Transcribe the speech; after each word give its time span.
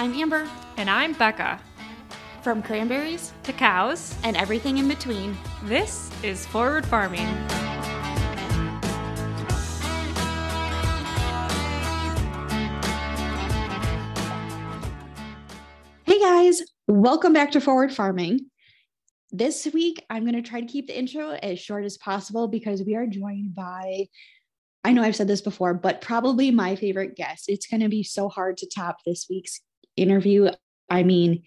I'm 0.00 0.14
Amber. 0.14 0.48
And 0.78 0.88
I'm 0.88 1.12
Becca. 1.12 1.60
From 2.40 2.62
cranberries 2.62 3.34
to 3.42 3.52
cows 3.52 4.16
and 4.24 4.34
everything 4.34 4.78
in 4.78 4.88
between, 4.88 5.36
this 5.64 6.10
is 6.22 6.46
Forward 6.46 6.86
Farming. 6.86 7.26
Hey 16.06 16.18
guys, 16.18 16.62
welcome 16.88 17.34
back 17.34 17.50
to 17.50 17.60
Forward 17.60 17.92
Farming. 17.92 18.46
This 19.30 19.68
week, 19.74 20.02
I'm 20.08 20.22
going 20.22 20.32
to 20.32 20.40
try 20.40 20.62
to 20.62 20.66
keep 20.66 20.86
the 20.86 20.98
intro 20.98 21.32
as 21.32 21.58
short 21.58 21.84
as 21.84 21.98
possible 21.98 22.48
because 22.48 22.82
we 22.82 22.94
are 22.94 23.06
joined 23.06 23.54
by 23.54 24.06
I 24.82 24.94
know 24.94 25.02
I've 25.02 25.14
said 25.14 25.28
this 25.28 25.42
before, 25.42 25.74
but 25.74 26.00
probably 26.00 26.50
my 26.50 26.74
favorite 26.74 27.14
guest. 27.14 27.50
It's 27.50 27.66
going 27.66 27.82
to 27.82 27.90
be 27.90 28.02
so 28.02 28.30
hard 28.30 28.56
to 28.56 28.66
top 28.66 28.96
this 29.04 29.26
week's 29.28 29.60
interview. 29.96 30.50
I 30.88 31.02
mean, 31.02 31.42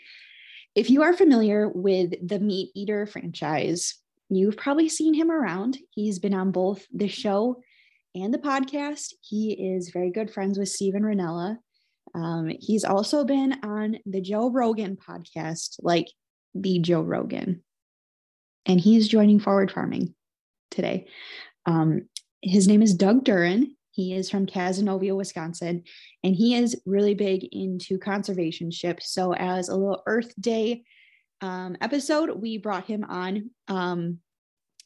if 0.75 0.89
you 0.89 1.03
are 1.03 1.13
familiar 1.13 1.70
with 1.70 2.13
the 2.25 2.39
Meat 2.39 2.71
Eater 2.75 3.05
franchise, 3.05 3.95
you've 4.29 4.57
probably 4.57 4.89
seen 4.89 5.13
him 5.13 5.29
around. 5.29 5.77
He's 5.91 6.19
been 6.19 6.33
on 6.33 6.52
both 6.52 6.85
the 6.93 7.07
show 7.07 7.61
and 8.16 8.33
the 8.33 8.39
podcast. 8.39 9.13
He 9.21 9.52
is 9.75 9.89
very 9.89 10.11
good 10.11 10.31
friends 10.31 10.57
with 10.57 10.69
Steven 10.69 11.03
Rinella. 11.03 11.57
Um, 12.16 12.52
he's 12.59 12.83
also 12.83 13.23
been 13.23 13.53
on 13.63 13.97
the 14.05 14.21
Joe 14.21 14.52
Rogan 14.52 14.97
podcast, 14.97 15.77
like 15.81 16.07
the 16.53 16.80
Joe 16.80 17.02
Rogan. 17.02 17.63
And 18.66 18.80
he's 18.80 19.07
joining 19.07 19.39
Forward 19.39 19.71
Farming 19.71 20.13
today. 20.71 21.07
Um, 21.66 22.07
his 22.41 22.67
name 22.67 22.81
is 22.81 22.94
Doug 22.94 23.23
Duren. 23.23 23.71
He 23.93 24.15
is 24.15 24.29
from 24.29 24.47
Cazenovia, 24.47 25.16
Wisconsin, 25.16 25.83
and 26.23 26.36
he 26.36 26.55
is 26.55 26.81
really 26.86 27.13
big 27.13 27.47
into 27.52 27.99
conservation 27.99 28.72
ships. 28.72 29.11
So, 29.11 29.36
as 29.36 29.69
a 29.69 29.75
little 29.75 30.02
Earth 30.08 30.33
Day 30.39 30.83
um, 31.41 31.77
episode, 31.80 32.31
we 32.31 32.58
brought 32.58 32.86
him 32.86 33.03
on 33.03 33.52
um, 33.67 34.17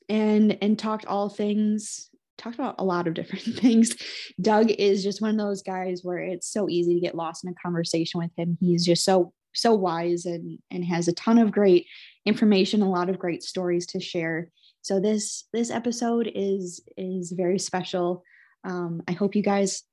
and 0.10 0.58
and 0.62 0.78
talked 0.78 1.06
all 1.06 1.30
things. 1.30 2.10
Talked 2.38 2.56
about 2.56 2.76
a 2.80 2.84
lot 2.84 3.08
of 3.08 3.14
different 3.14 3.46
things. 3.60 3.96
Doug 4.42 4.72
is 4.72 5.04
just 5.04 5.22
one 5.22 5.32
of 5.32 5.38
those 5.38 5.64
guys 5.64 6.02
where 6.04 6.20
it's 6.20 6.52
so 6.52 6.68
easy 6.68 6.96
to 6.96 7.00
get 7.00 7.16
lost 7.16 7.46
in 7.46 7.50
a 7.50 7.56
conversation 7.66 8.20
with 8.20 8.32
him. 8.36 8.58
He's 8.60 8.86
just 8.86 9.06
so 9.06 9.34
so 9.54 9.74
wise 9.74 10.26
and 10.26 10.60
and 10.70 10.84
has 10.84 11.08
a 11.08 11.14
ton 11.14 11.38
of 11.38 11.54
great 11.54 11.88
information, 12.26 12.82
a 12.82 12.90
lot 12.90 13.10
of 13.10 13.20
great 13.20 13.42
stories 13.42 13.86
to 13.88 14.02
share. 14.02 14.50
So 14.82 15.00
this 15.00 15.46
this 15.54 15.72
episode 15.72 16.30
is 16.36 16.82
is 16.98 17.32
very 17.32 17.58
special. 17.58 18.24
Um, 18.68 19.02
I 19.08 19.14
hope 19.14 19.36
you 19.36 19.42
guys 19.42 19.84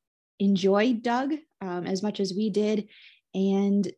enjoyed 0.40 1.02
Doug 1.02 1.32
um, 1.62 1.86
as 1.86 2.02
much 2.02 2.20
as 2.20 2.34
we 2.34 2.50
did, 2.50 2.88
and 3.32 3.90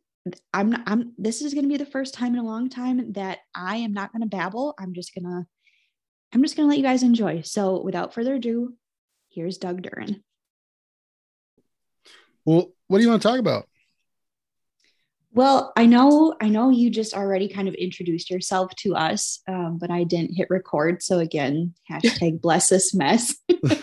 I'm 0.53 0.75
I'm 0.85 1.13
this 1.17 1.41
is 1.41 1.53
going 1.53 1.65
to 1.65 1.69
be 1.69 1.77
the 1.77 1.85
first 1.85 2.13
time 2.13 2.33
in 2.33 2.39
a 2.39 2.45
long 2.45 2.69
time 2.69 3.13
that 3.13 3.39
I 3.55 3.77
am 3.77 3.93
not 3.93 4.11
going 4.11 4.21
to 4.21 4.27
babble. 4.27 4.75
I'm 4.79 4.93
just 4.93 5.13
gonna 5.15 5.47
I'm 6.33 6.43
just 6.43 6.55
gonna 6.55 6.69
let 6.69 6.77
you 6.77 6.83
guys 6.83 7.03
enjoy. 7.03 7.41
So 7.41 7.81
without 7.81 8.13
further 8.13 8.35
ado, 8.35 8.73
here's 9.29 9.57
Doug 9.57 9.81
Duren. 9.81 10.21
Well, 12.45 12.71
what 12.87 12.99
do 12.99 13.03
you 13.03 13.09
want 13.09 13.21
to 13.21 13.27
talk 13.27 13.39
about? 13.39 13.67
Well, 15.37 15.71
I 15.75 15.85
know, 15.85 16.33
I 16.41 16.49
know 16.49 16.71
you 16.71 16.89
just 16.89 17.13
already 17.13 17.47
kind 17.47 17.67
of 17.67 17.75
introduced 17.75 18.31
yourself 18.31 18.73
to 18.77 18.95
us, 18.95 19.39
um, 19.47 19.77
but 19.79 19.91
I 19.91 20.03
didn't 20.03 20.33
hit 20.33 20.47
record. 20.49 21.03
So 21.03 21.19
again, 21.19 21.75
hashtag 21.87 22.41
bless 22.41 22.69
this 22.69 22.95
mess. 22.95 23.35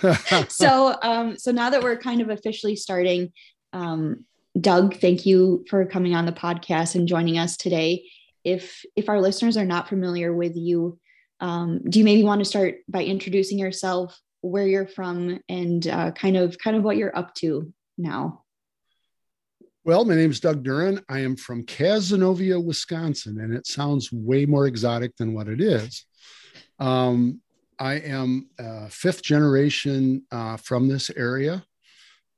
so, 0.48 0.96
um, 1.00 1.38
so 1.38 1.52
now 1.52 1.70
that 1.70 1.80
we're 1.80 1.96
kind 1.96 2.20
of 2.20 2.28
officially 2.28 2.74
starting, 2.74 3.32
um, 3.72 4.24
Doug, 4.60 4.96
thank 4.96 5.26
you 5.26 5.64
for 5.70 5.86
coming 5.86 6.16
on 6.16 6.26
the 6.26 6.32
podcast 6.32 6.96
and 6.96 7.06
joining 7.06 7.38
us 7.38 7.56
today. 7.56 8.04
If 8.42 8.84
if 8.96 9.08
our 9.08 9.20
listeners 9.20 9.56
are 9.56 9.64
not 9.64 9.88
familiar 9.88 10.34
with 10.34 10.56
you, 10.56 10.98
um, 11.38 11.82
do 11.88 12.00
you 12.00 12.04
maybe 12.04 12.24
want 12.24 12.40
to 12.40 12.44
start 12.44 12.78
by 12.88 13.04
introducing 13.04 13.60
yourself, 13.60 14.20
where 14.40 14.66
you're 14.66 14.88
from, 14.88 15.38
and 15.48 15.86
uh, 15.86 16.10
kind 16.10 16.36
of 16.36 16.58
kind 16.58 16.76
of 16.76 16.82
what 16.82 16.96
you're 16.96 17.16
up 17.16 17.32
to 17.36 17.72
now? 17.96 18.43
Well, 19.86 20.06
my 20.06 20.14
name 20.14 20.30
is 20.30 20.40
Doug 20.40 20.64
Duren. 20.64 21.04
I 21.10 21.18
am 21.18 21.36
from 21.36 21.66
Cazenovia, 21.66 22.58
Wisconsin, 22.58 23.38
and 23.38 23.52
it 23.52 23.66
sounds 23.66 24.10
way 24.10 24.46
more 24.46 24.66
exotic 24.66 25.14
than 25.18 25.34
what 25.34 25.46
it 25.46 25.60
is. 25.60 26.06
Um, 26.78 27.42
I 27.78 27.96
am 27.96 28.48
fifth 28.88 29.22
generation 29.22 30.24
uh, 30.32 30.56
from 30.56 30.88
this 30.88 31.10
area. 31.10 31.66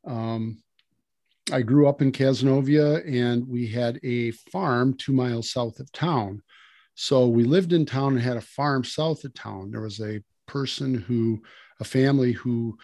Um, 0.04 0.60
I 1.52 1.62
grew 1.62 1.86
up 1.86 2.02
in 2.02 2.10
Cazenovia, 2.10 3.06
and 3.08 3.46
we 3.46 3.68
had 3.68 4.00
a 4.02 4.32
farm 4.32 4.94
two 4.94 5.12
miles 5.12 5.52
south 5.52 5.78
of 5.78 5.92
town. 5.92 6.42
So 6.96 7.28
we 7.28 7.44
lived 7.44 7.72
in 7.72 7.86
town 7.86 8.14
and 8.14 8.22
had 8.22 8.38
a 8.38 8.40
farm 8.40 8.82
south 8.82 9.22
of 9.22 9.34
town. 9.34 9.70
There 9.70 9.82
was 9.82 10.00
a 10.00 10.20
person 10.48 10.94
who, 10.94 11.44
a 11.78 11.84
family 11.84 12.32
who 12.32 12.76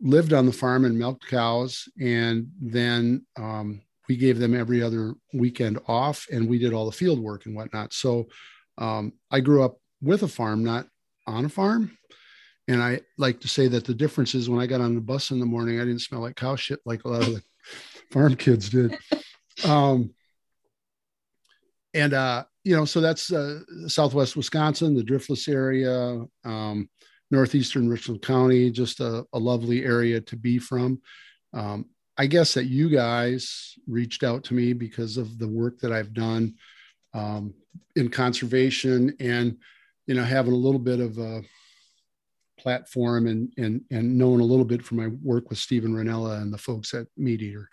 lived 0.00 0.32
on 0.32 0.46
the 0.46 0.52
farm 0.52 0.84
and 0.84 0.96
milked 0.96 1.26
cows, 1.26 1.88
and 2.00 2.46
then 2.60 3.26
um, 3.36 3.80
we 4.08 4.16
gave 4.16 4.38
them 4.38 4.54
every 4.54 4.82
other 4.82 5.14
weekend 5.32 5.78
off 5.86 6.26
and 6.32 6.48
we 6.48 6.58
did 6.58 6.72
all 6.72 6.86
the 6.86 6.92
field 6.92 7.20
work 7.20 7.46
and 7.46 7.54
whatnot. 7.54 7.92
So 7.92 8.28
um, 8.78 9.12
I 9.30 9.40
grew 9.40 9.62
up 9.62 9.78
with 10.00 10.22
a 10.22 10.28
farm, 10.28 10.64
not 10.64 10.86
on 11.26 11.44
a 11.44 11.48
farm. 11.48 11.96
And 12.68 12.82
I 12.82 13.00
like 13.16 13.40
to 13.40 13.48
say 13.48 13.68
that 13.68 13.84
the 13.84 13.94
difference 13.94 14.34
is 14.34 14.48
when 14.48 14.60
I 14.60 14.66
got 14.66 14.80
on 14.80 14.94
the 14.94 15.00
bus 15.00 15.30
in 15.30 15.40
the 15.40 15.46
morning, 15.46 15.80
I 15.80 15.84
didn't 15.84 16.00
smell 16.00 16.20
like 16.20 16.36
cow 16.36 16.56
shit 16.56 16.80
like 16.84 17.04
a 17.04 17.08
lot 17.08 17.22
of 17.22 17.34
the 17.34 17.42
farm 18.12 18.36
kids 18.36 18.70
did. 18.70 18.96
Um, 19.64 20.14
and, 21.94 22.12
uh, 22.12 22.44
you 22.64 22.76
know, 22.76 22.84
so 22.84 23.00
that's 23.00 23.32
uh, 23.32 23.60
Southwest 23.86 24.36
Wisconsin, 24.36 24.94
the 24.94 25.02
Driftless 25.02 25.48
area, 25.48 26.22
um, 26.44 26.88
Northeastern 27.30 27.88
Richland 27.88 28.22
County, 28.22 28.70
just 28.70 29.00
a, 29.00 29.24
a 29.32 29.38
lovely 29.38 29.84
area 29.84 30.20
to 30.20 30.36
be 30.36 30.58
from. 30.58 31.00
Um, 31.54 31.86
I 32.18 32.26
guess 32.26 32.54
that 32.54 32.66
you 32.66 32.90
guys 32.90 33.78
reached 33.86 34.24
out 34.24 34.42
to 34.44 34.54
me 34.54 34.72
because 34.72 35.16
of 35.16 35.38
the 35.38 35.46
work 35.48 35.78
that 35.78 35.92
I've 35.92 36.12
done 36.12 36.56
um, 37.14 37.54
in 37.94 38.08
conservation 38.08 39.14
and 39.20 39.56
you 40.06 40.14
know 40.14 40.24
having 40.24 40.52
a 40.52 40.56
little 40.56 40.80
bit 40.80 41.00
of 41.00 41.18
a 41.18 41.42
platform 42.58 43.28
and 43.28 43.52
and 43.56 43.82
and 43.90 44.18
knowing 44.18 44.40
a 44.40 44.44
little 44.44 44.64
bit 44.64 44.84
from 44.84 44.98
my 44.98 45.08
work 45.22 45.48
with 45.48 45.58
Steven 45.58 45.94
Rinella 45.94 46.42
and 46.42 46.52
the 46.52 46.58
folks 46.58 46.92
at 46.92 47.06
Meat 47.16 47.40
Eater. 47.40 47.70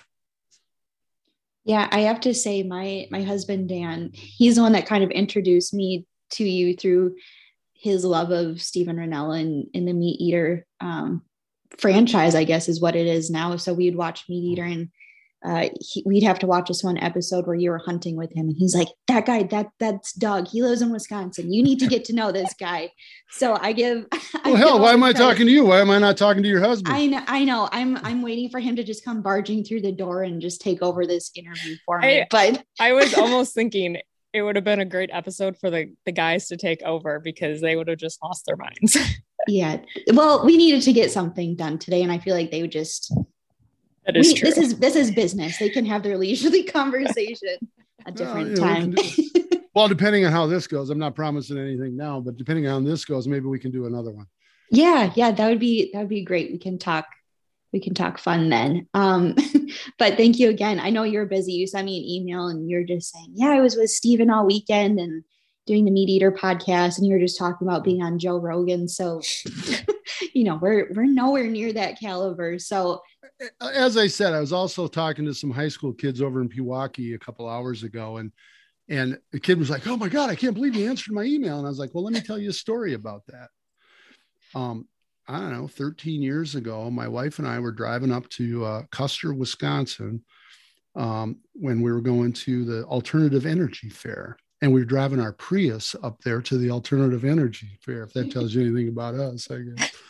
Yeah, 1.64 1.90
I 1.92 2.02
have 2.02 2.20
to 2.22 2.34
say 2.34 2.62
my 2.62 3.08
my 3.10 3.24
husband 3.24 3.68
Dan, 3.68 4.12
he's 4.14 4.56
the 4.56 4.62
one 4.62 4.74
that 4.74 4.86
kind 4.86 5.04
of 5.04 5.10
introduced 5.10 5.74
me 5.74 6.06
to 6.32 6.44
you 6.44 6.76
through 6.76 7.16
his 7.74 8.06
love 8.06 8.32
of 8.32 8.62
Steven 8.62 8.98
Rinella 8.98 9.42
and 9.42 9.68
in 9.74 9.86
the 9.86 9.94
Meat 9.94 10.22
Eater 10.22 10.66
um, 10.82 11.24
franchise, 11.78 12.36
I 12.36 12.44
guess, 12.44 12.68
is 12.70 12.82
what 12.82 12.96
it 12.96 13.08
is 13.08 13.30
now. 13.30 13.56
So 13.58 13.74
we'd 13.74 13.96
watch 13.96 14.26
Meat 14.30 14.44
Eater 14.44 14.64
and 14.64 14.90
uh, 15.46 15.70
he, 15.80 16.02
we'd 16.06 16.24
have 16.24 16.40
to 16.40 16.48
watch 16.48 16.68
this 16.68 16.84
one 16.84 16.98
episode 16.98 17.46
where 17.46 17.56
you 17.56 17.70
were 17.70 17.78
hunting 17.78 18.16
with 18.16 18.32
him 18.32 18.48
and 18.48 18.56
he's 18.58 18.74
like 18.74 18.88
that 19.08 19.28
guy 19.28 19.44
that 19.44 19.70
that's 19.80 20.12
doug. 20.14 20.48
He 20.48 20.64
lives 20.64 20.82
in 20.82 20.92
wisconsin. 20.92 21.54
You 21.54 21.62
need 21.62 21.80
to 21.80 21.88
get 21.88 22.04
to 22.06 22.14
know 22.14 22.32
this 22.32 22.54
guy. 22.60 22.92
So 23.30 23.56
i 23.62 23.72
give 23.72 24.08
well 24.44 24.56
I 24.56 24.58
hell 24.58 24.80
why 24.80 24.94
am 24.94 25.04
i 25.04 25.14
talking 25.14 25.46
to 25.46 25.52
you? 25.52 25.66
Why 25.66 25.82
am 25.82 25.92
i 25.92 26.00
not 26.00 26.18
talking 26.18 26.42
to 26.42 26.50
your 26.50 26.62
husband? 26.62 26.96
I 26.96 27.06
know 27.06 27.22
i 27.28 27.44
know. 27.44 27.70
I'm 27.72 27.98
i'm 27.98 28.24
waiting 28.24 28.50
for 28.50 28.60
him 28.60 28.76
to 28.78 28.84
just 28.84 29.06
come 29.06 29.22
barging 29.22 29.64
through 29.64 29.82
the 29.82 29.92
door 29.92 30.24
and 30.24 30.42
just 30.42 30.62
take 30.62 30.82
over 30.82 31.06
this 31.06 31.30
interview 31.36 31.76
for 31.86 32.00
me 32.00 32.22
I, 32.22 32.28
but 32.32 32.64
i 32.80 32.94
was 32.94 33.14
almost 33.18 33.54
thinking 33.54 33.98
it 34.34 34.42
would 34.42 34.56
have 34.56 34.66
been 34.66 34.82
a 34.82 34.86
great 34.86 35.12
episode 35.14 35.58
for 35.58 35.70
the 35.70 35.94
the 36.06 36.12
guys 36.12 36.48
to 36.48 36.58
take 36.58 36.82
over 36.82 37.20
because 37.20 37.62
they 37.62 37.76
would 37.76 37.88
have 37.88 38.00
just 38.00 38.18
lost 38.24 38.46
their 38.48 38.58
minds 38.58 38.98
yeah. 39.48 39.78
Well, 40.14 40.46
we 40.46 40.58
needed 40.58 40.82
to 40.84 40.94
get 40.94 41.12
something 41.12 41.56
done 41.56 41.78
today, 41.78 42.02
and 42.02 42.12
I 42.12 42.20
feel 42.20 42.36
like 42.36 42.52
they 42.52 42.62
would 42.62 42.72
just. 42.72 43.14
That 44.06 44.18
is 44.18 44.28
we, 44.28 44.34
true. 44.36 44.50
This 44.50 44.58
is 44.58 44.80
this 44.80 44.96
is 44.96 45.12
business. 45.12 45.58
They 45.58 45.70
can 45.70 45.86
have 45.86 46.04
their 46.04 46.18
leisurely 46.26 46.64
conversation 46.64 47.58
a 48.06 48.12
different 48.12 48.60
well, 48.60 48.68
time. 48.68 48.96
well, 49.76 49.88
depending 49.88 50.26
on 50.26 50.32
how 50.32 50.46
this 50.48 50.68
goes, 50.68 50.90
I'm 50.90 51.00
not 51.00 51.16
promising 51.16 51.58
anything 51.58 51.96
now, 51.96 52.20
but 52.20 52.38
depending 52.38 52.68
on 52.68 52.84
how 52.84 52.90
this 52.90 53.06
goes, 53.06 53.28
maybe 53.28 53.46
we 53.46 53.60
can 53.60 53.72
do 53.72 53.86
another 53.86 54.12
one. 54.12 54.28
Yeah, 54.72 55.12
yeah, 55.16 55.32
that 55.32 55.50
would 55.50 55.60
be 55.60 55.92
that 55.94 56.00
would 56.00 56.10
be 56.10 56.24
great. 56.24 56.52
We 56.52 56.58
can 56.58 56.78
talk 56.78 57.06
we 57.76 57.82
can 57.82 57.94
talk 57.94 58.18
fun 58.18 58.50
then. 58.50 58.88
Um, 58.94 59.36
but 60.00 60.16
thank 60.16 60.40
you 60.40 60.50
again. 60.50 60.80
I 60.80 60.92
know 60.92 61.04
you're 61.04 61.26
busy. 61.26 61.52
You 61.52 61.68
sent 61.68 61.86
me 61.86 61.98
an 61.98 62.06
email 62.06 62.48
and 62.48 62.70
you're 62.70 62.86
just 62.86 63.12
saying, 63.12 63.32
yeah, 63.34 63.50
I 63.50 63.60
was 63.60 63.76
with 63.76 63.90
Steven 63.90 64.30
all 64.30 64.46
weekend 64.46 64.98
and 64.98 65.26
doing 65.66 65.86
the 65.86 65.92
Meat 65.92 66.10
Eater 66.10 66.32
podcast 66.32 66.98
and 66.98 67.08
you 67.08 67.14
were 67.14 67.20
just 67.20 67.38
talking 67.38 67.68
about 67.68 67.84
being 67.84 68.02
on 68.02 68.20
Joe 68.20 68.38
Rogan. 68.38 68.88
So, 68.88 69.22
you 70.34 70.44
know, 70.44 70.56
we're 70.56 70.92
we're 70.94 71.06
nowhere 71.06 71.48
near 71.48 71.74
that 71.74 72.00
caliber. 72.00 72.60
So 72.60 73.02
as 73.62 73.98
I 73.98 74.08
said, 74.08 74.34
I 74.34 74.40
was 74.40 74.54
also 74.54 74.88
talking 74.88 75.26
to 75.26 75.34
some 75.34 75.52
high 75.52 75.68
school 75.68 75.94
kids 75.94 76.22
over 76.22 76.42
in 76.42 76.50
Pewaukee 76.50 77.16
a 77.16 77.20
couple 77.20 77.50
hours 77.50 77.84
ago 77.84 78.18
and 78.18 78.32
and 78.88 79.18
the 79.32 79.40
kid 79.40 79.58
was 79.58 79.72
like, 79.72 79.88
"Oh 79.88 79.98
my 79.98 80.10
god, 80.10 80.30
I 80.30 80.36
can't 80.36 80.54
believe 80.54 80.76
you 80.76 80.88
answered 80.88 81.16
my 81.16 81.24
email." 81.24 81.58
And 81.58 81.66
I 81.66 81.70
was 81.70 81.80
like, 81.80 81.96
"Well, 81.96 82.04
let 82.04 82.14
me 82.14 82.22
tell 82.22 82.38
you 82.38 82.52
a 82.52 82.54
story 82.54 82.94
about 82.94 83.24
that." 83.28 83.50
Um, 84.54 84.88
I 85.28 85.40
don't 85.40 85.54
know, 85.54 85.68
13 85.68 86.22
years 86.22 86.54
ago, 86.54 86.92
my 86.92 87.08
wife 87.08 87.40
and 87.40 87.48
I 87.48 87.60
were 87.60 87.72
driving 87.72 88.12
up 88.12 88.30
to 88.30 88.64
uh, 88.64 88.84
Custer, 88.92 89.34
Wisconsin, 89.34 90.24
um, 90.96 91.38
when 91.54 91.82
we 91.82 91.92
were 91.92 92.02
going 92.02 92.32
to 92.34 92.64
the 92.64 92.84
alternative 92.84 93.48
energy 93.48 93.90
fair 93.90 94.38
and 94.62 94.74
we 94.74 94.82
were 94.82 94.86
driving 94.86 95.20
our 95.20 95.34
Prius 95.34 95.96
up 96.04 96.22
there 96.22 96.42
to 96.42 96.58
the 96.58 96.72
alternative 96.72 97.26
energy 97.26 97.78
fair, 97.82 98.04
if 98.04 98.14
that 98.14 98.32
tells 98.32 98.54
you 98.54 98.62
anything 98.62 98.88
about 98.88 99.16
us, 99.16 99.50
I 99.52 99.60
guess. 99.60 99.92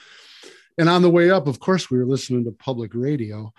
And 0.78 0.90
on 0.90 1.02
the 1.02 1.10
way 1.10 1.32
up, 1.32 1.48
of 1.48 1.62
course, 1.62 1.90
we 1.90 1.98
were 1.98 2.06
listening 2.06 2.44
to 2.44 2.52
public 2.52 2.92
radio. 2.94 3.54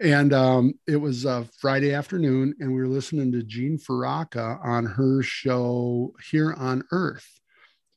And 0.00 0.32
um, 0.32 0.74
it 0.86 0.96
was 0.96 1.26
uh, 1.26 1.44
Friday 1.58 1.92
afternoon, 1.92 2.54
and 2.60 2.74
we 2.74 2.80
were 2.80 2.88
listening 2.88 3.32
to 3.32 3.42
Jean 3.42 3.78
Feraca 3.78 4.62
on 4.64 4.86
her 4.86 5.22
show 5.22 6.14
Here 6.30 6.52
on 6.54 6.84
Earth. 6.90 7.26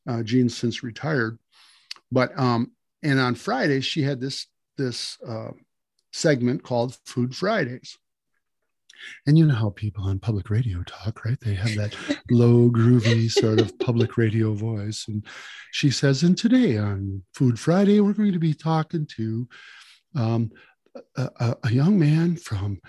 Uh, 0.07 0.21
Jean's 0.21 0.57
since 0.57 0.83
retired, 0.83 1.39
but 2.11 2.37
um, 2.37 2.73
and 3.03 3.21
on 3.21 3.35
Friday 3.35 3.79
she 3.79 4.01
had 4.01 4.19
this 4.19 4.47
this 4.77 5.17
uh, 5.25 5.51
segment 6.11 6.61
called 6.61 6.97
Food 7.05 7.33
Fridays, 7.33 7.97
and 9.25 9.37
you 9.37 9.45
know 9.45 9.55
how 9.55 9.69
people 9.71 10.05
on 10.05 10.19
public 10.19 10.49
radio 10.49 10.83
talk, 10.83 11.25
right? 11.25 11.39
They 11.39 11.53
have 11.53 11.75
that 11.75 11.95
low, 12.29 12.69
groovy 12.69 13.31
sort 13.31 13.59
of 13.59 13.77
public 13.79 14.17
radio 14.17 14.53
voice. 14.53 15.05
And 15.07 15.25
she 15.71 15.89
says, 15.89 16.23
and 16.23 16.37
today 16.37 16.77
on 16.77 17.23
Food 17.33 17.59
Friday, 17.59 17.99
we're 17.99 18.13
going 18.13 18.33
to 18.33 18.39
be 18.39 18.53
talking 18.53 19.07
to 19.17 19.47
um, 20.15 20.51
a, 21.15 21.55
a, 21.63 21.71
young 21.71 21.97
man 21.97 22.35
from 22.35 22.79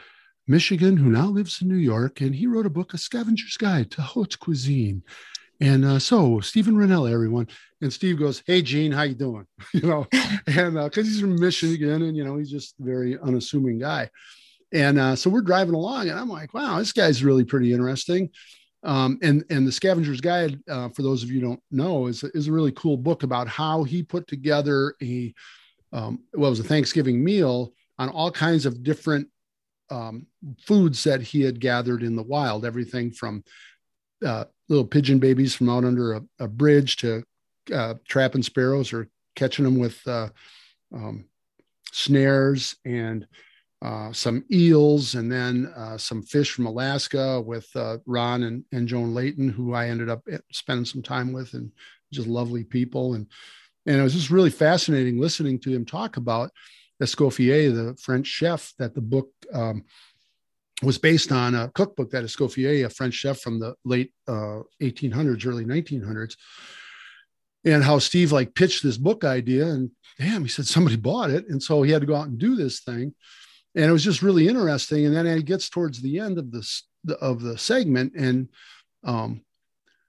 Michigan 0.46 0.96
who 0.96 1.08
now 1.08 1.26
lives 1.26 1.62
in 1.62 1.68
New 1.68 1.76
York. 1.76 2.20
And 2.20 2.34
he 2.34 2.46
wrote 2.46 2.66
a 2.66 2.70
book, 2.70 2.92
A 2.92 2.98
Scavenger's 2.98 3.56
Guide 3.56 3.90
to 3.92 4.02
Haute 4.02 4.38
Cuisine. 4.38 5.02
And 5.60 5.84
uh, 5.84 5.98
so 5.98 6.40
Steven 6.40 6.74
Rinella, 6.74 7.12
everyone, 7.12 7.48
and 7.80 7.92
Steve 7.92 8.18
goes, 8.18 8.42
"Hey, 8.46 8.60
Jean, 8.60 8.90
how 8.90 9.02
you 9.02 9.14
doing?" 9.14 9.46
you 9.72 9.82
know, 9.82 10.06
and 10.46 10.74
because 10.74 10.98
uh, 10.98 11.02
he's 11.02 11.20
from 11.20 11.40
Michigan, 11.40 12.02
and 12.02 12.16
you 12.16 12.24
know, 12.24 12.36
he's 12.36 12.50
just 12.50 12.74
a 12.80 12.84
very 12.84 13.16
unassuming 13.18 13.78
guy. 13.78 14.10
And 14.74 14.98
uh, 14.98 15.16
so 15.16 15.30
we're 15.30 15.40
driving 15.40 15.74
along, 15.74 16.08
and 16.08 16.18
I'm 16.18 16.28
like, 16.28 16.52
wow, 16.52 16.78
this 16.78 16.92
guy's 16.92 17.24
really 17.24 17.44
pretty 17.44 17.72
interesting. 17.72 18.28
Um, 18.82 19.18
and 19.22 19.44
and 19.48 19.66
the 19.66 19.72
Scavenger's 19.72 20.20
Guide, 20.20 20.58
uh, 20.68 20.90
for 20.90 21.02
those 21.02 21.22
of 21.22 21.30
you 21.30 21.40
don't 21.40 21.62
know, 21.70 22.06
is 22.06 22.22
is 22.22 22.48
a 22.48 22.52
really 22.52 22.72
cool 22.72 22.96
book 22.96 23.22
about 23.22 23.48
how 23.48 23.84
he 23.84 24.02
put 24.02 24.26
together 24.26 24.94
a 25.00 25.32
um, 25.92 26.24
well, 26.34 26.48
it 26.48 26.50
was 26.50 26.60
a 26.60 26.64
Thanksgiving 26.64 27.22
meal 27.22 27.72
on 27.98 28.08
all 28.08 28.30
kinds 28.30 28.66
of 28.66 28.82
different 28.82 29.28
um, 29.90 30.26
foods 30.66 31.04
that 31.04 31.22
he 31.22 31.40
had 31.40 31.60
gathered 31.60 32.02
in 32.02 32.16
the 32.16 32.22
wild, 32.22 32.64
everything 32.66 33.12
from 33.12 33.44
uh, 34.26 34.44
little 34.68 34.84
pigeon 34.84 35.20
babies 35.20 35.54
from 35.54 35.68
out 35.68 35.84
under 35.84 36.14
a, 36.14 36.22
a 36.40 36.48
bridge 36.48 36.96
to 36.96 37.22
uh, 37.72 37.94
trapping 38.08 38.42
sparrows 38.42 38.92
or 38.92 39.08
catching 39.36 39.64
them 39.64 39.78
with 39.78 40.00
uh, 40.08 40.28
um, 40.92 41.26
snares 41.92 42.76
and 42.84 43.26
uh, 43.84 44.10
some 44.12 44.42
eels, 44.50 45.14
and 45.14 45.30
then 45.30 45.70
uh, 45.76 45.98
some 45.98 46.22
fish 46.22 46.50
from 46.52 46.64
Alaska 46.64 47.38
with 47.38 47.68
uh, 47.76 47.98
Ron 48.06 48.44
and, 48.44 48.64
and 48.72 48.88
Joan 48.88 49.12
Layton, 49.12 49.50
who 49.50 49.74
I 49.74 49.88
ended 49.88 50.08
up 50.08 50.22
eh, 50.30 50.38
spending 50.50 50.86
some 50.86 51.02
time 51.02 51.34
with, 51.34 51.52
and 51.52 51.70
just 52.10 52.26
lovely 52.26 52.64
people. 52.64 53.12
And 53.12 53.26
and 53.84 54.00
it 54.00 54.02
was 54.02 54.14
just 54.14 54.30
really 54.30 54.48
fascinating 54.48 55.20
listening 55.20 55.58
to 55.60 55.70
him 55.70 55.84
talk 55.84 56.16
about 56.16 56.50
Escoffier, 57.02 57.74
the 57.74 57.94
French 58.00 58.26
chef 58.26 58.72
that 58.78 58.94
the 58.94 59.02
book 59.02 59.28
um, 59.52 59.84
was 60.82 60.96
based 60.96 61.30
on 61.30 61.54
a 61.54 61.68
cookbook 61.74 62.10
that 62.12 62.24
Escoffier, 62.24 62.86
a 62.86 62.88
French 62.88 63.12
chef 63.12 63.40
from 63.40 63.60
the 63.60 63.74
late 63.84 64.14
uh, 64.26 64.60
1800s, 64.80 65.46
early 65.46 65.66
1900s, 65.66 66.36
and 67.66 67.84
how 67.84 67.98
Steve 67.98 68.32
like 68.32 68.54
pitched 68.54 68.82
this 68.82 68.96
book 68.96 69.24
idea, 69.24 69.66
and 69.66 69.90
damn, 70.18 70.42
he 70.42 70.48
said 70.48 70.66
somebody 70.66 70.96
bought 70.96 71.28
it, 71.28 71.46
and 71.50 71.62
so 71.62 71.82
he 71.82 71.92
had 71.92 72.00
to 72.00 72.06
go 72.06 72.14
out 72.14 72.28
and 72.28 72.38
do 72.38 72.56
this 72.56 72.80
thing 72.80 73.12
and 73.74 73.84
it 73.84 73.92
was 73.92 74.04
just 74.04 74.22
really 74.22 74.48
interesting. 74.48 75.06
And 75.06 75.14
then 75.14 75.26
it 75.26 75.44
gets 75.44 75.68
towards 75.68 76.00
the 76.00 76.18
end 76.18 76.38
of 76.38 76.50
this 76.50 76.84
of 77.20 77.42
the 77.42 77.58
segment, 77.58 78.14
and 78.14 78.48
um, 79.04 79.42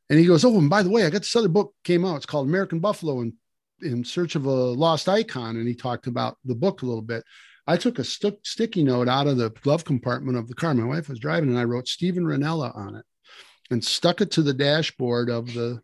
and 0.09 0.19
he 0.19 0.25
goes, 0.25 0.45
"Oh, 0.45 0.57
and 0.57 0.69
by 0.69 0.83
the 0.83 0.89
way, 0.89 1.05
I 1.05 1.09
got 1.09 1.21
this 1.21 1.35
other 1.35 1.49
book 1.49 1.73
came 1.83 2.05
out. 2.05 2.17
It's 2.17 2.25
called 2.25 2.47
American 2.47 2.79
Buffalo 2.79 3.21
in 3.21 3.33
in 3.81 4.03
Search 4.03 4.35
of 4.35 4.45
a 4.45 4.51
Lost 4.51 5.09
Icon." 5.09 5.57
And 5.57 5.67
he 5.67 5.75
talked 5.75 6.07
about 6.07 6.37
the 6.45 6.55
book 6.55 6.81
a 6.81 6.85
little 6.85 7.01
bit. 7.01 7.23
I 7.67 7.77
took 7.77 7.97
a 7.97 8.03
st- 8.03 8.45
sticky 8.45 8.83
note 8.83 9.07
out 9.07 9.27
of 9.27 9.37
the 9.37 9.49
glove 9.49 9.85
compartment 9.85 10.37
of 10.37 10.47
the 10.47 10.53
car. 10.53 10.73
My 10.73 10.85
wife 10.85 11.09
was 11.09 11.19
driving, 11.19 11.49
and 11.49 11.57
I 11.57 11.63
wrote 11.63 11.87
Steven 11.87 12.23
Rinella 12.23 12.75
on 12.75 12.95
it, 12.95 13.05
and 13.71 13.83
stuck 13.83 14.21
it 14.21 14.31
to 14.31 14.43
the 14.43 14.53
dashboard 14.53 15.29
of 15.29 15.53
the 15.53 15.81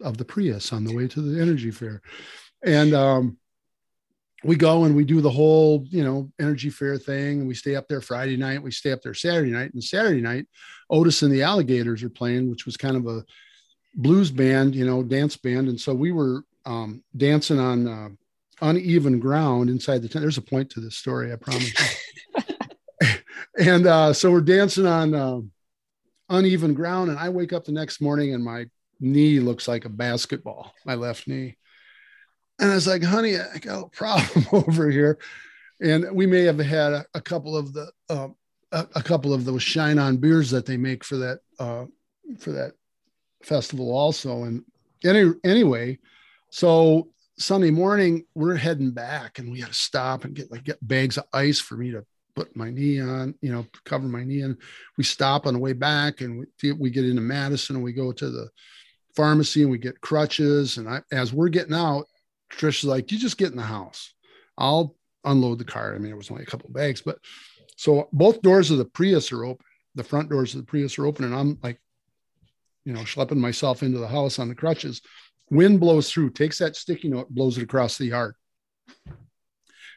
of 0.00 0.16
the 0.16 0.24
Prius 0.24 0.72
on 0.72 0.84
the 0.84 0.94
way 0.94 1.08
to 1.08 1.20
the 1.20 1.40
Energy 1.40 1.70
Fair. 1.70 2.02
And 2.62 2.94
um, 2.94 3.38
we 4.44 4.56
go 4.56 4.84
and 4.84 4.94
we 4.94 5.04
do 5.04 5.20
the 5.20 5.30
whole, 5.30 5.86
you 5.88 6.04
know, 6.04 6.30
energy 6.38 6.68
fair 6.68 6.98
thing. 6.98 7.46
We 7.46 7.54
stay 7.54 7.76
up 7.76 7.88
there 7.88 8.02
Friday 8.02 8.36
night. 8.36 8.62
We 8.62 8.70
stay 8.70 8.92
up 8.92 9.00
there 9.02 9.14
Saturday 9.14 9.50
night. 9.50 9.72
And 9.72 9.82
Saturday 9.82 10.20
night, 10.20 10.46
Otis 10.90 11.22
and 11.22 11.32
the 11.32 11.42
Alligators 11.42 12.02
are 12.02 12.10
playing, 12.10 12.50
which 12.50 12.66
was 12.66 12.76
kind 12.76 12.96
of 12.96 13.06
a 13.06 13.24
blues 13.94 14.30
band, 14.30 14.74
you 14.74 14.84
know, 14.84 15.02
dance 15.02 15.36
band. 15.36 15.68
And 15.68 15.80
so 15.80 15.94
we 15.94 16.12
were 16.12 16.44
um, 16.66 17.02
dancing 17.16 17.58
on 17.58 17.88
uh, 17.88 18.08
uneven 18.60 19.18
ground 19.18 19.70
inside 19.70 20.02
the 20.02 20.08
tent. 20.08 20.22
There's 20.22 20.38
a 20.38 20.42
point 20.42 20.70
to 20.70 20.80
this 20.80 20.96
story, 20.96 21.32
I 21.32 21.36
promise 21.36 21.72
and 23.58 23.86
uh, 23.86 24.12
so 24.12 24.30
we're 24.30 24.40
dancing 24.42 24.86
on 24.86 25.14
uh, 25.14 25.40
uneven 26.28 26.74
ground. 26.74 27.10
And 27.10 27.18
I 27.18 27.30
wake 27.30 27.52
up 27.54 27.64
the 27.64 27.72
next 27.72 28.02
morning 28.02 28.34
and 28.34 28.44
my 28.44 28.66
knee 29.00 29.40
looks 29.40 29.68
like 29.68 29.86
a 29.86 29.90
basketball, 29.90 30.74
my 30.84 30.94
left 30.94 31.26
knee. 31.26 31.56
And 32.58 32.70
I 32.70 32.74
was 32.74 32.86
like, 32.86 33.02
honey, 33.02 33.36
I 33.36 33.58
got 33.58 33.86
a 33.86 33.88
problem 33.88 34.46
over 34.52 34.90
here. 34.90 35.18
And 35.80 36.06
we 36.12 36.26
may 36.26 36.42
have 36.42 36.58
had 36.58 36.92
a, 36.92 37.06
a 37.14 37.20
couple 37.20 37.56
of 37.56 37.72
the, 37.72 37.90
uh, 38.08 38.28
a, 38.72 38.86
a, 38.94 39.02
couple 39.02 39.32
of 39.32 39.44
those 39.44 39.62
shine 39.62 39.98
on 39.98 40.18
beers 40.18 40.50
that 40.50 40.66
they 40.66 40.76
make 40.76 41.04
for 41.04 41.16
that, 41.16 41.40
uh, 41.58 41.86
for 42.38 42.52
that 42.52 42.72
festival 43.42 43.90
also. 43.90 44.44
And 44.44 44.64
any, 45.04 45.32
anyway, 45.42 45.98
so 46.50 47.08
Sunday 47.38 47.70
morning 47.70 48.24
we're 48.34 48.54
heading 48.54 48.92
back 48.92 49.38
and 49.38 49.50
we 49.50 49.60
had 49.60 49.70
to 49.70 49.74
stop 49.74 50.24
and 50.24 50.34
get 50.34 50.52
like 50.52 50.64
get 50.64 50.86
bags 50.86 51.18
of 51.18 51.24
ice 51.32 51.58
for 51.58 51.76
me 51.76 51.90
to 51.90 52.04
put 52.34 52.54
my 52.56 52.70
knee 52.70 53.00
on, 53.00 53.34
you 53.40 53.52
know, 53.52 53.66
cover 53.84 54.06
my 54.06 54.24
knee. 54.24 54.42
And 54.42 54.56
we 54.96 55.04
stop 55.04 55.46
on 55.46 55.54
the 55.54 55.60
way 55.60 55.72
back 55.72 56.20
and 56.20 56.46
we, 56.62 56.72
we 56.72 56.90
get 56.90 57.04
into 57.04 57.22
Madison 57.22 57.76
and 57.76 57.84
we 57.84 57.92
go 57.92 58.12
to 58.12 58.30
the 58.30 58.48
pharmacy 59.14 59.62
and 59.62 59.70
we 59.70 59.78
get 59.78 60.00
crutches. 60.00 60.78
And 60.78 60.88
I, 60.88 61.02
as 61.12 61.32
we're 61.32 61.48
getting 61.48 61.74
out, 61.74 62.06
Trisha's 62.56 62.84
like, 62.84 63.10
you 63.12 63.18
just 63.18 63.38
get 63.38 63.50
in 63.50 63.56
the 63.56 63.62
house. 63.62 64.14
I'll 64.56 64.96
unload 65.24 65.58
the 65.58 65.64
car. 65.64 65.94
I 65.94 65.98
mean, 65.98 66.12
it 66.12 66.16
was 66.16 66.30
only 66.30 66.42
a 66.42 66.46
couple 66.46 66.70
bags, 66.70 67.02
but 67.02 67.18
so 67.76 68.08
both 68.12 68.42
doors 68.42 68.70
of 68.70 68.78
the 68.78 68.84
Prius 68.84 69.32
are 69.32 69.44
open. 69.44 69.64
The 69.94 70.04
front 70.04 70.28
doors 70.28 70.54
of 70.54 70.60
the 70.60 70.66
Prius 70.66 70.98
are 70.98 71.06
open, 71.06 71.24
and 71.24 71.34
I'm 71.34 71.58
like, 71.62 71.80
you 72.84 72.92
know, 72.92 73.00
schlepping 73.00 73.36
myself 73.36 73.82
into 73.82 73.98
the 73.98 74.08
house 74.08 74.38
on 74.38 74.48
the 74.48 74.54
crutches. 74.54 75.00
Wind 75.50 75.80
blows 75.80 76.10
through, 76.10 76.30
takes 76.30 76.58
that 76.58 76.76
sticky 76.76 77.08
note, 77.08 77.30
blows 77.30 77.58
it 77.58 77.62
across 77.62 77.96
the 77.96 78.06
yard. 78.06 78.34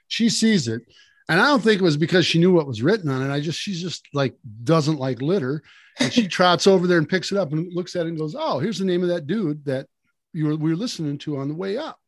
She 0.08 0.29
sees 0.29 0.67
it. 0.67 0.84
And 1.29 1.41
I 1.41 1.48
don't 1.48 1.62
think 1.62 1.81
it 1.81 1.84
was 1.84 1.98
because 1.98 2.25
she 2.25 2.39
knew 2.39 2.53
what 2.53 2.67
was 2.67 2.81
written 2.81 3.10
on 3.10 3.22
it. 3.22 3.34
I 3.34 3.41
just, 3.41 3.60
she's 3.60 3.81
just 3.81 4.08
like, 4.13 4.36
doesn't 4.63 5.00
like 5.00 5.22
litter. 5.22 5.62
And 6.00 6.12
she 6.13 6.27
trots 6.27 6.67
over 6.67 6.88
there 6.88 6.98
and 6.98 7.10
picks 7.10 7.31
it 7.31 7.38
up 7.38 7.51
and 7.51 7.74
looks 7.74 7.96
at 7.96 8.05
it 8.05 8.10
and 8.10 8.17
goes, 8.17 8.36
Oh, 8.38 8.60
here's 8.60 8.79
the 8.79 8.86
name 8.86 9.03
of 9.03 9.10
that 9.10 9.27
dude 9.27 9.65
that 9.65 9.88
you 10.31 10.46
were, 10.46 10.55
we 10.55 10.70
were 10.70 10.77
listening 10.77 11.17
to 11.20 11.38
on 11.38 11.50
the 11.50 11.53
way 11.53 11.77
up. 11.77 12.00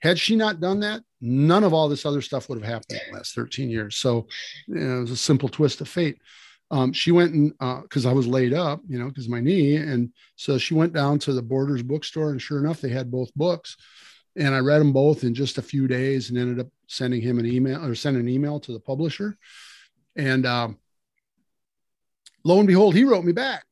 Had 0.00 0.18
she 0.18 0.36
not 0.36 0.60
done 0.60 0.80
that, 0.80 1.02
none 1.20 1.64
of 1.64 1.72
all 1.72 1.88
this 1.88 2.04
other 2.04 2.20
stuff 2.20 2.48
would 2.48 2.62
have 2.62 2.70
happened 2.70 3.00
in 3.00 3.10
the 3.10 3.16
last 3.16 3.34
13 3.34 3.70
years. 3.70 3.96
So 3.96 4.26
you 4.66 4.74
know, 4.74 4.98
it 4.98 5.00
was 5.00 5.10
a 5.10 5.16
simple 5.16 5.48
twist 5.48 5.80
of 5.80 5.88
fate. 5.88 6.18
Um, 6.70 6.92
she 6.92 7.12
went 7.12 7.32
and 7.32 7.52
because 7.82 8.06
uh, 8.06 8.10
I 8.10 8.12
was 8.12 8.26
laid 8.26 8.52
up, 8.52 8.80
you 8.88 8.98
know, 8.98 9.08
because 9.08 9.28
my 9.28 9.40
knee, 9.40 9.76
and 9.76 10.12
so 10.34 10.58
she 10.58 10.74
went 10.74 10.92
down 10.92 11.18
to 11.20 11.32
the 11.32 11.42
Borders 11.42 11.82
bookstore, 11.82 12.30
and 12.30 12.42
sure 12.42 12.58
enough, 12.58 12.80
they 12.80 12.88
had 12.88 13.10
both 13.10 13.32
books, 13.34 13.76
and 14.36 14.54
I 14.54 14.58
read 14.58 14.80
them 14.80 14.92
both 14.92 15.22
in 15.22 15.32
just 15.32 15.58
a 15.58 15.62
few 15.62 15.86
days, 15.86 16.28
and 16.28 16.38
ended 16.38 16.58
up 16.58 16.66
sending 16.88 17.20
him 17.20 17.38
an 17.38 17.46
email 17.46 17.84
or 17.84 17.94
sending 17.94 18.22
an 18.22 18.28
email 18.28 18.58
to 18.60 18.72
the 18.72 18.80
publisher, 18.80 19.38
and 20.16 20.44
um, 20.44 20.78
lo 22.42 22.58
and 22.58 22.66
behold, 22.66 22.96
he 22.96 23.04
wrote 23.04 23.24
me 23.24 23.32
back, 23.32 23.64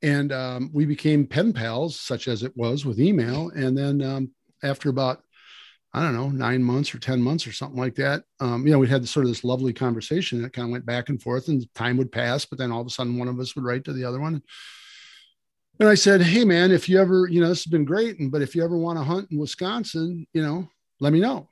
and 0.00 0.32
um, 0.32 0.70
we 0.72 0.86
became 0.86 1.26
pen 1.26 1.52
pals, 1.52 2.00
such 2.00 2.28
as 2.28 2.42
it 2.42 2.56
was 2.56 2.86
with 2.86 2.98
email, 2.98 3.50
and 3.50 3.76
then 3.76 4.00
um, 4.00 4.30
after 4.62 4.88
about 4.88 5.22
I 5.94 6.02
don't 6.02 6.14
know, 6.14 6.28
nine 6.28 6.62
months 6.62 6.94
or 6.94 6.98
10 6.98 7.20
months 7.22 7.46
or 7.46 7.52
something 7.52 7.78
like 7.78 7.94
that. 7.94 8.22
Um, 8.40 8.66
you 8.66 8.72
know, 8.72 8.78
we 8.78 8.88
had 8.88 9.08
sort 9.08 9.24
of 9.24 9.30
this 9.30 9.42
lovely 9.42 9.72
conversation 9.72 10.42
that 10.42 10.52
kind 10.52 10.68
of 10.68 10.72
went 10.72 10.84
back 10.84 11.08
and 11.08 11.20
forth 11.20 11.48
and 11.48 11.66
time 11.74 11.96
would 11.96 12.12
pass, 12.12 12.44
but 12.44 12.58
then 12.58 12.70
all 12.70 12.82
of 12.82 12.86
a 12.86 12.90
sudden 12.90 13.16
one 13.18 13.28
of 13.28 13.40
us 13.40 13.56
would 13.56 13.64
write 13.64 13.84
to 13.84 13.94
the 13.94 14.04
other 14.04 14.20
one. 14.20 14.42
And 15.80 15.88
I 15.88 15.94
said, 15.94 16.20
Hey 16.20 16.44
man, 16.44 16.72
if 16.72 16.88
you 16.88 17.00
ever, 17.00 17.26
you 17.28 17.40
know, 17.40 17.48
this 17.48 17.64
has 17.64 17.70
been 17.70 17.86
great. 17.86 18.18
And, 18.18 18.30
but 18.30 18.42
if 18.42 18.54
you 18.54 18.62
ever 18.62 18.76
want 18.76 18.98
to 18.98 19.04
hunt 19.04 19.30
in 19.30 19.38
Wisconsin, 19.38 20.26
you 20.34 20.42
know, 20.42 20.68
let 21.00 21.12
me 21.12 21.20
know. 21.20 21.48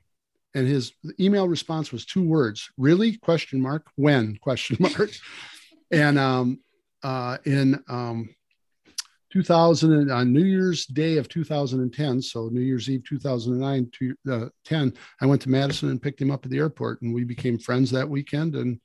And 0.55 0.67
his 0.67 0.93
email 1.19 1.49
response 1.49 1.91
was 1.91 2.05
two 2.05 2.27
words, 2.27 2.71
really 2.77 3.17
question 3.17 3.61
mark, 3.61 3.87
when 3.97 4.37
question 4.37 4.77
mark. 4.81 5.11
and, 5.91 6.19
um, 6.19 6.61
uh, 7.03 7.39
in, 7.45 7.83
um, 7.89 8.29
2000 9.33 10.11
on 10.11 10.33
New 10.33 10.45
Year's 10.45 10.87
Day 10.87 11.17
of 11.17 11.29
2010, 11.29 12.23
so 12.23 12.49
New 12.49 12.61
Year's 12.61 12.89
Eve 12.89 13.03
2009 13.05 13.91
to 13.99 14.15
uh, 14.31 14.49
10, 14.65 14.93
I 15.21 15.27
went 15.27 15.43
to 15.43 15.51
Madison 15.51 15.91
and 15.91 16.01
picked 16.01 16.21
him 16.21 16.31
up 16.31 16.45
at 16.45 16.51
the 16.51 16.59
airport, 16.59 17.03
and 17.03 17.15
we 17.15 17.25
became 17.25 17.59
friends 17.59 17.91
that 17.91 18.09
weekend. 18.09 18.55
And 18.55 18.81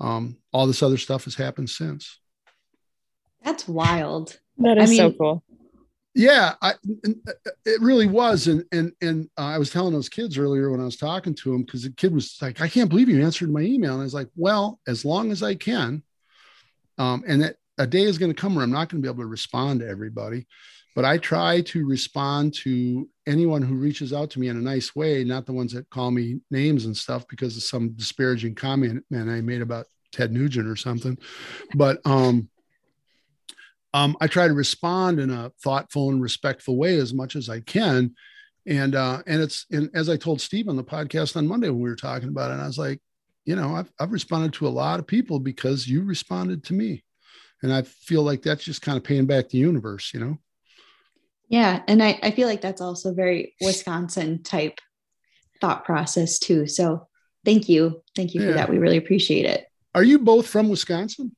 um, 0.00 0.36
all 0.52 0.66
this 0.66 0.82
other 0.82 0.96
stuff 0.96 1.24
has 1.24 1.34
happened 1.34 1.70
since. 1.70 2.18
That's 3.42 3.66
wild. 3.66 4.38
That 4.58 4.78
is 4.78 4.90
I 4.90 4.96
so 4.96 5.12
cool. 5.12 5.42
Yeah, 6.14 6.54
I, 6.60 6.70
uh, 6.70 7.32
it 7.64 7.80
really 7.80 8.08
was, 8.08 8.48
and 8.48 8.64
and 8.72 8.92
and 9.00 9.30
uh, 9.38 9.42
I 9.42 9.58
was 9.58 9.70
telling 9.70 9.92
those 9.92 10.08
kids 10.08 10.36
earlier 10.36 10.70
when 10.70 10.80
I 10.80 10.84
was 10.84 10.96
talking 10.96 11.34
to 11.36 11.52
them 11.52 11.62
because 11.62 11.84
the 11.84 11.90
kid 11.90 12.12
was 12.12 12.36
like, 12.42 12.60
"I 12.60 12.68
can't 12.68 12.90
believe 12.90 13.08
you 13.08 13.22
answered 13.22 13.50
my 13.50 13.60
email," 13.60 13.92
and 13.92 14.00
I 14.00 14.04
was 14.04 14.14
like, 14.14 14.28
"Well, 14.34 14.80
as 14.88 15.04
long 15.04 15.30
as 15.30 15.42
I 15.42 15.54
can, 15.54 16.02
um, 16.98 17.22
and 17.28 17.42
that 17.42 17.56
a 17.80 17.86
day 17.86 18.02
is 18.02 18.18
going 18.18 18.32
to 18.32 18.40
come 18.40 18.54
where 18.54 18.62
I'm 18.62 18.70
not 18.70 18.88
going 18.88 19.02
to 19.02 19.06
be 19.06 19.12
able 19.12 19.24
to 19.24 19.28
respond 19.28 19.80
to 19.80 19.88
everybody, 19.88 20.46
but 20.94 21.04
I 21.04 21.18
try 21.18 21.62
to 21.62 21.86
respond 21.86 22.54
to 22.62 23.08
anyone 23.26 23.62
who 23.62 23.74
reaches 23.74 24.12
out 24.12 24.30
to 24.30 24.40
me 24.40 24.48
in 24.48 24.56
a 24.56 24.60
nice 24.60 24.94
way, 24.94 25.24
not 25.24 25.46
the 25.46 25.52
ones 25.52 25.72
that 25.72 25.88
call 25.90 26.10
me 26.10 26.40
names 26.50 26.84
and 26.84 26.96
stuff 26.96 27.26
because 27.28 27.56
of 27.56 27.62
some 27.62 27.90
disparaging 27.90 28.54
comment 28.54 29.04
man 29.10 29.28
I 29.28 29.40
made 29.40 29.62
about 29.62 29.86
Ted 30.12 30.32
Nugent 30.32 30.68
or 30.68 30.76
something, 30.76 31.18
but 31.74 32.00
um." 32.04 32.48
um, 33.92 34.16
I 34.20 34.26
try 34.26 34.46
to 34.46 34.54
respond 34.54 35.18
in 35.18 35.30
a 35.30 35.50
thoughtful 35.62 36.10
and 36.10 36.22
respectful 36.22 36.76
way 36.76 36.96
as 36.96 37.12
much 37.12 37.34
as 37.34 37.48
I 37.48 37.60
can. 37.60 38.14
And 38.66 38.94
uh, 38.94 39.22
and 39.26 39.42
it's 39.42 39.66
and 39.70 39.90
as 39.94 40.08
I 40.08 40.16
told 40.16 40.40
Steve 40.40 40.68
on 40.68 40.76
the 40.76 40.84
podcast 40.84 41.36
on 41.36 41.48
Monday 41.48 41.70
when 41.70 41.80
we 41.80 41.88
were 41.88 41.96
talking 41.96 42.28
about 42.28 42.50
it, 42.50 42.62
I 42.62 42.66
was 42.66 42.78
like, 42.78 43.00
you 43.44 43.56
know, 43.56 43.74
I've 43.74 43.90
I've 43.98 44.12
responded 44.12 44.52
to 44.54 44.68
a 44.68 44.68
lot 44.68 45.00
of 45.00 45.06
people 45.06 45.40
because 45.40 45.88
you 45.88 46.04
responded 46.04 46.62
to 46.64 46.74
me. 46.74 47.02
And 47.62 47.72
I 47.72 47.82
feel 47.82 48.22
like 48.22 48.42
that's 48.42 48.64
just 48.64 48.82
kind 48.82 48.96
of 48.96 49.04
paying 49.04 49.26
back 49.26 49.48
the 49.48 49.58
universe, 49.58 50.12
you 50.14 50.20
know. 50.20 50.38
Yeah. 51.48 51.82
And 51.88 52.02
I, 52.02 52.18
I 52.22 52.30
feel 52.30 52.48
like 52.48 52.60
that's 52.60 52.80
also 52.80 53.12
very 53.12 53.54
Wisconsin 53.60 54.42
type 54.42 54.78
thought 55.60 55.84
process 55.84 56.38
too. 56.38 56.66
So 56.66 57.08
thank 57.44 57.68
you. 57.68 58.02
Thank 58.16 58.34
you 58.34 58.40
for 58.40 58.52
that. 58.52 58.70
We 58.70 58.78
really 58.78 58.96
appreciate 58.96 59.46
it. 59.46 59.66
Are 59.94 60.04
you 60.04 60.20
both 60.20 60.46
from 60.46 60.68
Wisconsin? 60.68 61.34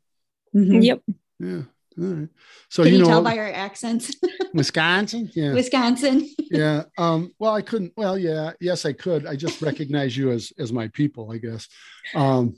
Mhm. 0.54 0.84
Yep. 0.84 1.02
Yeah. 1.38 1.62
All 1.98 2.04
right. 2.04 2.28
So 2.68 2.84
Can 2.84 2.92
you 2.92 2.98
you, 2.98 3.04
know 3.04 3.10
tell 3.10 3.22
by 3.22 3.38
our 3.38 3.50
accents? 3.50 4.14
Wisconsin? 4.54 5.30
Yeah. 5.34 5.52
Wisconsin. 5.52 6.28
yeah. 6.50 6.84
Um, 6.98 7.32
well, 7.38 7.54
I 7.54 7.62
couldn't. 7.62 7.92
Well, 7.96 8.18
yeah, 8.18 8.52
yes, 8.60 8.84
I 8.84 8.92
could. 8.92 9.26
I 9.26 9.36
just 9.36 9.60
recognize 9.60 10.16
you 10.16 10.30
as 10.30 10.52
as 10.58 10.72
my 10.72 10.88
people, 10.88 11.32
I 11.32 11.38
guess. 11.38 11.68
Um, 12.14 12.54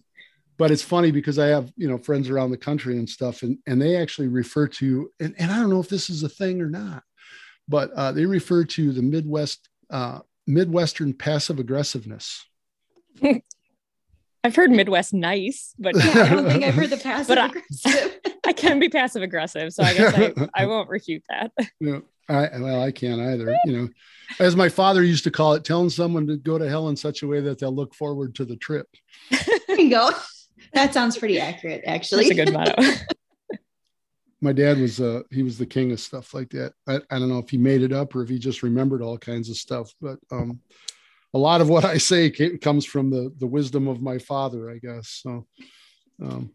but 0.56 0.70
it's 0.70 0.82
funny 0.82 1.10
because 1.10 1.38
I 1.38 1.46
have 1.48 1.72
you 1.76 1.88
know 1.88 1.98
friends 1.98 2.28
around 2.30 2.50
the 2.50 2.56
country 2.56 2.96
and 2.98 3.08
stuff, 3.08 3.42
and 3.42 3.58
and 3.66 3.80
they 3.80 3.96
actually 3.96 4.28
refer 4.28 4.68
to, 4.68 5.10
and, 5.20 5.34
and 5.38 5.50
I 5.50 5.56
don't 5.58 5.70
know 5.70 5.80
if 5.80 5.88
this 5.88 6.10
is 6.10 6.22
a 6.22 6.28
thing 6.28 6.60
or 6.60 6.68
not, 6.68 7.02
but 7.68 7.90
uh, 7.92 8.12
they 8.12 8.26
refer 8.26 8.64
to 8.64 8.92
the 8.92 9.02
Midwest 9.02 9.68
uh, 9.90 10.20
Midwestern 10.46 11.12
passive 11.14 11.58
aggressiveness. 11.58 12.44
I've 14.44 14.56
heard 14.56 14.70
Midwest 14.70 15.14
nice, 15.14 15.74
but 15.78 15.94
Yeah, 16.04 16.22
I 16.22 16.28
don't 16.28 16.46
think 16.50 16.64
I've 16.64 16.74
heard 16.74 16.90
the 16.90 16.98
passive 16.98 17.28
But 17.28 17.38
I- 17.38 17.46
aggressive. 17.46 18.20
I 18.46 18.52
can 18.52 18.78
be 18.78 18.90
passive 18.90 19.22
aggressive. 19.22 19.72
So 19.72 19.82
I 19.82 19.94
guess 19.94 20.14
I, 20.14 20.48
I 20.54 20.66
won't 20.66 20.90
refute 20.90 21.22
that. 21.30 21.50
Yeah. 21.80 22.00
I, 22.28 22.48
well, 22.58 22.82
I 22.82 22.90
can't 22.92 23.20
either. 23.20 23.56
You 23.64 23.72
know, 23.72 23.88
as 24.38 24.54
my 24.54 24.68
father 24.68 25.02
used 25.02 25.24
to 25.24 25.30
call 25.30 25.54
it, 25.54 25.64
telling 25.64 25.88
someone 25.90 26.26
to 26.26 26.36
go 26.36 26.58
to 26.58 26.68
hell 26.68 26.88
in 26.90 26.96
such 26.96 27.22
a 27.22 27.26
way 27.26 27.40
that 27.40 27.58
they'll 27.58 27.74
look 27.74 27.94
forward 27.94 28.34
to 28.36 28.44
the 28.44 28.56
trip. 28.56 28.86
there 29.30 29.80
you 29.80 29.90
go. 29.90 30.10
That 30.74 30.92
sounds 30.92 31.16
pretty 31.16 31.40
accurate, 31.40 31.82
actually. 31.86 32.28
That's 32.28 32.40
a 32.40 32.44
good 32.44 32.52
motto. 32.52 32.74
my 34.40 34.52
dad 34.52 34.78
was 34.78 35.00
uh 35.00 35.22
he 35.30 35.42
was 35.42 35.56
the 35.56 35.64
king 35.64 35.90
of 35.90 35.98
stuff 35.98 36.34
like 36.34 36.50
that 36.50 36.74
I, 36.86 36.96
I 37.10 37.18
don't 37.18 37.30
know 37.30 37.38
if 37.38 37.48
he 37.48 37.56
made 37.56 37.80
it 37.80 37.92
up 37.92 38.14
or 38.14 38.22
if 38.22 38.28
he 38.28 38.38
just 38.38 38.62
remembered 38.62 39.00
all 39.00 39.16
kinds 39.16 39.48
of 39.48 39.56
stuff 39.56 39.90
but 40.02 40.18
um 40.30 40.60
a 41.32 41.38
lot 41.38 41.62
of 41.62 41.70
what 41.70 41.86
i 41.86 41.96
say 41.96 42.30
ca- 42.30 42.58
comes 42.58 42.84
from 42.84 43.08
the 43.08 43.32
the 43.38 43.46
wisdom 43.46 43.88
of 43.88 44.02
my 44.02 44.18
father 44.18 44.70
i 44.70 44.76
guess 44.76 45.20
so 45.22 45.46
um 46.22 46.50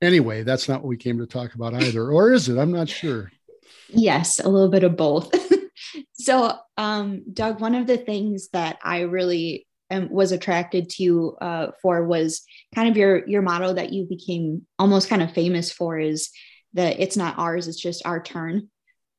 anyway 0.00 0.44
that's 0.44 0.68
not 0.68 0.82
what 0.82 0.88
we 0.88 0.96
came 0.96 1.18
to 1.18 1.26
talk 1.26 1.54
about 1.54 1.74
either 1.74 2.12
or 2.12 2.32
is 2.32 2.48
it 2.48 2.58
i'm 2.58 2.70
not 2.70 2.88
sure 2.88 3.32
Yes, 3.92 4.38
a 4.40 4.48
little 4.48 4.68
bit 4.68 4.84
of 4.84 4.96
both. 4.96 5.34
so, 6.12 6.58
um, 6.76 7.24
Doug, 7.32 7.60
one 7.60 7.74
of 7.74 7.86
the 7.86 7.96
things 7.96 8.48
that 8.52 8.78
I 8.82 9.00
really 9.00 9.66
um, 9.90 10.08
was 10.10 10.32
attracted 10.32 10.90
to 10.90 11.02
you 11.02 11.36
uh, 11.40 11.68
for 11.82 12.04
was 12.06 12.42
kind 12.74 12.88
of 12.88 12.96
your 12.96 13.26
your 13.28 13.42
motto 13.42 13.74
that 13.74 13.92
you 13.92 14.06
became 14.06 14.66
almost 14.78 15.08
kind 15.08 15.22
of 15.22 15.32
famous 15.32 15.72
for 15.72 15.98
is 15.98 16.30
that 16.74 17.00
it's 17.00 17.16
not 17.16 17.38
ours, 17.38 17.68
it's 17.68 17.80
just 17.80 18.06
our 18.06 18.22
turn. 18.22 18.68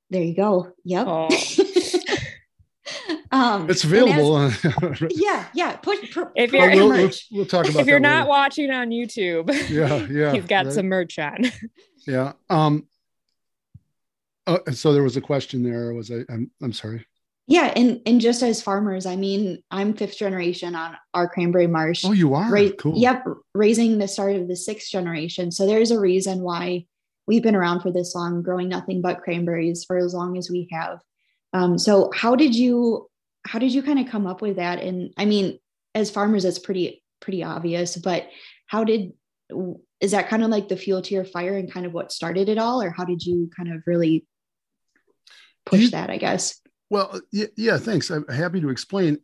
There 0.09 0.23
you 0.23 0.35
go. 0.35 0.71
Yep. 0.85 1.07
Oh. 1.07 1.27
um, 3.31 3.69
it's 3.69 3.83
and 3.83 3.93
as- 3.93 4.65
available 4.65 5.07
yeah, 5.11 5.47
yeah. 5.53 5.75
Put, 5.77 6.11
put, 6.11 6.29
If 6.35 6.51
you're- 6.53 6.75
we'll, 6.75 6.89
we'll, 6.89 7.11
we'll 7.31 7.45
talk 7.45 7.69
about 7.69 7.81
if 7.81 7.87
you're 7.87 7.99
not 7.99 8.21
later. 8.21 8.29
watching 8.29 8.71
on 8.71 8.89
YouTube, 8.89 9.47
yeah 9.69 10.05
yeah 10.07 10.33
you've 10.33 10.47
got 10.47 10.65
right? 10.65 10.73
some 10.73 10.87
merch 10.87 11.19
on. 11.19 11.45
yeah 12.07 12.33
um 12.49 12.87
uh, 14.47 14.57
so 14.71 14.91
there 14.91 15.03
was 15.03 15.17
a 15.17 15.21
question 15.21 15.61
there 15.63 15.93
was 15.93 16.11
i 16.11 16.21
i'm, 16.29 16.49
I'm 16.61 16.73
sorry 16.73 17.05
yeah, 17.51 17.73
and 17.75 18.01
and 18.05 18.21
just 18.21 18.41
as 18.43 18.61
farmers, 18.61 19.05
I 19.05 19.15
mean, 19.17 19.61
I'm 19.69 19.93
fifth 19.93 20.17
generation 20.17 20.73
on 20.75 20.95
our 21.13 21.27
cranberry 21.27 21.67
marsh. 21.67 22.03
oh 22.05 22.13
you 22.13 22.33
are 22.33 22.49
Right. 22.51 22.77
cool 22.77 22.97
Yep. 22.97 23.25
Raising 23.53 23.97
the 23.97 24.07
start 24.07 24.35
of 24.37 24.47
the 24.47 24.55
sixth 24.55 24.89
generation. 24.89 25.51
So 25.51 25.65
there's 25.65 25.91
a 25.91 25.99
reason 25.99 26.41
why 26.41 26.85
we've 27.27 27.43
been 27.43 27.55
around 27.55 27.81
for 27.81 27.91
this 27.91 28.15
long, 28.15 28.41
growing 28.41 28.69
nothing 28.69 29.01
but 29.01 29.21
cranberries 29.21 29.83
for 29.85 29.97
as 29.97 30.13
long 30.13 30.37
as 30.37 30.49
we 30.49 30.67
have. 30.71 30.99
Um, 31.53 31.77
so 31.77 32.09
how 32.15 32.35
did 32.35 32.55
you 32.55 33.07
how 33.45 33.59
did 33.59 33.73
you 33.73 33.83
kind 33.83 33.99
of 33.99 34.07
come 34.07 34.27
up 34.27 34.41
with 34.41 34.55
that? 34.55 34.79
And 34.81 35.13
I 35.17 35.25
mean, 35.25 35.59
as 35.93 36.09
farmers, 36.11 36.45
it's 36.45 36.59
pretty 36.59 37.03
pretty 37.19 37.43
obvious, 37.43 37.97
but 37.97 38.27
how 38.67 38.83
did 38.85 39.11
is 39.99 40.11
that 40.11 40.29
kind 40.29 40.43
of 40.43 40.49
like 40.49 40.69
the 40.69 40.77
fuel 40.77 41.01
to 41.01 41.13
your 41.13 41.25
fire 41.25 41.57
and 41.57 41.69
kind 41.71 41.85
of 41.85 41.91
what 41.93 42.11
started 42.13 42.47
it 42.49 42.57
all, 42.57 42.81
or 42.81 42.89
how 42.91 43.03
did 43.03 43.21
you 43.25 43.49
kind 43.57 43.73
of 43.73 43.83
really 43.85 44.25
push 45.65 45.81
You- 45.81 45.89
that? 45.91 46.09
I 46.09 46.17
guess. 46.17 46.60
Well, 46.91 47.21
yeah, 47.31 47.77
thanks. 47.77 48.09
I'm 48.09 48.27
happy 48.27 48.59
to 48.59 48.69
explain. 48.69 49.17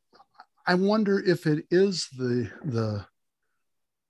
I 0.65 0.73
wonder 0.75 1.19
if 1.19 1.45
it 1.45 1.65
is 1.69 2.07
the 2.17 2.49
the 2.63 3.05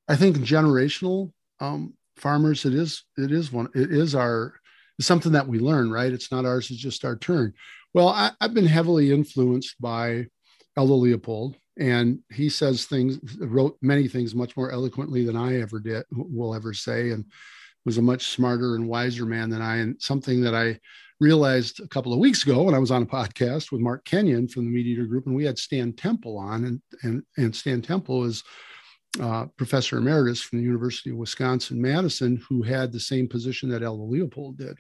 I 0.08 0.16
think 0.16 0.38
generational 0.38 1.32
um 1.60 1.96
farmers 2.18 2.66
it 2.66 2.76
is 2.76 3.04
it 3.18 3.32
is 3.32 3.52
one 3.52 3.70
it 3.74 3.92
is 3.92 4.14
our 4.14 4.54
something 5.02 5.32
that 5.32 5.48
we 5.48 5.58
learn, 5.58 5.90
right? 5.90 6.14
It's 6.14 6.32
not 6.32 6.46
ours, 6.46 6.70
it's 6.70 6.80
just 6.80 7.04
our 7.04 7.16
turn. 7.16 7.52
Well, 7.96 8.10
I, 8.10 8.30
I've 8.40 8.54
been 8.54 8.68
heavily 8.68 9.12
influenced 9.12 9.82
by 9.82 10.28
Aldo 10.76 10.94
Leopold, 10.94 11.56
and 11.80 12.20
he 12.32 12.50
says 12.50 12.86
things, 12.86 13.18
wrote 13.40 13.76
many 13.82 14.08
things 14.08 14.36
much 14.36 14.56
more 14.56 14.72
eloquently 14.72 15.26
than 15.26 15.36
I 15.36 15.62
ever 15.62 15.80
did, 15.80 16.06
will 16.12 16.54
ever 16.54 16.74
say, 16.74 17.10
and 17.10 17.26
was 17.86 17.98
a 17.98 18.04
much 18.04 18.28
smarter 18.28 18.76
and 18.76 18.88
wiser 18.88 19.26
man 19.26 19.50
than 19.50 19.64
I. 19.64 19.78
And 19.78 20.00
something 20.00 20.42
that 20.42 20.54
I 20.54 20.80
realized 21.20 21.80
a 21.80 21.88
couple 21.88 22.14
of 22.14 22.20
weeks 22.20 22.44
ago 22.44 22.64
when 22.64 22.76
I 22.76 22.80
was 22.80 22.92
on 22.92 23.02
a 23.02 23.06
podcast 23.06 23.72
with 23.72 23.82
Mark 23.82 24.06
Kenyon 24.06 24.48
from 24.48 24.66
the 24.66 24.72
Meat 24.72 24.86
Eater 24.86 25.06
Group, 25.06 25.26
and 25.26 25.36
we 25.36 25.46
had 25.46 25.58
Stan 25.58 25.94
Temple 25.94 26.38
on, 26.38 26.66
and 26.66 26.82
and, 27.04 27.24
and 27.38 27.56
Stan 27.56 27.82
Temple 27.82 28.26
is 28.26 28.44
uh, 29.22 29.46
professor 29.58 29.98
emeritus 29.98 30.42
from 30.42 30.60
the 30.60 30.66
University 30.66 31.10
of 31.10 31.18
Wisconsin 31.18 31.82
Madison, 31.82 32.42
who 32.48 32.62
had 32.62 32.92
the 32.92 33.00
same 33.00 33.28
position 33.28 33.70
that 33.70 33.84
Aldo 33.84 34.04
Leopold 34.04 34.58
did. 34.58 34.78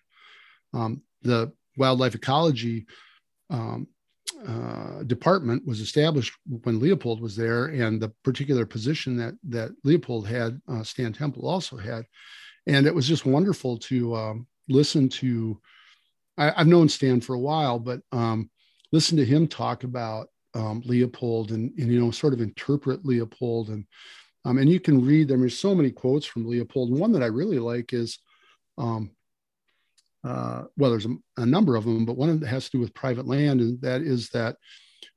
Um, 0.74 1.01
the 1.24 1.51
wildlife 1.77 2.13
ecology 2.13 2.86
um, 3.50 3.88
uh, 4.48 5.03
department 5.03 5.65
was 5.65 5.79
established 5.79 6.34
when 6.46 6.79
Leopold 6.79 7.20
was 7.20 7.36
there, 7.36 7.65
and 7.65 8.00
the 8.00 8.10
particular 8.24 8.65
position 8.65 9.17
that 9.17 9.34
that 9.44 9.72
Leopold 9.84 10.27
had, 10.27 10.62
uh, 10.67 10.84
Stan 10.84 11.13
Temple 11.13 11.48
also 11.48 11.77
had, 11.77 12.06
and 12.67 12.86
it 12.86 12.94
was 12.94 13.08
just 13.08 13.25
wonderful 13.25 13.77
to 13.79 14.15
um, 14.15 14.48
listen 14.70 15.10
to. 15.10 15.60
I, 16.38 16.53
I've 16.56 16.67
known 16.67 16.89
Stan 16.89 17.22
for 17.22 17.34
a 17.34 17.39
while, 17.39 17.79
but 17.79 18.01
um, 18.12 18.50
listen 18.91 19.17
to 19.17 19.25
him 19.25 19.48
talk 19.48 19.84
about 19.84 20.27
um, 20.53 20.82
Leopold 20.86 21.51
and, 21.51 21.72
and 21.77 21.91
you 21.91 22.00
know 22.00 22.12
sort 22.12 22.34
of 22.34 22.41
interpret 22.41 23.06
Leopold 23.06 23.70
and 23.70 23.86
um, 24.48 24.58
and 24.60 24.70
you 24.70 24.79
can 24.79 25.06
read 25.06 25.27
them. 25.27 25.41
There's 25.41 25.60
so 25.60 25.75
many 25.75 25.91
quotes 25.91 26.25
from 26.25 26.48
Leopold, 26.48 26.98
one 26.98 27.12
that 27.12 27.24
I 27.24 27.25
really 27.25 27.60
like 27.60 27.91
is, 27.91 28.17
um, 28.77 29.12
uh, 30.24 30.63
well, 30.77 30.89
there's 30.89 31.06
a, 31.06 31.15
a 31.36 31.46
number 31.46 31.75
of 31.75 31.84
them, 31.84 32.06
but 32.06 32.15
one 32.15 32.39
that 32.39 32.48
has 32.48 32.65
to 32.65 32.77
do 32.77 32.79
with 32.79 32.94
private 32.94 33.27
land, 33.27 33.60
and 33.60 33.82
that 33.82 34.01
is 34.01 34.29
that 34.29 34.56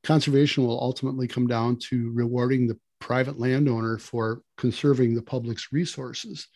conservation 0.03 0.67
will 0.67 0.81
ultimately 0.81 1.29
come 1.29 1.47
down 1.47 1.77
to 1.91 2.11
rewarding 2.12 2.67
the 2.67 2.77
private 2.99 3.39
landowner 3.39 3.99
for 3.99 4.43
conserving 4.57 5.15
the 5.15 5.23
public's 5.23 5.69
resources. 5.73 6.49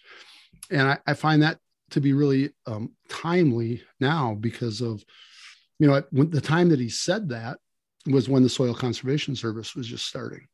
And 0.71 0.83
I, 0.83 0.99
I 1.07 1.15
find 1.15 1.43
that 1.43 1.59
to 1.91 2.01
be 2.01 2.13
really 2.13 2.51
um, 2.67 2.93
timely 3.09 3.83
now 4.01 4.35
because 4.35 4.81
of, 4.81 5.05
you 5.79 5.87
know, 5.87 6.03
when, 6.11 6.31
the 6.31 6.41
time 6.41 6.69
that 6.71 6.81
he 6.81 6.89
said 6.89 7.29
that 7.29 7.59
was 8.07 8.29
when 8.29 8.43
the 8.43 8.49
Soil 8.49 8.75
Conservation 8.75 9.35
Service 9.35 9.75
was 9.75 9.87
just 9.87 10.07
starting. 10.07 10.47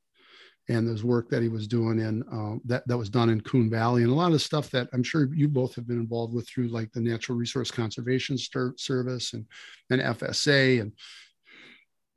And 0.69 0.87
there's 0.87 1.03
work 1.03 1.29
that 1.31 1.43
he 1.43 1.49
was 1.49 1.67
doing 1.67 1.99
in 1.99 2.23
um, 2.31 2.61
that 2.67 2.87
that 2.87 2.97
was 2.97 3.09
done 3.09 3.29
in 3.29 3.41
Coon 3.41 3.69
Valley, 3.69 4.03
and 4.03 4.13
a 4.13 4.15
lot 4.15 4.33
of 4.33 4.43
stuff 4.43 4.71
that 4.71 4.89
I'm 4.93 5.03
sure 5.03 5.35
you 5.35 5.49
both 5.49 5.75
have 5.75 5.89
been 5.89 5.99
involved 5.99 6.33
with 6.33 6.49
through 6.49 6.69
like 6.69 6.93
the 6.93 7.01
Natural 7.01 7.37
Resource 7.37 7.73
Conservation 7.73 8.39
Service 8.39 9.33
and 9.33 9.47
and 9.89 10.01
FSA 10.01 10.81
and 10.81 10.93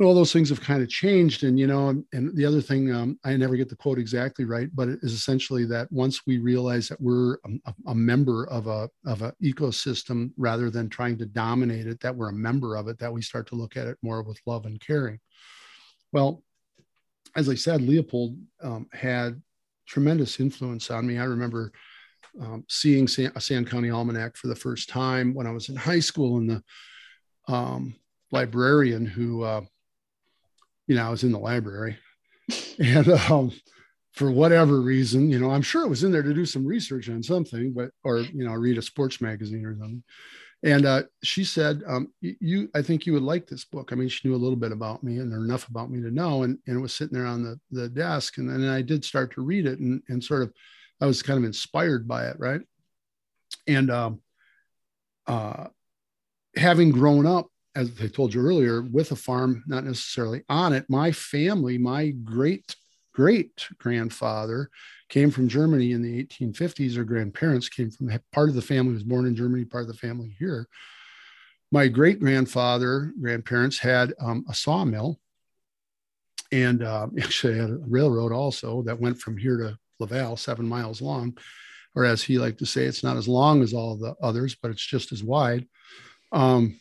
all 0.01 0.15
those 0.15 0.33
things 0.33 0.49
have 0.49 0.61
kind 0.61 0.81
of 0.81 0.89
changed 0.89 1.43
and 1.43 1.59
you 1.59 1.67
know 1.67 1.89
and, 1.89 2.35
the 2.35 2.45
other 2.45 2.61
thing 2.61 2.91
um, 2.91 3.17
i 3.23 3.35
never 3.35 3.55
get 3.55 3.69
the 3.69 3.75
quote 3.75 3.99
exactly 3.99 4.43
right 4.43 4.69
but 4.73 4.89
it 4.89 4.99
is 5.03 5.13
essentially 5.13 5.65
that 5.65 5.91
once 5.91 6.25
we 6.25 6.39
realize 6.39 6.87
that 6.87 6.99
we're 6.99 7.35
a, 7.45 7.73
a, 7.87 7.95
member 7.95 8.47
of 8.47 8.65
a 8.67 8.89
of 9.05 9.21
an 9.21 9.31
ecosystem 9.43 10.31
rather 10.35 10.69
than 10.69 10.89
trying 10.89 11.17
to 11.17 11.25
dominate 11.25 11.85
it 11.85 11.99
that 11.99 12.15
we're 12.15 12.29
a 12.29 12.33
member 12.33 12.75
of 12.75 12.87
it 12.87 12.97
that 12.97 13.13
we 13.13 13.21
start 13.21 13.47
to 13.47 13.55
look 13.55 13.77
at 13.77 13.87
it 13.87 13.97
more 14.01 14.23
with 14.23 14.39
love 14.45 14.65
and 14.65 14.81
caring. 14.81 15.19
Well 16.11 16.43
as 17.35 17.49
i 17.49 17.55
said 17.55 17.81
leopold 17.81 18.37
um, 18.63 18.87
had 18.93 19.41
tremendous 19.85 20.39
influence 20.39 20.89
on 20.89 21.05
me. 21.05 21.17
I 21.17 21.25
remember 21.25 21.71
um, 22.41 22.63
seeing 22.67 23.07
San, 23.07 23.31
a 23.35 23.41
sand 23.41 23.69
county 23.69 23.91
almanac 23.91 24.37
for 24.37 24.47
the 24.47 24.55
first 24.55 24.89
time 24.89 25.35
when 25.35 25.45
i 25.45 25.51
was 25.51 25.69
in 25.69 25.75
high 25.75 25.99
school 25.99 26.37
and 26.37 26.49
the 26.49 26.63
um, 27.53 27.95
librarian 28.31 29.05
who 29.05 29.43
uh, 29.43 29.61
you 30.87 30.95
know, 30.95 31.05
I 31.05 31.09
was 31.09 31.23
in 31.23 31.31
the 31.31 31.39
library 31.39 31.97
and 32.79 33.07
um, 33.09 33.51
for 34.13 34.31
whatever 34.31 34.81
reason, 34.81 35.29
you 35.29 35.39
know, 35.39 35.51
I'm 35.51 35.61
sure 35.61 35.83
it 35.83 35.89
was 35.89 36.03
in 36.03 36.11
there 36.11 36.23
to 36.23 36.33
do 36.33 36.45
some 36.45 36.65
research 36.65 37.09
on 37.09 37.23
something, 37.23 37.73
but, 37.73 37.89
or, 38.03 38.19
you 38.19 38.45
know, 38.45 38.53
read 38.53 38.77
a 38.77 38.81
sports 38.81 39.21
magazine 39.21 39.65
or 39.65 39.75
something. 39.77 40.03
And 40.63 40.85
uh, 40.85 41.03
she 41.23 41.43
said, 41.43 41.81
um, 41.85 42.13
"You, 42.21 42.69
I 42.73 42.81
think 42.81 43.05
you 43.05 43.11
would 43.13 43.23
like 43.23 43.47
this 43.47 43.65
book." 43.65 43.91
I 43.91 43.95
mean, 43.95 44.07
she 44.07 44.25
knew 44.25 44.33
a 44.33 44.37
little 44.37 44.55
bit 44.55 44.71
about 44.71 45.03
me 45.03 45.19
and 45.19 45.33
enough 45.33 45.67
about 45.67 45.91
me 45.91 46.01
to 46.01 46.09
know, 46.09 46.43
and, 46.43 46.57
and 46.65 46.77
it 46.77 46.79
was 46.79 46.95
sitting 46.95 47.17
there 47.17 47.27
on 47.27 47.43
the, 47.43 47.59
the 47.71 47.89
desk. 47.89 48.37
And 48.37 48.49
then 48.49 48.69
I 48.69 48.81
did 48.81 49.03
start 49.03 49.33
to 49.33 49.41
read 49.41 49.65
it, 49.65 49.79
and 49.79 50.01
and 50.07 50.23
sort 50.23 50.41
of, 50.41 50.53
I 51.01 51.05
was 51.05 51.21
kind 51.21 51.37
of 51.37 51.43
inspired 51.43 52.07
by 52.07 52.27
it, 52.27 52.37
right? 52.39 52.61
And 53.67 53.91
um, 53.91 54.21
uh, 55.27 55.65
having 56.55 56.91
grown 56.91 57.25
up 57.25 57.47
as 57.75 57.91
I 58.01 58.07
told 58.07 58.33
you 58.33 58.41
earlier, 58.41 58.81
with 58.81 59.11
a 59.11 59.15
farm, 59.15 59.63
not 59.67 59.83
necessarily 59.83 60.43
on 60.49 60.73
it. 60.73 60.85
My 60.89 61.11
family, 61.11 61.77
my 61.77 62.09
great 62.09 62.75
great 63.13 63.67
grandfather 63.77 64.69
came 65.07 65.29
from 65.31 65.47
Germany 65.47 65.91
in 65.91 66.01
the 66.01 66.25
1850s. 66.25 66.97
Or 66.97 67.03
grandparents 67.03 67.69
came 67.69 67.91
from 67.91 68.11
part 68.31 68.49
of 68.49 68.55
the 68.55 68.61
family 68.61 68.93
was 68.93 69.03
born 69.03 69.25
in 69.25 69.35
Germany, 69.35 69.65
part 69.65 69.83
of 69.83 69.87
the 69.87 69.93
family 69.93 70.35
here. 70.39 70.67
My 71.71 71.87
great 71.87 72.19
grandfather, 72.19 73.13
grandparents 73.19 73.79
had 73.79 74.13
um, 74.19 74.45
a 74.49 74.53
sawmill, 74.53 75.19
and 76.51 76.83
uh, 76.83 77.07
actually 77.21 77.57
had 77.57 77.69
a 77.69 77.79
railroad 77.87 78.31
also 78.31 78.83
that 78.83 78.99
went 78.99 79.19
from 79.19 79.37
here 79.37 79.57
to 79.57 79.77
La 79.99 80.07
Valle, 80.07 80.37
seven 80.37 80.67
miles 80.67 81.01
long, 81.01 81.37
or 81.95 82.05
as 82.05 82.21
he 82.23 82.37
liked 82.37 82.59
to 82.59 82.65
say, 82.65 82.85
it's 82.85 83.03
not 83.03 83.17
as 83.17 83.27
long 83.27 83.61
as 83.61 83.73
all 83.73 83.95
the 83.95 84.15
others, 84.21 84.55
but 84.55 84.71
it's 84.71 84.85
just 84.85 85.11
as 85.11 85.23
wide. 85.23 85.67
Um, 86.31 86.79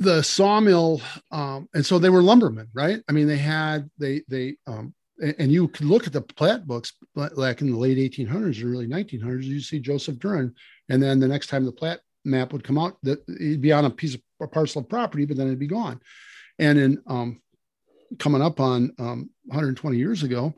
the 0.00 0.22
sawmill 0.22 1.00
um, 1.30 1.68
and 1.74 1.84
so 1.84 1.98
they 1.98 2.10
were 2.10 2.22
lumbermen 2.22 2.68
right? 2.74 3.00
I 3.08 3.12
mean 3.12 3.28
they 3.28 3.38
had 3.38 3.88
they 3.98 4.22
they 4.28 4.56
um, 4.66 4.94
and 5.38 5.52
you 5.52 5.68
could 5.68 5.86
look 5.86 6.06
at 6.06 6.14
the 6.14 6.22
plat 6.22 6.66
books 6.66 6.94
like 7.14 7.60
in 7.60 7.70
the 7.70 7.78
late 7.78 7.98
1800s 7.98 8.64
or 8.64 8.72
early 8.72 8.86
1900s 8.86 9.44
you 9.44 9.60
see 9.60 9.78
joseph 9.78 10.16
duren 10.16 10.54
and 10.88 11.02
then 11.02 11.20
the 11.20 11.28
next 11.28 11.48
time 11.48 11.66
the 11.66 11.72
plat 11.72 12.00
map 12.24 12.52
would 12.52 12.64
come 12.64 12.78
out 12.78 12.96
that 13.02 13.22
he'd 13.38 13.60
be 13.60 13.72
on 13.72 13.84
a 13.84 13.90
piece 13.90 14.14
of 14.14 14.22
a 14.40 14.46
parcel 14.46 14.82
of 14.82 14.88
property 14.88 15.24
but 15.24 15.36
then 15.36 15.46
it'd 15.46 15.58
be 15.58 15.66
gone. 15.66 16.00
And 16.58 16.78
in 16.78 17.02
um, 17.06 17.40
coming 18.18 18.42
up 18.42 18.60
on 18.60 18.92
120 18.96 19.96
um, 19.96 19.98
years 19.98 20.22
ago 20.22 20.54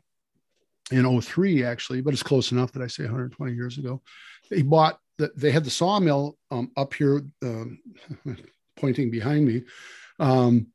in 0.91 1.21
03 1.21 1.65
actually 1.65 2.01
but 2.01 2.13
it's 2.13 2.23
close 2.23 2.51
enough 2.51 2.73
that 2.73 2.83
i 2.83 2.87
say 2.87 3.05
120 3.05 3.53
years 3.55 3.79
ago 3.79 4.03
they 4.51 4.63
bought 4.63 4.99
that 5.19 5.37
they 5.39 5.51
had 5.51 5.65
the 5.65 5.71
sawmill 5.71 6.37
um, 6.51 6.71
up 6.77 6.95
here 6.95 7.23
um, 7.43 7.79
pointing 8.83 9.11
behind 9.11 9.47
me, 9.47 9.63
um, 10.19 10.67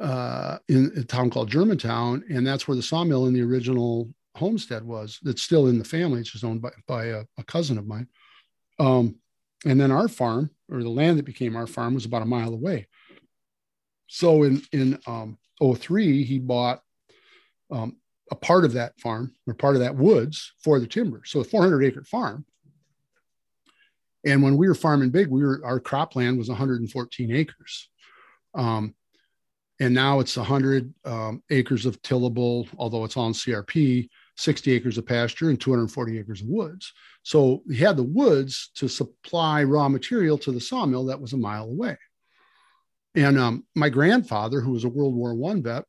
uh, 0.00 0.58
in 0.68 0.90
a 0.96 1.04
town 1.04 1.30
called 1.30 1.48
Germantown, 1.48 2.24
and 2.28 2.44
that's 2.44 2.66
where 2.66 2.76
the 2.76 2.82
sawmill 2.82 3.26
in 3.26 3.32
the 3.32 3.42
original 3.42 4.10
homestead 4.34 4.84
was. 4.84 5.20
That's 5.22 5.40
still 5.40 5.68
in 5.68 5.78
the 5.78 5.84
family. 5.84 6.20
It's 6.20 6.32
just 6.32 6.44
owned 6.44 6.60
by, 6.60 6.70
by 6.88 7.04
a, 7.06 7.22
a 7.38 7.44
cousin 7.44 7.78
of 7.78 7.86
mine. 7.86 8.08
Um, 8.80 9.16
and 9.64 9.80
then 9.80 9.92
our 9.92 10.08
farm, 10.08 10.50
or 10.68 10.82
the 10.82 10.88
land 10.88 11.18
that 11.18 11.24
became 11.24 11.54
our 11.54 11.68
farm, 11.68 11.94
was 11.94 12.04
about 12.04 12.22
a 12.22 12.26
mile 12.26 12.52
away. 12.52 12.88
So 14.08 14.42
in 14.42 14.60
in 14.72 14.98
um, 15.06 15.38
03, 15.62 16.24
he 16.24 16.40
bought 16.40 16.82
um, 17.70 17.96
a 18.32 18.34
part 18.34 18.64
of 18.64 18.72
that 18.72 19.00
farm 19.00 19.32
or 19.46 19.54
part 19.54 19.76
of 19.76 19.80
that 19.80 19.94
woods 19.94 20.52
for 20.58 20.80
the 20.80 20.88
timber. 20.88 21.22
So 21.24 21.40
a 21.40 21.44
400 21.44 21.84
acre 21.84 22.04
farm 22.04 22.44
and 24.24 24.42
when 24.42 24.56
we 24.56 24.68
were 24.68 24.74
farming 24.74 25.10
big, 25.10 25.28
we 25.28 25.42
were 25.42 25.60
our 25.64 25.80
cropland 25.80 26.38
was 26.38 26.48
114 26.48 27.32
acres. 27.32 27.88
Um, 28.54 28.94
and 29.80 29.92
now 29.92 30.20
it's 30.20 30.36
100 30.36 30.94
um, 31.04 31.42
acres 31.50 31.84
of 31.84 32.00
tillable, 32.02 32.68
although 32.78 33.04
it's 33.04 33.16
on 33.16 33.32
CRP, 33.32 34.08
60 34.36 34.72
acres 34.72 34.98
of 34.98 35.06
pasture, 35.06 35.50
and 35.50 35.60
240 35.60 36.18
acres 36.18 36.42
of 36.42 36.46
woods. 36.46 36.92
So 37.22 37.62
he 37.68 37.78
had 37.78 37.96
the 37.96 38.04
woods 38.04 38.70
to 38.76 38.88
supply 38.88 39.64
raw 39.64 39.88
material 39.88 40.38
to 40.38 40.52
the 40.52 40.60
sawmill 40.60 41.06
that 41.06 41.20
was 41.20 41.32
a 41.32 41.38
mile 41.38 41.64
away. 41.64 41.96
And 43.16 43.38
um, 43.38 43.64
my 43.74 43.88
grandfather, 43.88 44.60
who 44.60 44.72
was 44.72 44.84
a 44.84 44.88
World 44.88 45.14
War 45.14 45.34
One 45.34 45.62
vet, 45.62 45.84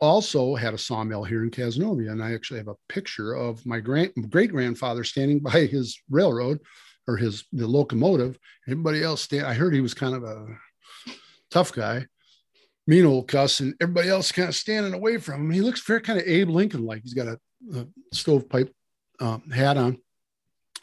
also 0.00 0.54
had 0.54 0.72
a 0.72 0.78
sawmill 0.78 1.24
here 1.24 1.42
in 1.42 1.50
Cazenovia. 1.50 2.12
And 2.12 2.22
I 2.22 2.32
actually 2.32 2.58
have 2.58 2.68
a 2.68 2.76
picture 2.88 3.34
of 3.34 3.64
my 3.66 3.80
great 3.80 4.14
grandfather 4.14 5.04
standing 5.04 5.40
by 5.40 5.66
his 5.66 6.00
railroad 6.08 6.60
or 7.06 7.16
his 7.16 7.44
the 7.52 7.66
locomotive. 7.66 8.38
Everybody 8.66 9.02
else 9.02 9.22
stand. 9.22 9.46
I 9.46 9.54
heard 9.54 9.74
he 9.74 9.80
was 9.80 9.94
kind 9.94 10.14
of 10.14 10.24
a 10.24 10.46
tough 11.50 11.72
guy, 11.72 12.06
mean 12.86 13.06
old 13.06 13.28
cuss, 13.28 13.60
and 13.60 13.74
everybody 13.80 14.08
else 14.08 14.32
kind 14.32 14.48
of 14.48 14.54
standing 14.54 14.94
away 14.94 15.18
from 15.18 15.42
him. 15.42 15.50
He 15.50 15.60
looks 15.60 15.80
very 15.80 16.00
kind 16.00 16.18
of 16.18 16.26
Abe 16.26 16.50
Lincoln 16.50 16.84
like. 16.84 17.02
He's 17.02 17.14
got 17.14 17.26
a, 17.26 17.38
a 17.74 17.86
stovepipe 18.12 18.72
um, 19.20 19.50
hat 19.50 19.76
on, 19.76 19.98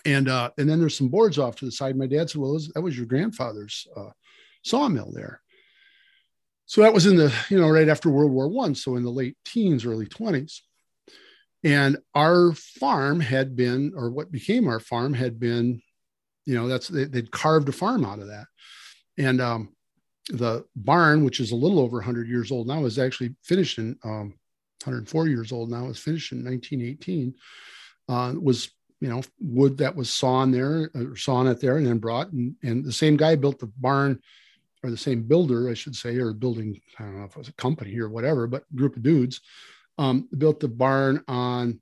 and 0.05 0.29
uh, 0.29 0.51
and 0.57 0.69
then 0.69 0.79
there's 0.79 0.97
some 0.97 1.09
boards 1.09 1.37
off 1.37 1.55
to 1.57 1.65
the 1.65 1.71
side. 1.71 1.97
My 1.97 2.07
dad 2.07 2.29
said, 2.29 2.41
"Well, 2.41 2.59
that 2.73 2.81
was 2.81 2.97
your 2.97 3.07
grandfather's 3.07 3.87
uh, 3.95 4.09
sawmill 4.63 5.11
there." 5.13 5.41
So 6.65 6.81
that 6.81 6.93
was 6.93 7.05
in 7.05 7.15
the 7.15 7.33
you 7.49 7.59
know 7.59 7.69
right 7.69 7.89
after 7.89 8.09
World 8.09 8.31
War 8.31 8.47
One, 8.47 8.75
so 8.75 8.95
in 8.95 9.03
the 9.03 9.09
late 9.09 9.37
teens, 9.45 9.85
early 9.85 10.05
twenties. 10.05 10.63
And 11.63 11.97
our 12.13 12.53
farm 12.53 13.19
had 13.19 13.55
been, 13.55 13.93
or 13.95 14.11
what 14.11 14.31
became 14.31 14.67
our 14.67 14.79
farm 14.79 15.13
had 15.13 15.39
been 15.39 15.81
you 16.47 16.55
know 16.55 16.67
that's 16.67 16.87
they, 16.87 17.05
would 17.05 17.31
carved 17.31 17.69
a 17.69 17.73
farm 17.73 18.05
out 18.05 18.19
of 18.19 18.27
that. 18.27 18.45
And 19.17 19.41
um, 19.41 19.75
the 20.29 20.65
barn 20.75 21.23
which 21.23 21.39
is 21.39 21.51
a 21.51 21.55
little 21.55 21.79
over 21.79 21.97
100 21.97 22.27
years 22.27 22.51
old 22.51 22.67
now 22.67 22.85
is 22.85 22.97
actually 22.97 23.35
finished 23.43 23.77
in 23.77 23.97
um, 24.03 24.33
104 24.83 25.27
years 25.27 25.51
old 25.51 25.69
now 25.69 25.87
is 25.87 25.99
finished 25.99 26.31
in 26.31 26.43
1918 26.43 27.33
uh, 28.09 28.33
was 28.39 28.69
you 29.01 29.09
know 29.09 29.21
wood 29.39 29.77
that 29.77 29.95
was 29.95 30.09
sawn 30.09 30.51
there 30.51 30.89
or 30.95 31.15
sawn 31.17 31.47
it 31.47 31.59
there 31.59 31.77
and 31.77 31.85
then 31.85 31.97
brought 31.97 32.31
and, 32.31 32.55
and 32.63 32.83
the 32.83 32.91
same 32.91 33.17
guy 33.17 33.35
built 33.35 33.59
the 33.59 33.71
barn 33.77 34.19
or 34.83 34.89
the 34.89 34.97
same 34.97 35.23
builder 35.23 35.69
i 35.69 35.73
should 35.73 35.95
say 35.95 36.15
or 36.17 36.33
building 36.33 36.79
i 36.97 37.03
don't 37.03 37.17
know 37.17 37.25
if 37.25 37.31
it 37.31 37.37
was 37.37 37.49
a 37.49 37.53
company 37.53 37.97
or 37.99 38.09
whatever 38.09 38.47
but 38.47 38.63
group 38.75 38.95
of 38.95 39.03
dudes 39.03 39.41
um, 39.97 40.27
built 40.37 40.59
the 40.59 40.67
barn 40.67 41.23
on 41.27 41.79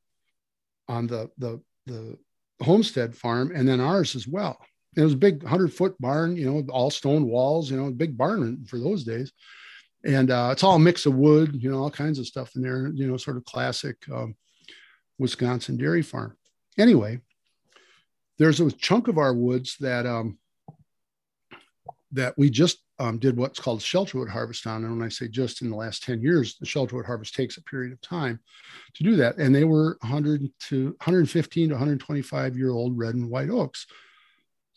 on 0.87 1.07
the 1.07 1.29
the 1.37 1.61
the 1.85 2.17
homestead 2.61 3.15
farm 3.15 3.51
and 3.53 3.67
then 3.67 3.79
ours 3.79 4.15
as 4.15 4.27
well. 4.27 4.57
it 4.95 5.01
was 5.01 5.13
a 5.13 5.17
big 5.17 5.43
100 5.43 5.73
foot 5.73 5.95
barn, 5.99 6.37
you 6.37 6.49
know, 6.49 6.63
all 6.69 6.89
stone 6.89 7.27
walls, 7.27 7.69
you 7.69 7.77
know, 7.77 7.91
big 7.91 8.17
barn 8.17 8.65
for 8.65 8.79
those 8.79 9.03
days. 9.03 9.31
And 10.05 10.31
uh, 10.31 10.49
it's 10.51 10.63
all 10.63 10.75
a 10.75 10.79
mix 10.79 11.05
of 11.05 11.15
wood, 11.15 11.61
you 11.61 11.69
know, 11.69 11.79
all 11.79 11.91
kinds 11.91 12.19
of 12.19 12.27
stuff 12.27 12.55
in 12.55 12.61
there, 12.61 12.87
you 12.93 13.07
know, 13.07 13.17
sort 13.17 13.37
of 13.37 13.45
classic 13.45 13.97
um, 14.13 14.35
Wisconsin 15.17 15.77
dairy 15.77 16.01
farm. 16.01 16.37
Anyway, 16.77 17.19
there's 18.37 18.59
a 18.59 18.71
chunk 18.71 19.07
of 19.07 19.17
our 19.17 19.33
woods 19.33 19.77
that 19.79 20.05
um, 20.05 20.37
that 22.11 22.37
we 22.37 22.49
just 22.49 22.79
um, 22.99 23.17
did 23.17 23.37
what's 23.37 23.59
called 23.59 23.81
shelterwood 23.81 24.29
harvest 24.29 24.65
on. 24.67 24.83
And 24.83 24.97
when 24.97 25.05
I 25.05 25.09
say 25.09 25.27
just 25.27 25.61
in 25.61 25.69
the 25.69 25.75
last 25.75 26.03
10 26.03 26.21
years, 26.21 26.55
the 26.57 26.65
shelterwood 26.65 27.05
harvest 27.05 27.35
takes 27.35 27.57
a 27.57 27.63
period 27.63 27.91
of 27.91 28.01
time 28.01 28.39
to 28.93 29.03
do 29.03 29.15
that. 29.17 29.37
And 29.37 29.53
they 29.53 29.65
were 29.65 29.97
100 30.01 30.49
to 30.69 30.85
115 30.85 31.69
to 31.69 31.73
125 31.75 32.57
year 32.57 32.71
old 32.71 32.97
red 32.97 33.15
and 33.15 33.29
white 33.29 33.49
oaks. 33.49 33.85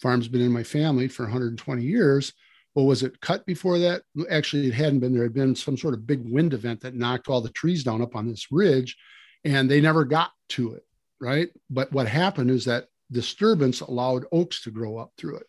Farm's 0.01 0.29
been 0.29 0.43
in 0.43 0.53
my 0.53 0.63
family 0.63 1.09
for 1.09 1.25
120 1.25 1.83
years. 1.83 2.33
Well, 2.75 2.87
was 2.87 3.03
it 3.03 3.21
cut 3.21 3.45
before 3.47 3.79
that? 3.81 4.03
Actually, 4.31 4.69
it 4.69 4.75
hadn't 4.75 5.01
been. 5.01 5.13
There 5.13 5.25
had 5.25 5.35
been 5.35 5.57
some 5.57 5.77
sort 5.77 5.95
of 5.95 6.07
big 6.07 6.21
wind 6.31 6.55
event 6.55 6.81
that 6.83 6.95
knocked 6.95 7.29
all 7.29 7.41
the 7.41 7.49
trees 7.51 7.83
down 7.83 8.03
up 8.03 8.15
on 8.15 8.29
this 8.29 8.53
ridge, 8.53 8.97
and 9.45 9.69
they 9.69 9.81
never 9.81 10.05
got 10.05 10.31
to 10.51 10.75
it. 10.75 10.85
Right. 11.21 11.49
But 11.69 11.93
what 11.93 12.07
happened 12.07 12.51
is 12.51 12.65
that 12.67 12.87
disturbance 13.11 13.81
allowed 13.81 14.27
oaks 14.31 14.63
to 14.63 14.71
grow 14.71 14.99
up 14.99 15.13
through 15.17 15.39
it 15.39 15.47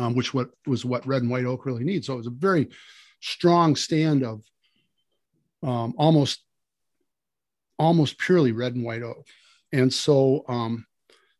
um, 0.00 0.14
which 0.14 0.32
what 0.32 0.50
was 0.66 0.84
what 0.84 1.06
red 1.06 1.22
and 1.22 1.30
white 1.30 1.44
oak 1.44 1.66
really 1.66 1.84
needs. 1.84 2.06
So 2.06 2.14
it 2.14 2.18
was 2.18 2.26
a 2.26 2.30
very 2.30 2.68
strong 3.20 3.76
stand 3.76 4.24
of 4.24 4.42
um, 5.62 5.94
almost 5.98 6.42
almost 7.78 8.18
purely 8.18 8.52
red 8.52 8.74
and 8.74 8.84
white 8.84 9.02
oak. 9.02 9.26
And 9.72 9.92
so 9.92 10.44
um, 10.48 10.86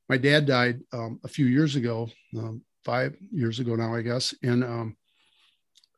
my 0.09 0.17
dad 0.17 0.47
died 0.47 0.81
um, 0.93 1.21
a 1.25 1.29
few 1.29 1.47
years 1.47 1.77
ago, 1.77 2.09
um, 2.37 2.63
five 2.85 3.17
years 3.33 3.61
ago 3.61 3.75
now, 3.77 3.95
I 3.95 4.03
guess. 4.03 4.35
And 4.43 4.63
um, 4.63 4.97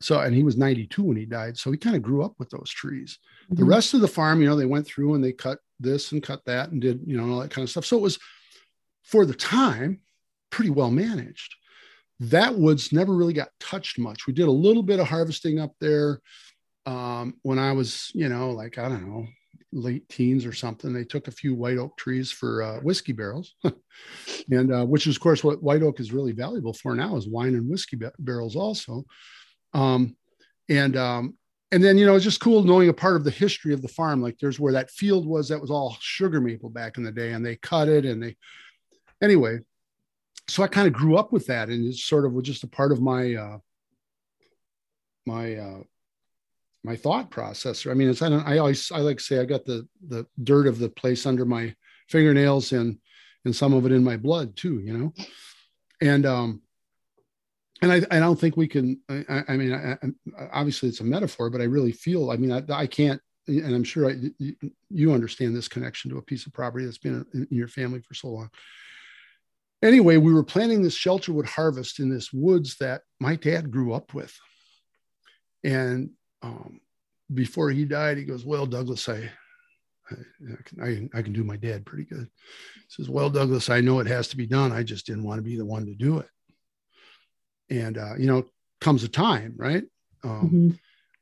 so 0.01 0.20
and 0.20 0.35
he 0.35 0.42
was 0.42 0.57
92 0.57 1.03
when 1.03 1.16
he 1.16 1.25
died 1.25 1.57
so 1.57 1.70
he 1.70 1.79
kind 1.79 1.94
of 1.94 2.03
grew 2.03 2.25
up 2.25 2.35
with 2.38 2.51
those 2.51 2.70
trees 2.70 3.18
Mm-hmm. 3.44 3.57
the 3.57 3.64
rest 3.64 3.92
of 3.92 4.01
the 4.01 4.09
farm 4.09 4.40
you 4.40 4.48
know 4.48 4.55
they 4.55 4.66
went 4.66 4.87
through 4.87 5.14
and 5.14 5.25
they 5.25 5.33
cut 5.33 5.59
this 5.81 6.12
and 6.12 6.22
cut 6.22 6.44
that 6.46 6.70
and 6.70 6.81
did 6.81 7.01
you 7.05 7.16
know 7.16 7.33
all 7.33 7.40
that 7.40 7.51
kind 7.51 7.64
of 7.64 7.70
stuff 7.70 7.85
so 7.85 7.96
it 7.96 8.03
was 8.03 8.18
for 9.03 9.27
the 9.27 9.35
time 9.35 10.01
pretty 10.51 10.70
well 10.70 10.92
managed 10.92 11.57
that 12.31 12.55
woods 12.55 12.93
never 12.93 13.15
really 13.15 13.33
got 13.33 13.49
touched 13.61 13.99
much. 13.99 14.27
We 14.27 14.33
did 14.33 14.49
a 14.49 14.53
little 14.53 14.83
bit 14.83 15.01
of 15.01 15.09
harvesting 15.09 15.59
up 15.59 15.73
there 15.81 16.21
um, 16.85 17.35
when 17.43 17.61
i 17.61 17.71
was 17.71 18.11
you 18.13 18.29
know 18.29 18.51
like 18.51 18.77
i 18.77 18.89
don't 18.89 19.09
know 19.09 19.25
late 19.73 20.09
teens 20.09 20.45
or 20.45 20.53
something. 20.53 20.93
They 20.93 21.05
took 21.05 21.29
a 21.29 21.33
few 21.33 21.55
white 21.55 21.79
oak 21.79 21.97
trees 21.97 22.31
for 22.31 22.63
uh, 22.63 22.81
whiskey 22.81 23.13
barrels. 23.13 23.55
And 24.51 24.73
uh, 24.73 24.87
which 24.87 25.07
is 25.07 25.17
of 25.17 25.23
course 25.23 25.45
what 25.45 25.63
white 25.63 25.83
oak 25.83 26.01
is 26.01 26.13
really 26.13 26.33
valuable 26.33 26.73
for 26.73 26.95
now 26.95 27.17
is 27.17 27.29
wine 27.29 27.55
and 27.55 27.69
whiskey 27.69 27.97
ba- 27.97 28.13
barrels 28.19 28.57
also. 28.57 29.05
Um, 29.75 30.17
and 30.71 30.97
um, 30.97 31.37
and 31.71 31.85
then 31.85 31.99
you 31.99 32.07
know 32.07 32.15
it's 32.15 32.25
just 32.25 32.41
cool 32.41 32.63
knowing 32.63 32.89
a 32.89 32.95
part 32.95 33.17
of 33.17 33.25
the 33.25 33.31
history 33.31 33.75
of 33.75 33.83
the 33.83 33.89
farm. 33.89 34.23
Like 34.23 34.39
there's 34.39 34.59
where 34.59 34.73
that 34.73 34.91
field 34.91 35.27
was 35.27 35.49
that 35.51 35.61
was 35.61 35.71
all 35.71 35.97
sugar 36.01 36.41
maple 36.41 36.71
back 36.71 36.97
in 36.97 37.05
the 37.05 37.13
day 37.13 37.33
and 37.33 37.45
they 37.45 37.57
cut 37.57 37.89
it 37.89 38.07
and 38.07 38.23
they 38.23 38.37
anyway 39.23 39.59
so 40.48 40.62
i 40.62 40.66
kind 40.66 40.87
of 40.87 40.92
grew 40.92 41.16
up 41.16 41.33
with 41.33 41.46
that 41.46 41.68
and 41.68 41.87
it's 41.87 42.05
sort 42.05 42.24
of 42.24 42.42
just 42.42 42.64
a 42.64 42.68
part 42.68 42.92
of 42.92 43.00
my 43.00 43.35
uh 43.35 43.59
my 45.26 45.55
uh 45.55 45.83
my 46.85 46.96
thought 46.96 47.31
process. 47.31 47.87
I 47.87 47.94
mean 47.94 48.09
it's 48.09 48.22
i 48.22 48.28
don't 48.28 48.46
i 48.46 48.59
always 48.59 48.90
i 48.92 48.98
like 48.98 49.18
to 49.18 49.22
say 49.22 49.38
i 49.38 49.44
got 49.44 49.64
the 49.64 49.87
the 50.09 50.26
dirt 50.42 50.66
of 50.66 50.78
the 50.78 50.88
place 50.88 51.26
under 51.26 51.44
my 51.44 51.74
fingernails 52.09 52.72
and 52.72 52.98
and 53.44 53.55
some 53.55 53.72
of 53.72 53.87
it 53.87 53.92
in 53.92 54.05
my 54.05 54.16
blood 54.16 54.57
too 54.57 54.81
you 54.81 54.96
know? 54.96 55.12
And 56.00 56.26
um 56.26 56.62
and 57.81 57.92
I, 57.92 58.02
I 58.11 58.18
don't 58.18 58.38
think 58.38 58.57
we 58.57 58.66
can 58.66 59.00
i, 59.09 59.44
I 59.48 59.57
mean 59.57 59.72
I, 59.72 59.96
obviously 60.52 60.88
it's 60.88 61.00
a 61.00 61.05
metaphor 61.05 61.50
but 61.50 61.61
i 61.61 61.64
really 61.64 61.92
feel 61.92 62.31
i 62.31 62.37
mean 62.37 62.52
i, 62.52 62.62
I 62.68 62.87
can't 62.87 63.20
and 63.46 63.74
i'm 63.74 63.85
sure 63.85 64.12
you 64.90 65.12
understand 65.12 65.55
this 65.55 65.68
connection 65.68 66.11
to 66.11 66.18
a 66.18 66.22
piece 66.22 66.46
of 66.46 66.52
property 66.52 66.85
that's 66.85 66.98
been 66.98 67.24
in 67.33 67.46
your 67.50 67.68
family 67.68 68.00
for 68.00 68.14
so 68.14 68.28
long 68.28 68.50
anyway 69.83 70.16
we 70.16 70.33
were 70.33 70.45
planning 70.45 70.83
this 70.83 70.99
shelterwood 70.99 71.47
harvest 71.47 71.99
in 72.01 72.09
this 72.09 72.33
woods 72.33 72.77
that 72.79 73.03
my 73.21 73.37
dad 73.37 73.71
grew 73.71 73.92
up 73.92 74.14
with 74.14 74.35
and 75.64 76.11
um, 76.42 76.81
before 77.33 77.71
he 77.71 77.85
died 77.85 78.18
he 78.18 78.25
goes 78.25 78.45
well 78.45 78.66
douglas 78.66 79.09
i 79.09 79.31
I, 80.11 80.85
I, 80.85 81.09
I 81.14 81.23
can 81.23 81.33
do 81.33 81.45
my 81.45 81.57
dad 81.57 81.87
pretty 81.87 82.05
good. 82.05 82.29
He 82.75 82.83
says, 82.88 83.09
Well, 83.09 83.31
Douglas, 83.31 83.71
I 83.71 83.81
know 83.81 84.01
it 84.01 84.07
has 84.09 84.29
to 84.29 84.37
be 84.37 84.47
done. 84.47 84.71
I 84.71 84.83
just 84.83 85.07
didn't 85.07 85.23
want 85.23 85.38
to 85.38 85.42
be 85.42 85.57
the 85.57 85.64
one 85.64 85.87
to 85.87 85.95
do 85.95 86.18
it 86.18 86.29
and 87.73 87.99
uh, 87.99 88.14
you 88.18 88.27
know 88.27 88.45
comes 88.81 89.03
a 89.05 89.09
time 89.09 89.55
right 89.57 89.85
um, 90.25 90.40
Mm-hmm. 90.45 90.71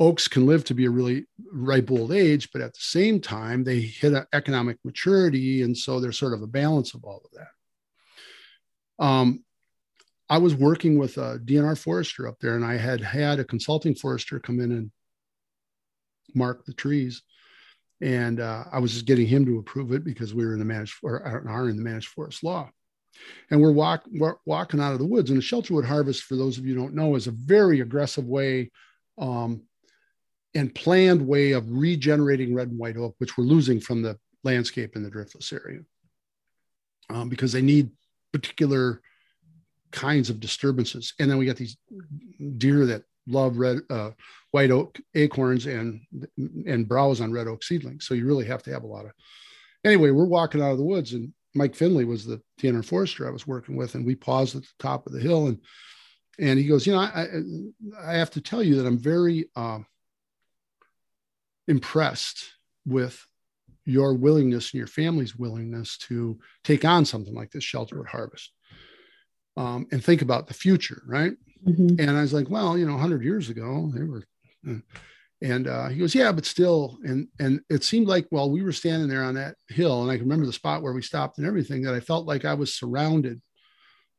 oaks 0.01 0.29
can 0.29 0.47
live 0.47 0.65
to 0.65 0.75
be 0.75 0.87
a 0.87 0.91
really 0.91 1.27
ripe 1.53 1.91
old 1.91 2.13
age 2.13 2.51
but 2.53 2.63
at 2.63 2.73
the 2.73 2.81
same 2.81 3.21
time 3.21 3.65
they 3.65 3.81
hit 3.81 4.13
an 4.13 4.27
economic 4.33 4.79
maturity 4.85 5.63
and 5.63 5.77
so 5.77 6.01
there's 6.01 6.19
sort 6.19 6.35
of 6.35 6.43
a 6.43 6.47
balance 6.47 6.95
of 6.95 7.05
all 7.05 7.23
of 7.25 7.31
that 7.33 7.49
um, 9.01 9.43
i 10.29 10.39
was 10.39 10.55
working 10.55 10.99
with 10.99 11.17
a 11.17 11.41
dnr 11.45 11.77
forester 11.77 12.29
up 12.29 12.39
there 12.41 12.55
and 12.55 12.65
i 12.65 12.77
had 12.77 13.01
had 13.01 13.39
a 13.39 13.45
consulting 13.45 13.95
forester 13.95 14.39
come 14.39 14.61
in 14.61 14.73
and 14.73 14.91
mark 16.35 16.65
the 16.65 16.75
trees 16.75 17.23
and 18.01 18.41
uh, 18.41 18.65
i 18.73 18.79
was 18.79 18.93
just 18.93 19.07
getting 19.07 19.27
him 19.27 19.45
to 19.45 19.59
approve 19.59 19.93
it 19.93 20.05
because 20.05 20.33
we 20.33 20.47
were 20.47 20.53
in 20.53 20.59
the 20.59 20.65
managed 20.65 20.95
or 21.03 21.23
are 21.23 21.69
in 21.69 21.77
the 21.77 21.83
managed 21.83 22.09
forest 22.09 22.45
law 22.45 22.71
and 23.51 23.61
we're, 23.61 23.73
walk, 23.73 24.05
we're 24.13 24.37
walking 24.47 24.81
out 24.81 24.93
of 24.93 24.99
the 24.99 25.07
woods. 25.07 25.31
And 25.31 25.39
a 25.39 25.43
shelterwood 25.43 25.85
harvest, 25.85 26.23
for 26.23 26.37
those 26.37 26.59
of 26.59 26.67
you 26.67 26.75
don't 26.75 26.95
know, 26.95 27.17
is 27.17 27.27
a 27.27 27.33
very 27.33 27.81
aggressive 27.81 28.25
way 28.25 28.71
um, 29.19 29.63
and 30.55 30.75
planned 30.75 31.27
way 31.27 31.53
of 31.53 31.71
regenerating 31.71 32.55
red 32.55 32.69
and 32.69 32.79
white 32.79 32.97
oak, 32.97 33.15
which 33.19 33.37
we're 33.37 33.45
losing 33.45 33.81
from 33.81 34.03
the 34.03 34.19
landscape 34.45 34.97
in 34.97 35.03
the 35.03 35.11
driftless 35.11 35.53
area 35.53 35.81
um, 37.11 37.29
because 37.29 37.53
they 37.53 37.63
need 37.63 37.91
particular 38.33 39.01
kinds 39.93 40.31
of 40.31 40.41
disturbances. 40.41 41.15
And 41.19 41.31
then 41.31 41.39
we 41.39 41.47
got 41.47 41.57
these 41.57 41.77
deer 42.59 42.87
that 42.87 43.03
love 43.27 43.59
red, 43.59 43.81
uh, 43.91 44.11
white 44.51 44.71
oak 44.71 44.99
acorns 45.15 45.67
and 45.67 46.01
and 46.67 46.89
browse 46.89 47.21
on 47.21 47.33
red 47.33 47.47
oak 47.47 47.63
seedlings. 47.63 48.07
So 48.07 48.15
you 48.15 48.27
really 48.27 48.47
have 48.47 48.63
to 48.65 48.73
have 48.73 48.83
a 48.83 48.89
lot 48.89 49.07
of. 49.07 49.13
Anyway, 49.85 50.11
we're 50.11 50.25
walking 50.25 50.61
out 50.61 50.73
of 50.73 50.79
the 50.79 50.85
woods 50.85 51.13
and 51.13 51.33
Mike 51.55 51.75
Finley 51.75 52.05
was 52.05 52.25
the 52.25 52.41
DNR 52.61 52.85
forester 52.85 53.27
I 53.27 53.31
was 53.31 53.47
working 53.47 53.77
with, 53.77 53.95
and 53.95 54.07
we 54.07 54.15
paused 54.15 54.57
at 54.57 54.63
the 54.63 54.69
top 54.79 55.07
of 55.07 55.13
the 55.13 55.21
hill, 55.21 55.49
and 55.49 55.59
and 56.39 56.59
he 56.59 56.67
goes, 56.67 56.87
you 56.87 56.93
know, 56.93 57.01
I 57.01 57.27
I 58.03 58.15
have 58.15 58.31
to 58.31 58.41
tell 58.41 58.63
you 58.63 58.77
that 58.77 58.87
I'm 58.87 58.99
very 58.99 59.51
um, 59.57 59.87
impressed 61.67 62.53
with 62.87 63.25
your 63.85 64.15
willingness 64.15 64.73
and 64.73 64.79
your 64.79 64.87
family's 64.87 65.37
willingness 65.37 65.99
to 65.99 66.39
take 66.65 66.85
on 66.85 67.05
something 67.05 67.35
like 67.35 67.51
this 67.51 67.65
shelterwood 67.65 68.09
harvest, 68.09 68.53
um, 69.57 69.87
and 69.93 70.05
think 70.05 70.23
about 70.23 70.47
the 70.47 70.55
future, 70.55 71.03
right? 71.07 71.33
Mm-hmm. 71.67 72.01
And 72.01 72.11
I 72.11 72.23
was 72.23 72.33
like, 72.33 72.49
well, 72.49 72.79
you 72.79 72.87
know, 72.87 72.93
100 72.93 73.23
years 73.23 73.51
ago, 73.51 73.91
they 73.95 74.05
were. 74.05 74.25
Uh, 74.69 74.77
and 75.43 75.69
uh, 75.69 75.89
he 75.89 75.99
goes, 75.99 76.15
yeah, 76.15 76.33
but 76.33 76.45
still, 76.45 76.99
and 77.03 77.27
and 77.39 77.61
it 77.71 77.83
seemed 77.83 78.07
like 78.07 78.27
while 78.29 78.51
we 78.51 78.63
were 78.63 78.73
standing 78.73 79.09
there 79.09 79.25
on 79.25 79.35
that 79.35 79.57
hill, 79.69 80.03
and 80.03 80.11
I 80.11 80.17
can 80.17 80.27
remember 80.27 80.45
the 80.45 80.53
spot 80.53 80.83
where 80.83 80.93
we 80.93 81.01
stopped 81.01 81.39
and 81.39 81.47
everything, 81.47 81.83
that 81.83 81.95
I 81.95 82.01
felt 82.01 82.27
like 82.27 82.45
I 82.45 82.53
was 82.53 82.75
surrounded 82.75 83.41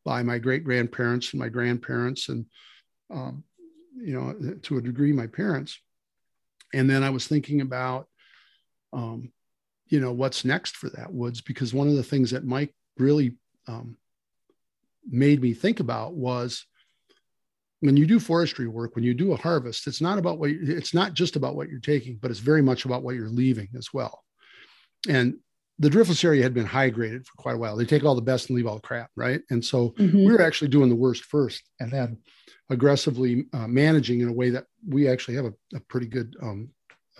by 0.03 0.23
my 0.23 0.39
great 0.39 0.63
grandparents 0.63 1.31
and 1.31 1.39
my 1.39 1.49
grandparents, 1.49 2.29
and 2.29 2.47
um, 3.11 3.43
you 3.95 4.13
know, 4.13 4.55
to 4.63 4.77
a 4.77 4.81
degree, 4.81 5.11
my 5.11 5.27
parents. 5.27 5.79
And 6.73 6.89
then 6.89 7.03
I 7.03 7.09
was 7.09 7.27
thinking 7.27 7.61
about, 7.61 8.07
um, 8.93 9.31
you 9.91 9.99
know, 9.99 10.13
what's 10.13 10.43
next 10.43 10.77
for 10.77 10.89
that 10.89 11.13
woods, 11.13 11.41
because 11.41 11.73
one 11.73 11.89
of 11.89 11.95
the 11.95 12.09
things 12.11 12.31
that 12.31 12.45
Mike 12.45 12.73
really 12.97 13.35
um, 13.67 13.97
made 15.07 15.41
me 15.41 15.53
think 15.53 15.79
about 15.79 16.13
was 16.13 16.65
when 17.81 17.97
you 17.97 18.05
do 18.05 18.19
forestry 18.19 18.67
work, 18.67 18.95
when 18.95 19.03
you 19.03 19.13
do 19.13 19.33
a 19.33 19.37
harvest, 19.37 19.87
it's 19.87 20.01
not 20.01 20.17
about 20.17 20.39
what 20.39 20.49
you, 20.49 20.59
it's 20.63 20.93
not 20.93 21.13
just 21.13 21.35
about 21.35 21.55
what 21.55 21.69
you're 21.69 21.79
taking, 21.79 22.17
but 22.21 22.31
it's 22.31 22.39
very 22.39 22.61
much 22.61 22.85
about 22.85 23.03
what 23.03 23.15
you're 23.15 23.29
leaving 23.29 23.67
as 23.77 23.89
well. 23.93 24.23
And 25.09 25.35
the 25.79 25.89
driftless 25.89 26.23
area 26.23 26.43
had 26.43 26.53
been 26.53 26.65
high 26.65 26.89
graded 26.89 27.25
for 27.25 27.33
quite 27.37 27.55
a 27.55 27.57
while. 27.57 27.75
They 27.75 27.85
take 27.85 28.05
all 28.05 28.15
the 28.15 28.21
best 28.21 28.49
and 28.49 28.55
leave 28.55 28.67
all 28.67 28.75
the 28.75 28.81
crap, 28.81 29.09
right? 29.15 29.41
And 29.49 29.65
so 29.65 29.89
Mm-hmm. 29.97 30.25
we 30.25 30.31
were 30.31 30.41
actually 30.41 30.69
doing 30.69 30.89
the 30.89 30.95
worst 30.95 31.25
first, 31.25 31.63
and 31.79 31.91
then 31.91 32.19
aggressively 32.69 33.45
uh, 33.51 33.67
managing 33.67 34.21
in 34.21 34.29
a 34.29 34.33
way 34.33 34.51
that 34.51 34.65
we 34.87 35.09
actually 35.09 35.35
have 35.35 35.45
a, 35.45 35.53
a 35.75 35.79
pretty 35.81 36.07
good 36.07 36.35
um, 36.41 36.69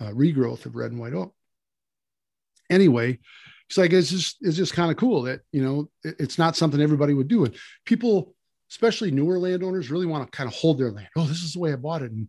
uh, 0.00 0.10
regrowth 0.10 0.64
of 0.64 0.76
red 0.76 0.92
and 0.92 1.00
white 1.00 1.12
oak. 1.12 1.34
Anyway, 2.72 3.18
it's 3.68 3.78
like 3.78 3.92
it's 3.92 4.10
just 4.10 4.36
it's 4.40 4.56
just 4.56 4.74
kind 4.74 4.90
of 4.90 4.96
cool 4.96 5.22
that 5.22 5.40
you 5.52 5.62
know 5.62 5.88
it, 6.02 6.16
it's 6.18 6.38
not 6.38 6.56
something 6.56 6.80
everybody 6.80 7.14
would 7.14 7.28
do, 7.28 7.44
and 7.44 7.54
people 7.84 8.34
especially 8.72 9.10
newer 9.10 9.38
landowners 9.38 9.90
really 9.90 10.06
want 10.06 10.24
to 10.24 10.34
kind 10.34 10.48
of 10.48 10.54
hold 10.54 10.78
their 10.78 10.90
land. 10.90 11.08
Oh, 11.14 11.26
this 11.26 11.42
is 11.42 11.52
the 11.52 11.58
way 11.58 11.74
I 11.74 11.76
bought 11.76 12.00
it. 12.00 12.10
And, 12.10 12.26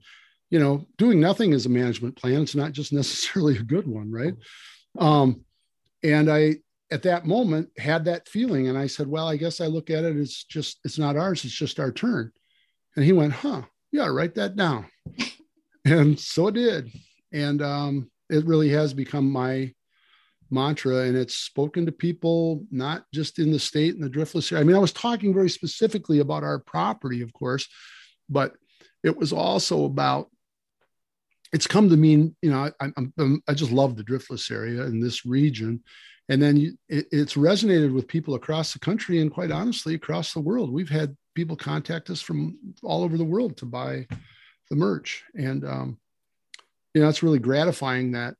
you 0.50 0.60
know, 0.60 0.86
doing 0.98 1.22
nothing 1.22 1.54
is 1.54 1.66
a 1.66 1.70
management 1.70 2.18
plan. 2.18 2.42
It's 2.42 2.54
not 2.54 2.74
just 2.74 2.92
necessarily 2.94 3.58
a 3.58 3.64
good 3.64 3.88
one. 3.88 4.12
Right. 4.12 4.36
Um, 5.00 5.46
and 6.04 6.30
I, 6.30 6.56
at 6.92 7.04
that 7.04 7.26
moment 7.26 7.70
had 7.78 8.06
that 8.06 8.28
feeling. 8.28 8.68
And 8.68 8.78
I 8.78 8.88
said, 8.88 9.08
well, 9.08 9.28
I 9.28 9.38
guess 9.38 9.62
I 9.62 9.68
look 9.68 9.90
at 9.90 10.04
it 10.04 10.18
as 10.18 10.44
just, 10.44 10.80
it's 10.84 11.00
not 11.00 11.16
ours. 11.16 11.46
It's 11.46 11.54
just 11.54 11.80
our 11.80 11.94
turn. 11.94 12.32
And 12.98 13.06
he 13.06 13.14
went, 13.14 13.34
huh, 13.34 13.62
yeah, 13.94 14.08
write 14.08 14.36
that 14.36 14.58
down. 14.58 14.86
and 15.86 16.20
so 16.20 16.48
it 16.50 16.56
did. 16.56 16.92
And 17.32 17.62
um, 17.62 18.12
it 18.30 18.46
really 18.46 18.70
has 18.70 18.94
become 18.94 19.32
my 19.32 19.74
mantra 20.54 21.00
and 21.00 21.18
it's 21.18 21.36
spoken 21.36 21.86
to 21.86 21.92
people 21.92 22.64
not 22.72 23.06
just 23.14 23.40
in 23.40 23.52
the 23.52 23.60
state 23.60 23.96
and 23.96 24.04
the 24.04 24.10
driftless 24.10 24.52
area. 24.52 24.62
I 24.62 24.66
mean, 24.66 24.76
I 24.76 24.80
was 24.80 24.94
talking 24.94 25.34
very 25.34 25.50
specifically 25.50 26.20
about 26.20 26.44
our 26.44 26.60
property, 26.60 27.22
of 27.22 27.34
course, 27.34 27.68
but 28.30 28.54
it 29.04 29.18
was 29.18 29.34
also 29.34 29.86
about 29.86 30.30
it's 31.52 31.68
come 31.68 31.88
to 31.90 31.98
mean, 31.98 32.36
you 32.42 32.50
know, 32.50 32.72
I, 32.80 32.92
I'm, 32.98 33.44
I 33.48 33.54
just 33.54 33.72
love 33.72 33.96
the 33.96 34.04
driftless 34.04 34.52
area 34.52 34.84
in 34.84 35.00
this 35.00 35.24
region. 35.24 35.84
And 36.28 36.42
then 36.42 36.58
you, 36.58 36.78
it, 36.90 37.06
it's 37.12 37.36
resonated 37.36 37.94
with 37.94 38.08
people 38.08 38.34
across 38.34 38.74
the 38.74 38.80
country 38.80 39.22
and 39.22 39.32
quite 39.32 39.52
honestly, 39.52 39.94
across 39.94 40.34
the 40.34 40.40
world. 40.40 40.74
We've 40.74 40.90
had 40.90 41.16
people 41.36 41.56
contact 41.56 42.10
us 42.10 42.22
from 42.22 42.58
all 42.82 43.04
over 43.04 43.18
the 43.18 43.24
world 43.24 43.58
to 43.58 43.66
buy 43.66 44.08
the 44.70 44.76
merch. 44.76 45.24
And, 45.36 45.64
um, 45.64 46.00
you 46.96 47.02
know, 47.02 47.10
it's 47.10 47.24
really 47.24 47.40
gratifying 47.40 48.14
that 48.14 48.36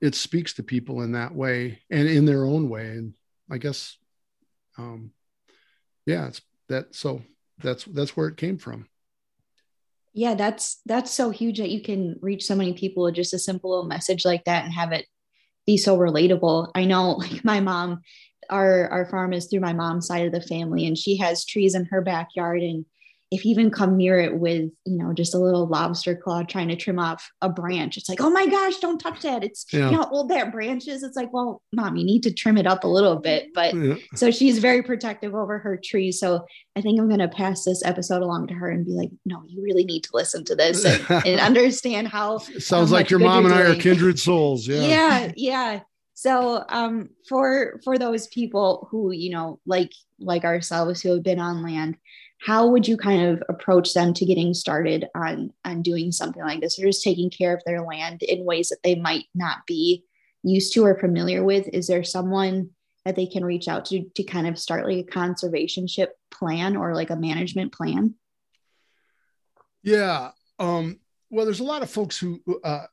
it 0.00 0.14
speaks 0.14 0.54
to 0.54 0.62
people 0.62 1.02
in 1.02 1.12
that 1.12 1.34
way 1.34 1.80
and 1.90 2.08
in 2.08 2.24
their 2.24 2.44
own 2.44 2.68
way. 2.68 2.88
And 2.88 3.14
i 3.50 3.58
guess 3.58 3.98
um 4.78 5.10
yeah 6.06 6.28
it's 6.28 6.40
that 6.68 6.94
so 6.94 7.22
that's 7.58 7.84
that's 7.84 8.16
where 8.16 8.28
it 8.28 8.36
came 8.36 8.58
from. 8.58 8.86
Yeah 10.12 10.34
that's 10.34 10.80
that's 10.86 11.10
so 11.10 11.30
huge 11.30 11.58
that 11.58 11.70
you 11.70 11.82
can 11.82 12.16
reach 12.20 12.44
so 12.44 12.54
many 12.54 12.72
people 12.72 13.04
with 13.04 13.14
just 13.14 13.34
a 13.34 13.38
simple 13.38 13.70
little 13.70 13.86
message 13.86 14.24
like 14.24 14.44
that 14.44 14.64
and 14.64 14.72
have 14.72 14.92
it 14.92 15.06
be 15.66 15.76
so 15.76 15.96
relatable. 15.96 16.70
I 16.74 16.84
know 16.84 17.10
like 17.18 17.44
my 17.44 17.60
mom 17.60 18.00
our 18.50 18.88
our 18.88 19.06
farm 19.06 19.32
is 19.32 19.46
through 19.46 19.60
my 19.60 19.72
mom's 19.72 20.06
side 20.06 20.26
of 20.26 20.32
the 20.32 20.40
family 20.40 20.86
and 20.86 20.98
she 20.98 21.16
has 21.16 21.44
trees 21.44 21.74
in 21.74 21.86
her 21.86 22.02
backyard 22.02 22.62
and 22.62 22.84
if 23.30 23.44
you 23.44 23.50
even 23.50 23.70
come 23.70 23.96
near 23.96 24.18
it 24.18 24.38
with 24.38 24.70
you 24.84 24.96
know 24.96 25.12
just 25.12 25.34
a 25.34 25.38
little 25.38 25.66
lobster 25.66 26.14
claw 26.14 26.42
trying 26.42 26.68
to 26.68 26.76
trim 26.76 26.98
off 26.98 27.30
a 27.40 27.48
branch 27.48 27.96
it's 27.96 28.08
like 28.08 28.20
oh 28.20 28.30
my 28.30 28.46
gosh 28.46 28.78
don't 28.78 28.98
touch 28.98 29.20
that 29.22 29.42
it's 29.42 29.66
yeah. 29.72 29.86
you 29.86 29.92
know 29.92 30.02
how 30.02 30.10
old 30.10 30.28
that 30.28 30.52
branch 30.52 30.86
is 30.88 31.02
it's 31.02 31.16
like 31.16 31.32
well 31.32 31.62
mom 31.72 31.96
you 31.96 32.04
need 32.04 32.22
to 32.22 32.32
trim 32.32 32.56
it 32.56 32.66
up 32.66 32.84
a 32.84 32.88
little 32.88 33.16
bit. 33.16 33.48
But 33.54 33.74
yeah. 33.74 33.94
so 34.14 34.30
she's 34.30 34.58
very 34.58 34.82
protective 34.82 35.34
over 35.34 35.58
her 35.58 35.76
tree. 35.76 36.12
So 36.12 36.44
i 36.76 36.80
think 36.80 36.98
i'm 37.00 37.08
going 37.08 37.20
to 37.20 37.28
pass 37.28 37.64
this 37.64 37.84
episode 37.84 38.22
along 38.22 38.48
to 38.48 38.54
her 38.54 38.68
and 38.68 38.84
be 38.84 38.92
like 38.92 39.10
no 39.24 39.42
you 39.46 39.62
really 39.62 39.84
need 39.84 40.02
to 40.02 40.10
listen 40.12 40.44
to 40.44 40.54
this 40.54 40.84
and, 40.84 41.04
and 41.26 41.40
understand 41.40 42.08
how 42.08 42.38
sounds 42.38 42.90
how 42.90 42.96
like 42.96 43.10
your 43.10 43.20
mom 43.20 43.44
and 43.44 43.54
i 43.54 43.62
are 43.62 43.74
kindred 43.76 44.18
souls 44.18 44.66
yeah. 44.66 44.80
Yeah 44.84 45.32
yeah. 45.36 45.80
So 46.14 46.64
um 46.68 47.10
for 47.28 47.80
for 47.84 47.98
those 47.98 48.26
people 48.28 48.88
who 48.90 49.12
you 49.12 49.30
know 49.30 49.60
like 49.66 49.92
like 50.18 50.44
ourselves 50.44 51.02
who 51.02 51.12
have 51.12 51.22
been 51.22 51.40
on 51.40 51.62
land 51.62 51.96
how 52.44 52.66
would 52.68 52.86
you 52.86 52.98
kind 52.98 53.22
of 53.22 53.42
approach 53.48 53.94
them 53.94 54.12
to 54.12 54.26
getting 54.26 54.52
started 54.52 55.06
on 55.14 55.50
on 55.64 55.80
doing 55.80 56.12
something 56.12 56.42
like 56.42 56.60
this? 56.60 56.78
Or 56.78 56.82
just 56.82 57.02
taking 57.02 57.30
care 57.30 57.54
of 57.54 57.62
their 57.64 57.82
land 57.82 58.22
in 58.22 58.44
ways 58.44 58.68
that 58.68 58.82
they 58.84 58.96
might 58.96 59.24
not 59.34 59.66
be 59.66 60.04
used 60.42 60.74
to 60.74 60.84
or 60.84 60.98
familiar 60.98 61.42
with? 61.42 61.68
Is 61.72 61.86
there 61.86 62.04
someone 62.04 62.70
that 63.06 63.16
they 63.16 63.26
can 63.26 63.44
reach 63.44 63.66
out 63.66 63.86
to 63.86 64.04
to 64.14 64.24
kind 64.24 64.46
of 64.46 64.58
start 64.58 64.86
like 64.86 65.06
a 65.06 65.10
conservationship 65.10 66.08
plan 66.30 66.76
or 66.76 66.94
like 66.94 67.10
a 67.10 67.16
management 67.16 67.72
plan? 67.72 68.14
Yeah 69.82 70.30
um 70.58 70.98
well 71.30 71.44
there's 71.44 71.60
a 71.60 71.64
lot 71.64 71.82
of 71.82 71.90
folks 71.90 72.18
who 72.18 72.40
uh, 72.62 72.86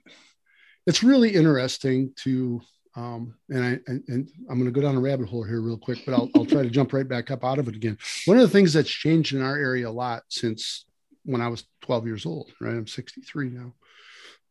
it's 0.86 1.02
really 1.02 1.34
interesting 1.34 2.12
to 2.16 2.60
um, 2.96 3.34
and 3.50 3.62
I 3.62 3.78
and, 3.86 4.02
and 4.08 4.28
I'm 4.48 4.58
going 4.58 4.72
to 4.72 4.80
go 4.80 4.80
down 4.80 4.96
a 4.96 5.00
rabbit 5.00 5.28
hole 5.28 5.44
here 5.44 5.60
real 5.60 5.76
quick, 5.76 5.98
but 6.06 6.14
I'll, 6.14 6.30
I'll 6.34 6.46
try 6.46 6.62
to 6.62 6.70
jump 6.70 6.94
right 6.94 7.06
back 7.06 7.30
up 7.30 7.44
out 7.44 7.58
of 7.58 7.68
it 7.68 7.76
again. 7.76 7.98
One 8.24 8.38
of 8.38 8.42
the 8.42 8.48
things 8.48 8.72
that's 8.72 8.90
changed 8.90 9.34
in 9.34 9.42
our 9.42 9.56
area 9.56 9.88
a 9.88 9.90
lot 9.90 10.22
since 10.28 10.86
when 11.24 11.42
I 11.42 11.48
was 11.48 11.64
12 11.82 12.06
years 12.06 12.24
old, 12.24 12.50
right? 12.60 12.72
I'm 12.72 12.86
63 12.86 13.50
now. 13.50 13.74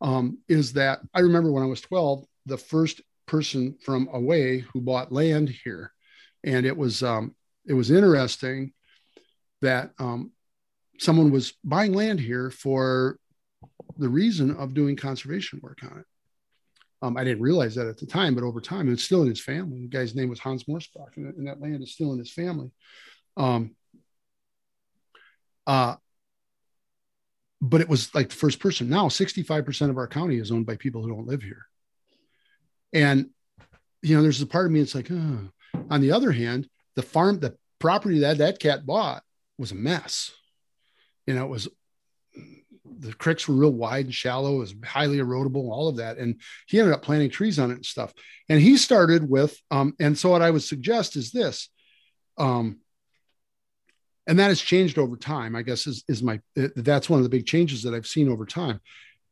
Um, 0.02 0.38
is 0.48 0.74
that 0.74 1.00
I 1.14 1.22
remember 1.22 1.52
when 1.52 1.64
I 1.64 1.68
was 1.68 1.82
12, 1.82 2.26
the 2.46 2.58
first 2.58 3.02
person 3.26 3.78
from 3.84 4.10
away 4.14 4.60
who 4.60 4.82
bought 4.82 5.12
land 5.12 5.50
here, 5.50 5.92
and 6.44 6.66
it 6.66 6.78
was 6.78 7.02
um, 7.02 7.34
it 7.66 7.74
was 7.74 7.90
interesting 7.90 8.74
that 9.62 9.92
um, 9.98 10.32
someone 11.00 11.32
was 11.32 11.54
buying 11.64 11.94
land 11.94 12.20
here 12.20 12.52
for 12.52 13.18
the 13.98 14.10
reason 14.10 14.56
of 14.56 14.76
doing 14.76 14.96
conservation 14.96 15.60
work 15.64 15.80
on 15.84 16.00
it. 16.00 16.06
Um, 17.06 17.18
I 17.18 17.24
didn't 17.24 17.44
realize 17.44 17.76
that 17.76 17.86
at 17.86 18.00
the 18.00 18.08
time, 18.08 18.34
but 18.34 18.44
over 18.44 18.60
time, 18.60 18.92
it's 18.92 19.04
still 19.04 19.22
in 19.22 19.30
his 19.30 19.40
family. 19.40 19.82
The 19.82 19.88
guy's 19.88 20.16
name 20.16 20.28
was 20.28 20.40
Hans 20.40 20.64
Morsbach, 20.64 21.16
and, 21.18 21.36
and 21.36 21.48
that 21.48 21.62
land 21.62 21.84
is 21.84 21.94
still 21.94 22.14
in 22.14 22.18
his 22.18 22.32
family. 22.32 22.72
Um, 23.38 23.76
uh, 25.68 25.98
but 27.62 27.82
it 27.82 27.88
was 27.88 28.14
like 28.16 28.30
the 28.30 28.36
first 28.36 28.60
person. 28.60 28.90
Now, 28.90 29.08
65% 29.08 29.92
of 29.92 29.98
our 29.98 30.08
county 30.08 30.40
is 30.40 30.52
owned 30.52 30.66
by 30.66 30.78
people 30.78 31.04
who 31.04 31.10
don't 31.10 31.28
live 31.28 31.44
here. 31.44 31.68
And, 32.92 33.30
you 34.02 34.16
know, 34.16 34.24
there's 34.24 34.42
a 34.42 34.48
part 34.48 34.66
of 34.66 34.72
me 34.72 34.80
that's 34.80 34.96
like, 34.96 35.12
oh. 35.12 35.50
on 35.92 36.02
the 36.02 36.12
other 36.12 36.32
hand, 36.32 36.68
the 36.96 37.04
farm, 37.04 37.40
the 37.40 37.56
property 37.78 38.20
that 38.20 38.40
that 38.40 38.58
cat 38.58 38.84
bought 38.84 39.22
was 39.60 39.72
a 39.72 39.76
mess. 39.76 40.32
You 41.28 41.36
know, 41.36 41.46
it 41.46 41.50
was 41.50 41.68
the 43.00 43.14
creeks 43.14 43.48
were 43.48 43.56
real 43.56 43.72
wide 43.72 44.06
and 44.06 44.14
shallow, 44.14 44.56
it 44.56 44.60
was 44.60 44.76
highly 44.86 45.18
erodible, 45.18 45.72
all 45.72 45.88
of 45.88 45.98
that. 45.98 46.18
And 46.18 46.42
he 46.68 46.80
ended 46.80 46.94
up 46.94 47.02
planting 47.02 47.30
trees 47.30 47.60
on 47.60 47.72
it 47.72 47.76
and 47.76 47.86
stuff. 47.86 48.14
And 48.50 48.62
he 48.62 48.78
started 48.78 49.30
with, 49.30 49.58
um, 49.72 49.96
and 50.00 50.18
so 50.18 50.30
what 50.30 50.42
I 50.42 50.52
would 50.52 50.64
suggest 50.64 51.16
is 51.16 51.32
this, 51.32 51.70
um, 52.38 52.80
and 54.28 54.40
that 54.40 54.48
has 54.48 54.62
changed 54.62 54.98
over 54.98 55.16
time, 55.16 55.56
I 55.56 55.62
guess 55.62 55.88
is, 55.88 56.04
is 56.08 56.24
my, 56.24 56.40
that's 56.56 57.10
one 57.10 57.20
of 57.20 57.24
the 57.24 57.30
big 57.30 57.46
changes 57.46 57.84
that 57.84 57.94
I've 57.94 58.08
seen 58.08 58.30
over 58.30 58.46
time. 58.46 58.82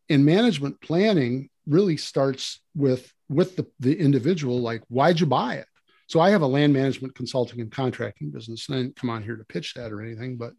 In 0.09 0.25
management 0.25 0.81
planning 0.81 1.49
really 1.67 1.97
starts 1.97 2.61
with, 2.75 3.11
with 3.29 3.55
the, 3.55 3.65
the 3.79 3.97
individual, 3.97 4.59
like, 4.59 4.83
why'd 4.89 5.19
you 5.19 5.25
buy 5.25 5.55
it? 5.55 5.67
So 6.07 6.19
I 6.19 6.29
have 6.31 6.41
a 6.41 6.47
land 6.47 6.73
management 6.73 7.15
consulting 7.15 7.61
and 7.61 7.71
contracting 7.71 8.29
business, 8.29 8.67
and 8.67 8.77
I 8.77 8.81
didn't 8.81 8.97
come 8.97 9.09
on 9.09 9.23
here 9.23 9.37
to 9.37 9.43
pitch 9.45 9.73
that 9.75 9.91
or 9.91 10.01
anything, 10.01 10.37
but 10.37 10.53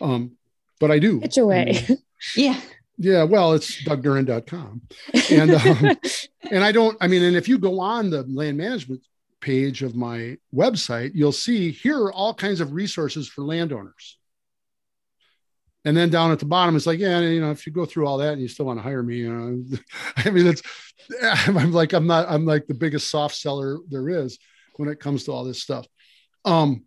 um, 0.00 0.36
but 0.82 0.90
I 0.90 0.98
do. 0.98 1.20
It's 1.22 1.36
Pitch 1.36 1.38
away. 1.38 1.86
yeah. 2.36 2.60
Yeah, 2.98 3.22
well, 3.22 3.52
it's 3.52 3.82
dougduren.com. 3.84 4.82
And 5.30 5.50
um, 5.52 5.96
and 6.50 6.64
I 6.64 6.72
don't, 6.72 6.96
I 7.00 7.06
mean, 7.06 7.22
and 7.22 7.36
if 7.36 7.48
you 7.48 7.56
go 7.56 7.78
on 7.78 8.10
the 8.10 8.24
land 8.24 8.58
management 8.58 9.00
page 9.40 9.84
of 9.84 9.94
my 9.94 10.38
website, 10.52 11.12
you'll 11.14 11.30
see 11.30 11.70
here 11.70 12.02
are 12.02 12.12
all 12.12 12.34
kinds 12.34 12.60
of 12.60 12.72
resources 12.72 13.28
for 13.28 13.42
landowners. 13.42 14.18
And 15.84 15.96
then 15.96 16.10
down 16.10 16.32
at 16.32 16.40
the 16.40 16.46
bottom, 16.46 16.74
it's 16.74 16.86
like, 16.86 16.98
yeah, 16.98 17.20
you 17.20 17.40
know, 17.40 17.52
if 17.52 17.64
you 17.64 17.72
go 17.72 17.86
through 17.86 18.06
all 18.08 18.18
that 18.18 18.32
and 18.32 18.42
you 18.42 18.48
still 18.48 18.66
want 18.66 18.80
to 18.80 18.82
hire 18.82 19.04
me, 19.04 19.18
you 19.18 19.32
know, 19.32 19.78
I 20.16 20.30
mean, 20.30 20.48
it's, 20.48 20.62
I'm 21.46 21.72
like, 21.72 21.92
I'm 21.92 22.08
not, 22.08 22.28
I'm 22.28 22.44
like 22.44 22.66
the 22.66 22.74
biggest 22.74 23.08
soft 23.08 23.36
seller 23.36 23.78
there 23.88 24.08
is 24.08 24.36
when 24.76 24.88
it 24.88 24.98
comes 24.98 25.24
to 25.24 25.32
all 25.32 25.44
this 25.44 25.62
stuff. 25.62 25.86
Um, 26.44 26.84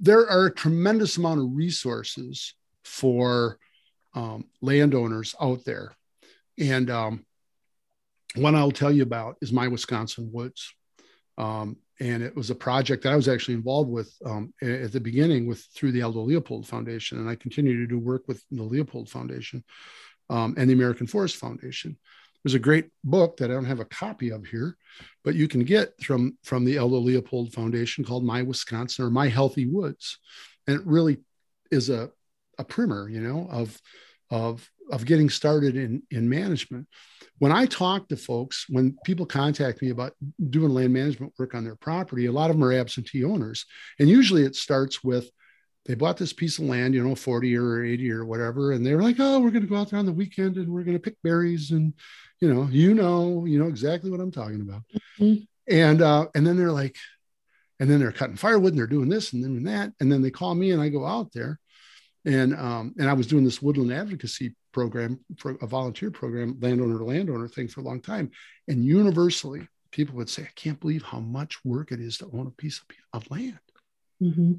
there 0.00 0.26
are 0.28 0.46
a 0.46 0.54
tremendous 0.54 1.18
amount 1.18 1.40
of 1.40 1.54
resources 1.54 2.54
for 2.84 3.58
um, 4.14 4.44
landowners 4.60 5.34
out 5.40 5.64
there. 5.64 5.94
And 6.58 6.90
um, 6.90 7.24
one 8.34 8.54
I'll 8.54 8.70
tell 8.70 8.92
you 8.92 9.02
about 9.02 9.36
is 9.40 9.52
My 9.52 9.68
Wisconsin 9.68 10.30
Woods. 10.32 10.74
Um, 11.36 11.76
and 12.00 12.22
it 12.22 12.34
was 12.34 12.50
a 12.50 12.54
project 12.54 13.02
that 13.02 13.12
I 13.12 13.16
was 13.16 13.28
actually 13.28 13.54
involved 13.54 13.90
with 13.90 14.12
um, 14.24 14.52
at 14.62 14.92
the 14.92 15.00
beginning 15.00 15.46
with 15.46 15.66
through 15.74 15.92
the 15.92 16.02
Aldo 16.02 16.20
Leopold 16.20 16.66
Foundation, 16.66 17.18
and 17.18 17.28
I 17.28 17.34
continue 17.34 17.76
to 17.78 17.86
do 17.86 17.98
work 17.98 18.28
with 18.28 18.42
the 18.50 18.62
Leopold 18.62 19.08
Foundation 19.08 19.64
um, 20.30 20.54
and 20.56 20.68
the 20.68 20.74
American 20.74 21.06
Forest 21.06 21.36
Foundation. 21.36 21.96
There's 22.44 22.54
a 22.54 22.60
great 22.60 22.90
book 23.02 23.38
that 23.38 23.50
I 23.50 23.54
don't 23.54 23.64
have 23.64 23.80
a 23.80 23.84
copy 23.84 24.30
of 24.30 24.46
here, 24.46 24.76
but 25.24 25.34
you 25.34 25.48
can 25.48 25.64
get 25.64 26.00
from 26.02 26.38
from 26.44 26.64
the 26.64 26.78
Aldo 26.78 26.98
Leopold 26.98 27.52
Foundation 27.52 28.04
called 28.04 28.24
My 28.24 28.42
Wisconsin 28.42 29.04
or 29.04 29.10
My 29.10 29.28
Healthy 29.28 29.66
Woods, 29.66 30.18
and 30.66 30.76
it 30.76 30.86
really 30.86 31.18
is 31.72 31.90
a 31.90 32.10
a 32.58 32.64
primer, 32.64 33.08
you 33.08 33.20
know, 33.20 33.48
of 33.50 33.80
of 34.30 34.68
of 34.90 35.04
getting 35.04 35.30
started 35.30 35.76
in 35.76 36.02
in 36.10 36.28
management. 36.28 36.86
When 37.38 37.52
I 37.52 37.66
talk 37.66 38.08
to 38.08 38.16
folks, 38.16 38.66
when 38.68 38.96
people 39.04 39.26
contact 39.26 39.80
me 39.80 39.90
about 39.90 40.12
doing 40.50 40.70
land 40.70 40.92
management 40.92 41.34
work 41.38 41.54
on 41.54 41.64
their 41.64 41.76
property, 41.76 42.26
a 42.26 42.32
lot 42.32 42.50
of 42.50 42.56
them 42.56 42.64
are 42.64 42.72
absentee 42.72 43.24
owners, 43.24 43.64
and 43.98 44.08
usually 44.08 44.42
it 44.42 44.56
starts 44.56 45.02
with 45.04 45.30
they 45.86 45.94
bought 45.94 46.18
this 46.18 46.34
piece 46.34 46.58
of 46.58 46.66
land, 46.66 46.94
you 46.94 47.02
know, 47.02 47.14
40 47.14 47.56
or 47.56 47.82
80 47.82 48.12
or 48.12 48.26
whatever, 48.26 48.72
and 48.72 48.84
they're 48.84 49.00
like, 49.00 49.16
oh, 49.18 49.40
we're 49.40 49.50
going 49.50 49.62
to 49.62 49.68
go 49.68 49.76
out 49.76 49.88
there 49.88 49.98
on 49.98 50.04
the 50.04 50.12
weekend 50.12 50.56
and 50.56 50.68
we're 50.68 50.82
going 50.82 50.96
to 50.96 51.02
pick 51.02 51.16
berries, 51.22 51.70
and 51.70 51.94
you 52.40 52.52
know, 52.52 52.68
you 52.70 52.94
know, 52.94 53.44
you 53.46 53.58
know 53.58 53.68
exactly 53.68 54.10
what 54.10 54.20
I'm 54.20 54.32
talking 54.32 54.60
about, 54.60 54.82
mm-hmm. 55.18 55.44
and 55.68 56.02
uh, 56.02 56.26
and 56.34 56.46
then 56.46 56.56
they're 56.56 56.72
like, 56.72 56.96
and 57.80 57.88
then 57.88 58.00
they're 58.00 58.12
cutting 58.12 58.36
firewood 58.36 58.72
and 58.72 58.78
they're 58.78 58.86
doing 58.86 59.08
this 59.08 59.32
and 59.32 59.42
then 59.42 59.62
that, 59.64 59.92
and 60.00 60.10
then 60.10 60.22
they 60.22 60.30
call 60.30 60.54
me 60.54 60.72
and 60.72 60.82
I 60.82 60.88
go 60.88 61.06
out 61.06 61.32
there 61.32 61.60
and 62.24 62.54
um, 62.54 62.94
and 62.98 63.08
I 63.08 63.12
was 63.12 63.26
doing 63.26 63.44
this 63.44 63.62
woodland 63.62 63.92
advocacy 63.92 64.54
program 64.72 65.20
for 65.38 65.56
a 65.62 65.66
volunteer 65.66 66.10
program, 66.10 66.58
landowner 66.60 66.98
to 66.98 67.04
landowner 67.04 67.48
thing 67.48 67.68
for 67.68 67.80
a 67.80 67.84
long 67.84 68.00
time, 68.00 68.30
and 68.68 68.84
universally 68.84 69.68
people 69.90 70.16
would 70.16 70.28
say, 70.28 70.42
"I 70.42 70.50
can't 70.54 70.80
believe 70.80 71.02
how 71.02 71.20
much 71.20 71.64
work 71.64 71.92
it 71.92 72.00
is 72.00 72.18
to 72.18 72.30
own 72.32 72.46
a 72.46 72.50
piece 72.50 72.80
of, 72.80 73.22
of 73.22 73.30
land." 73.30 73.58
Mm-hmm. 74.22 74.54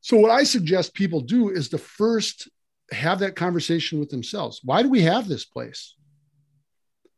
So 0.00 0.16
what 0.16 0.30
I 0.30 0.44
suggest 0.44 0.94
people 0.94 1.20
do 1.20 1.50
is 1.50 1.68
to 1.70 1.78
first 1.78 2.48
have 2.92 3.20
that 3.20 3.36
conversation 3.36 4.00
with 4.00 4.10
themselves. 4.10 4.60
Why 4.64 4.82
do 4.82 4.88
we 4.88 5.02
have 5.02 5.28
this 5.28 5.44
place? 5.44 5.94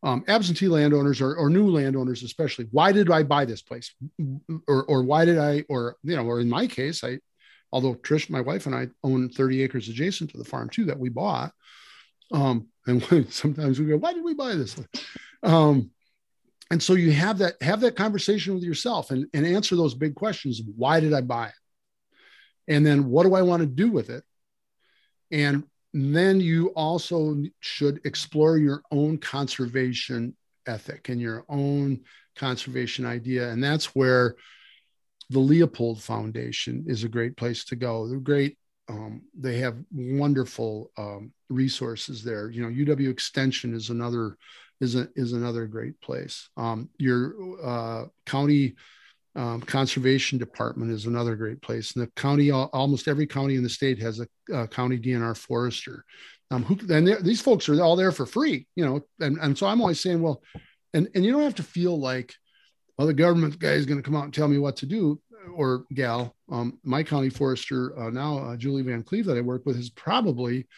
Um, 0.02 0.24
absentee 0.26 0.66
landowners 0.66 1.20
or, 1.20 1.36
or 1.36 1.48
new 1.48 1.70
landowners, 1.70 2.24
especially. 2.24 2.66
Why 2.72 2.90
did 2.90 3.10
I 3.10 3.22
buy 3.22 3.44
this 3.44 3.62
place? 3.62 3.94
Or, 4.66 4.84
or 4.84 5.04
why 5.04 5.24
did 5.24 5.38
I, 5.38 5.64
or, 5.68 5.96
you 6.02 6.16
know, 6.16 6.24
or 6.24 6.40
in 6.40 6.48
my 6.48 6.66
case, 6.66 7.04
I, 7.04 7.20
although 7.72 7.94
Trish, 7.94 8.30
my 8.30 8.40
wife, 8.40 8.66
and 8.66 8.74
I 8.74 8.88
own 9.02 9.28
30 9.28 9.62
acres 9.62 9.88
adjacent 9.88 10.30
to 10.30 10.38
the 10.38 10.44
farm 10.44 10.68
too 10.68 10.84
that 10.86 10.98
we 10.98 11.08
bought. 11.08 11.52
Um, 12.32 12.68
and 12.86 13.02
sometimes 13.30 13.80
we 13.80 13.86
go, 13.86 13.96
why 13.96 14.12
did 14.12 14.24
we 14.24 14.34
buy 14.34 14.54
this? 14.54 14.76
Um, 15.42 15.90
and 16.70 16.82
so 16.82 16.94
you 16.94 17.12
have 17.12 17.38
that 17.38 17.60
have 17.60 17.80
that 17.80 17.96
conversation 17.96 18.54
with 18.54 18.62
yourself 18.62 19.10
and, 19.10 19.26
and 19.34 19.46
answer 19.46 19.76
those 19.76 19.94
big 19.94 20.14
questions. 20.14 20.62
Why 20.76 21.00
did 21.00 21.12
I 21.12 21.20
buy 21.20 21.48
it? 21.48 21.54
And 22.68 22.86
then 22.86 23.06
what 23.06 23.24
do 23.24 23.34
I 23.34 23.42
want 23.42 23.60
to 23.60 23.66
do 23.66 23.90
with 23.90 24.08
it? 24.08 24.24
And 25.30 25.64
then 25.92 26.40
you 26.40 26.68
also 26.68 27.36
should 27.60 28.00
explore 28.04 28.56
your 28.56 28.82
own 28.90 29.18
conservation 29.18 30.34
ethic 30.66 31.08
and 31.08 31.20
your 31.20 31.44
own 31.48 32.00
conservation 32.36 33.04
idea. 33.04 33.50
And 33.50 33.62
that's 33.62 33.94
where 33.94 34.36
the 35.30 35.38
Leopold 35.38 36.02
Foundation 36.02 36.84
is 36.86 37.04
a 37.04 37.08
great 37.08 37.36
place 37.36 37.64
to 37.66 37.76
go. 37.76 38.08
They're 38.08 38.18
great. 38.18 38.58
Um, 38.88 39.22
they 39.38 39.58
have 39.58 39.76
wonderful 39.92 40.90
um, 40.98 41.32
resources 41.48 42.22
there. 42.22 42.50
You 42.50 42.62
know, 42.62 42.94
UW 42.94 43.10
Extension 43.10 43.74
is 43.74 43.90
another 43.90 44.36
is 44.80 44.96
a, 44.96 45.08
is 45.14 45.32
another 45.32 45.66
great 45.66 46.00
place. 46.00 46.48
Um, 46.56 46.88
your 46.98 47.34
uh, 47.64 48.06
county 48.26 48.74
Um, 49.34 49.62
conservation 49.62 50.38
department 50.38 50.92
is 50.92 51.06
another 51.06 51.36
great 51.36 51.62
place. 51.62 51.94
And 51.94 52.04
the 52.04 52.10
county, 52.20 52.50
almost 52.50 53.08
every 53.08 53.26
county 53.26 53.54
in 53.56 53.62
the 53.62 53.68
state 53.70 53.98
has 54.02 54.20
a, 54.20 54.26
a 54.52 54.68
county 54.68 54.98
DNR 54.98 55.34
forester. 55.34 56.04
Um, 56.50 56.64
who 56.64 56.76
and 56.94 57.08
these 57.24 57.40
folks 57.40 57.66
are 57.70 57.80
all 57.80 57.96
there 57.96 58.12
for 58.12 58.26
free, 58.26 58.66
you 58.76 58.84
know. 58.84 59.00
And, 59.20 59.38
and 59.38 59.56
so 59.56 59.66
I'm 59.66 59.80
always 59.80 60.00
saying, 60.00 60.20
well, 60.20 60.42
and 60.92 61.08
and 61.14 61.24
you 61.24 61.32
don't 61.32 61.48
have 61.48 61.54
to 61.54 61.62
feel 61.62 61.98
like, 61.98 62.34
well, 63.02 63.08
the 63.08 63.14
government 63.14 63.58
guy 63.58 63.72
is 63.72 63.84
going 63.84 63.98
to 63.98 64.02
come 64.02 64.14
out 64.14 64.22
and 64.22 64.32
tell 64.32 64.46
me 64.46 64.58
what 64.58 64.76
to 64.76 64.86
do 64.86 65.20
or 65.56 65.86
gal. 65.92 66.36
Um, 66.48 66.78
my 66.84 67.02
county 67.02 67.30
forester 67.30 67.98
uh, 67.98 68.10
now, 68.10 68.38
uh, 68.38 68.56
Julie 68.56 68.84
Van 68.84 69.02
Cleve, 69.02 69.26
that 69.26 69.36
I 69.36 69.40
work 69.40 69.66
with, 69.66 69.76
is 69.76 69.90
probably 69.90 70.68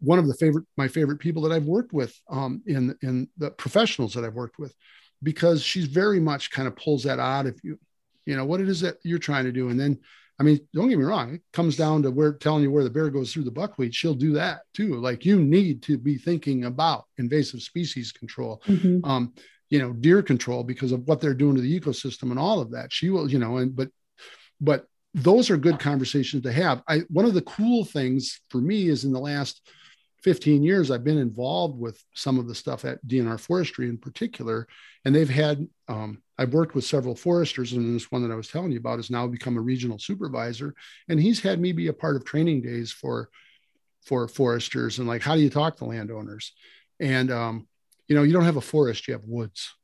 one 0.00 0.18
of 0.18 0.26
the 0.26 0.32
favorite 0.32 0.64
my 0.78 0.88
favorite 0.88 1.18
people 1.18 1.42
that 1.42 1.52
I've 1.52 1.66
worked 1.66 1.92
with 1.92 2.18
um, 2.30 2.62
in 2.64 2.96
in 3.02 3.28
the 3.36 3.50
professionals 3.50 4.14
that 4.14 4.24
I've 4.24 4.36
worked 4.36 4.58
with 4.58 4.74
because 5.22 5.62
she's 5.62 5.84
very 5.84 6.18
much 6.18 6.50
kind 6.50 6.66
of 6.66 6.74
pulls 6.76 7.02
that 7.02 7.18
out 7.18 7.44
of 7.44 7.60
you, 7.62 7.78
you 8.24 8.34
know, 8.34 8.46
what 8.46 8.62
it 8.62 8.68
is 8.70 8.80
that 8.80 8.96
you're 9.02 9.18
trying 9.18 9.44
to 9.44 9.52
do. 9.52 9.68
And 9.68 9.78
then, 9.78 9.98
I 10.40 10.44
mean, 10.44 10.58
don't 10.72 10.88
get 10.88 10.96
me 10.96 11.04
wrong, 11.04 11.34
it 11.34 11.42
comes 11.52 11.76
down 11.76 12.04
to 12.04 12.10
where 12.10 12.32
telling 12.32 12.62
you 12.62 12.70
where 12.70 12.84
the 12.84 12.88
bear 12.88 13.10
goes 13.10 13.34
through 13.34 13.44
the 13.44 13.50
buckwheat. 13.50 13.94
She'll 13.94 14.14
do 14.14 14.32
that 14.32 14.60
too. 14.72 14.94
Like 14.94 15.26
you 15.26 15.38
need 15.38 15.82
to 15.82 15.98
be 15.98 16.16
thinking 16.16 16.64
about 16.64 17.04
invasive 17.18 17.60
species 17.60 18.12
control, 18.12 18.62
mm-hmm. 18.66 19.04
um, 19.04 19.34
you 19.70 19.78
know, 19.78 19.92
deer 19.92 20.22
control 20.22 20.64
because 20.64 20.92
of 20.92 21.06
what 21.06 21.20
they're 21.20 21.34
doing 21.34 21.56
to 21.56 21.60
the 21.60 21.80
ecosystem 21.80 22.30
and 22.30 22.38
all 22.38 22.60
of 22.60 22.70
that. 22.72 22.92
She 22.92 23.10
will, 23.10 23.30
you 23.30 23.38
know, 23.38 23.58
and 23.58 23.74
but, 23.74 23.88
but 24.60 24.86
those 25.14 25.50
are 25.50 25.56
good 25.56 25.78
conversations 25.78 26.42
to 26.42 26.52
have. 26.52 26.82
I 26.88 27.00
one 27.08 27.24
of 27.24 27.34
the 27.34 27.42
cool 27.42 27.84
things 27.84 28.40
for 28.50 28.58
me 28.58 28.88
is 28.88 29.04
in 29.04 29.12
the 29.12 29.20
last 29.20 29.62
15 30.22 30.62
years 30.62 30.90
I've 30.90 31.04
been 31.04 31.18
involved 31.18 31.78
with 31.78 32.02
some 32.14 32.38
of 32.38 32.48
the 32.48 32.54
stuff 32.54 32.84
at 32.84 33.04
DNR 33.06 33.38
Forestry 33.38 33.88
in 33.88 33.98
particular, 33.98 34.66
and 35.04 35.14
they've 35.14 35.28
had 35.28 35.66
um, 35.88 36.22
I've 36.38 36.52
worked 36.52 36.74
with 36.74 36.84
several 36.84 37.14
foresters, 37.14 37.72
and 37.72 37.94
this 37.94 38.10
one 38.10 38.22
that 38.22 38.32
I 38.32 38.36
was 38.36 38.48
telling 38.48 38.72
you 38.72 38.78
about 38.78 38.98
has 38.98 39.10
now 39.10 39.26
become 39.26 39.56
a 39.56 39.62
regional 39.62 39.98
supervisor, 39.98 40.74
and 41.08 41.20
he's 41.20 41.40
had 41.40 41.60
me 41.60 41.72
be 41.72 41.88
a 41.88 41.92
part 41.92 42.16
of 42.16 42.24
training 42.24 42.62
days 42.62 42.92
for 42.92 43.30
for 44.04 44.26
foresters 44.26 44.98
and 44.98 45.08
like 45.08 45.20
how 45.20 45.34
do 45.34 45.42
you 45.42 45.50
talk 45.50 45.76
to 45.76 45.84
landowners, 45.84 46.52
and 47.00 47.30
um, 47.30 47.68
you 48.08 48.16
know 48.16 48.22
you 48.22 48.32
don't 48.32 48.44
have 48.44 48.56
a 48.56 48.62
forest, 48.62 49.06
you 49.06 49.12
have 49.12 49.24
woods, 49.24 49.74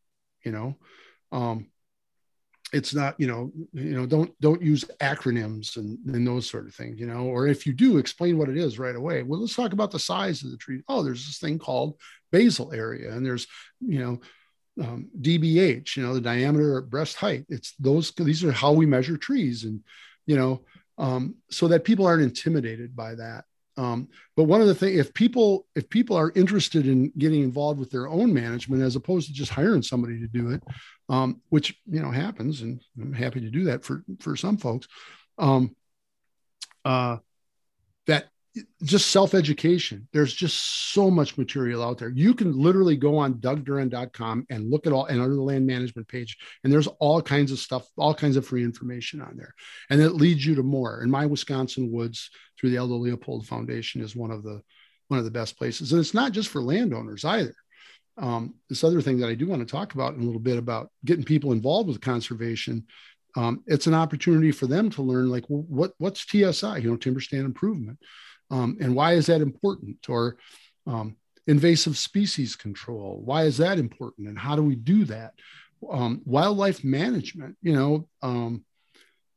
you 0.45 0.53
know. 0.53 0.77
Um, 1.33 1.67
it's 2.73 2.93
not 2.93 3.15
you 3.19 3.27
know 3.27 3.53
you 3.73 3.95
know 3.95 4.05
don't 4.05 4.33
don't 4.41 4.61
use 4.61 4.85
acronyms 5.01 5.77
and, 5.77 5.99
and 6.07 6.27
those 6.27 6.49
sort 6.51 6.67
of 6.67 6.75
things 6.75 6.99
you 6.99 7.07
know? 7.07 7.27
Or 7.27 7.47
if 7.47 7.67
you 7.67 7.73
do 7.73 7.99
explain 7.99 8.37
what 8.37 8.49
it 8.49 8.57
is 8.57 8.79
right 8.79 8.97
away. 8.97 9.23
Well 9.23 9.41
let's 9.41 9.55
talk 9.55 9.73
about 9.73 9.93
the 9.93 9.99
size 9.99 10.43
of 10.43 10.51
the 10.51 10.57
tree. 10.57 10.83
Oh 10.89 11.03
there's 11.03 11.27
this 11.27 11.39
thing 11.39 11.59
called 11.59 11.95
basal 12.33 12.73
area 12.73 13.13
and 13.13 13.25
there's 13.25 13.47
you 13.81 14.01
know 14.01 14.21
um, 14.85 15.09
dbh 15.21 15.97
you 15.97 16.03
know 16.03 16.15
the 16.15 16.21
diameter 16.21 16.79
at 16.79 16.91
breast 16.91 17.17
height. 17.17 17.45
It's 17.49 17.75
those 17.79 18.13
these 18.13 18.43
are 18.43 18.53
how 18.53 18.73
we 18.73 18.87
measure 18.87 19.17
trees 19.17 19.65
and 19.65 19.81
you 20.27 20.37
know 20.37 20.65
um, 20.99 21.37
so 21.51 21.69
that 21.69 21.85
people 21.85 22.07
aren't 22.07 22.23
intimidated 22.23 22.97
by 22.97 23.15
that 23.15 23.45
um, 23.77 24.09
but 24.37 24.45
one 24.45 24.61
of 24.61 24.69
the 24.69 24.75
things, 24.75 24.99
if 24.99 25.13
people 25.15 25.67
if 25.75 25.89
people 25.89 26.17
are 26.17 26.33
interested 26.37 26.87
in 26.87 27.13
getting 27.19 27.43
involved 27.43 27.81
with 27.81 27.91
their 27.91 28.09
own 28.09 28.33
management 28.33 28.83
as 28.83 28.95
opposed 28.95 29.27
to 29.29 29.35
just 29.35 29.51
hiring 29.51 29.83
somebody 29.83 30.21
to 30.21 30.29
do 30.29 30.51
it, 30.51 30.63
um, 31.09 31.41
which 31.49 31.77
you 31.91 32.01
know 32.01 32.11
happens, 32.11 32.63
and 32.63 32.81
I'm 33.01 33.13
happy 33.13 33.41
to 33.41 33.51
do 33.51 33.65
that 33.65 33.85
for 33.85 34.05
for 34.21 34.37
some 34.37 34.59
folks, 34.59 34.87
um, 35.39 35.75
uh, 36.85 37.19
that 38.07 38.29
just 38.85 39.11
self-education 39.11 40.07
there's 40.13 40.33
just 40.33 40.93
so 40.93 41.11
much 41.11 41.37
material 41.37 41.83
out 41.83 41.99
there 41.99 42.11
you 42.11 42.35
can 42.35 42.57
literally 42.57 42.97
go 42.97 43.17
on 43.19 43.35
dougduren.com 43.35 44.47
and 44.49 44.71
look 44.71 44.87
at 44.87 44.93
all 44.93 45.07
and 45.07 45.21
under 45.21 45.35
the 45.35 45.43
land 45.43 45.67
management 45.67 46.07
page 46.07 46.39
and 46.63 46.73
there's 46.73 46.87
all 47.01 47.21
kinds 47.21 47.51
of 47.51 47.59
stuff 47.59 47.87
all 47.97 48.15
kinds 48.15 48.37
of 48.37 48.47
free 48.47 48.63
information 48.63 49.21
on 49.21 49.37
there 49.37 49.53
and 49.91 50.01
it 50.01 50.11
leads 50.11 50.47
you 50.47 50.55
to 50.55 50.63
more 50.63 51.01
and 51.01 51.11
my 51.11 51.27
wisconsin 51.27 51.91
woods 51.91 52.31
through 52.59 52.71
the 52.71 52.79
Aldo 52.79 52.95
Leopold 52.95 53.47
Foundation 53.47 54.01
is 54.01 54.17
one 54.17 54.31
of 54.31 54.43
the 54.43 54.63
one 55.09 55.19
of 55.19 55.25
the 55.25 55.31
best 55.31 55.59
places. 55.59 55.93
And 55.93 56.01
it's 56.01 56.15
not 56.15 56.33
just 56.33 56.49
for 56.49 56.63
landowners 56.63 57.25
either. 57.25 57.55
Um, 58.17 58.55
this 58.69 58.85
other 58.85 59.01
thing 59.01 59.19
that 59.19 59.29
I 59.29 59.35
do 59.35 59.47
want 59.47 59.67
to 59.67 59.71
talk 59.71 59.95
about 59.95 60.15
in 60.15 60.23
a 60.23 60.25
little 60.25 60.41
bit 60.41 60.57
about 60.57 60.91
getting 61.05 61.25
people 61.25 61.53
involved 61.53 61.89
with 61.89 62.01
conservation. 62.01 62.87
Um, 63.37 63.65
it's 63.67 63.89
an 63.89 63.95
opportunity 63.95 64.53
for 64.53 64.67
them 64.67 64.91
to 64.91 65.03
learn 65.03 65.29
like 65.29 65.45
well, 65.49 65.65
what 65.69 65.93
what's 65.99 66.25
TSI, 66.25 66.79
you 66.79 66.91
know, 66.91 66.97
timber 66.97 67.21
stand 67.21 67.45
improvement, 67.45 67.99
um, 68.51 68.77
and 68.81 68.95
why 68.95 69.15
is 69.15 69.27
that 69.27 69.41
important? 69.41 70.09
Or 70.09 70.37
um, 70.87 71.17
invasive 71.47 71.97
species 71.99 72.57
control, 72.57 73.21
why 73.25 73.45
is 73.45 73.59
that 73.59 73.79
important, 73.79 74.29
and 74.29 74.39
how 74.39 74.57
do 74.57 74.63
we 74.63 74.77
do 74.77 75.05
that? 75.07 75.35
Um, 75.91 76.23
wildlife 76.25 76.83
management, 76.83 77.57
you 77.61 77.75
know, 77.75 78.09
um, 78.23 78.65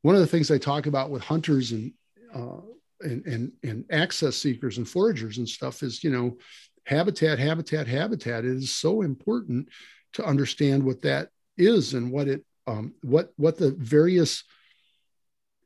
one 0.02 0.16
of 0.16 0.22
the 0.22 0.28
things 0.28 0.50
I 0.50 0.58
talk 0.58 0.86
about 0.86 1.10
with 1.10 1.24
hunters 1.24 1.72
and 1.74 1.92
uh, 2.34 2.62
and, 3.02 3.26
and, 3.26 3.52
and 3.64 3.86
access 3.92 4.38
seekers 4.38 4.78
and 4.78 4.88
foragers 4.88 5.38
and 5.38 5.48
stuff 5.48 5.84
is, 5.84 6.04
you 6.04 6.10
know, 6.10 6.38
habitat, 6.86 7.40
habitat, 7.40 7.88
habitat. 7.88 8.46
It 8.46 8.56
is 8.56 8.74
so 8.74 9.02
important 9.02 9.70
to 10.14 10.26
understand 10.26 10.84
what 10.84 11.02
that 11.04 11.30
is 11.58 11.94
and 11.94 12.12
what 12.12 12.28
it, 12.28 12.44
um, 12.66 12.94
what, 13.02 13.34
what 13.38 13.58
the 13.58 13.72
various 13.72 14.44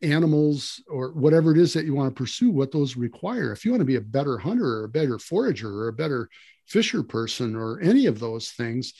animals 0.01 0.81
or 0.89 1.11
whatever 1.11 1.51
it 1.51 1.57
is 1.57 1.73
that 1.73 1.85
you 1.85 1.93
want 1.93 2.13
to 2.13 2.19
pursue, 2.19 2.49
what 2.49 2.71
those 2.71 2.95
require. 2.95 3.51
If 3.51 3.65
you 3.65 3.71
want 3.71 3.81
to 3.81 3.85
be 3.85 3.95
a 3.95 4.01
better 4.01 4.37
hunter 4.37 4.65
or 4.65 4.83
a 4.85 4.89
better 4.89 5.19
forager 5.19 5.69
or 5.69 5.87
a 5.87 5.93
better 5.93 6.29
fisher 6.67 7.03
person 7.03 7.55
or 7.55 7.79
any 7.81 8.05
of 8.05 8.19
those 8.19 8.51
things, 8.51 8.93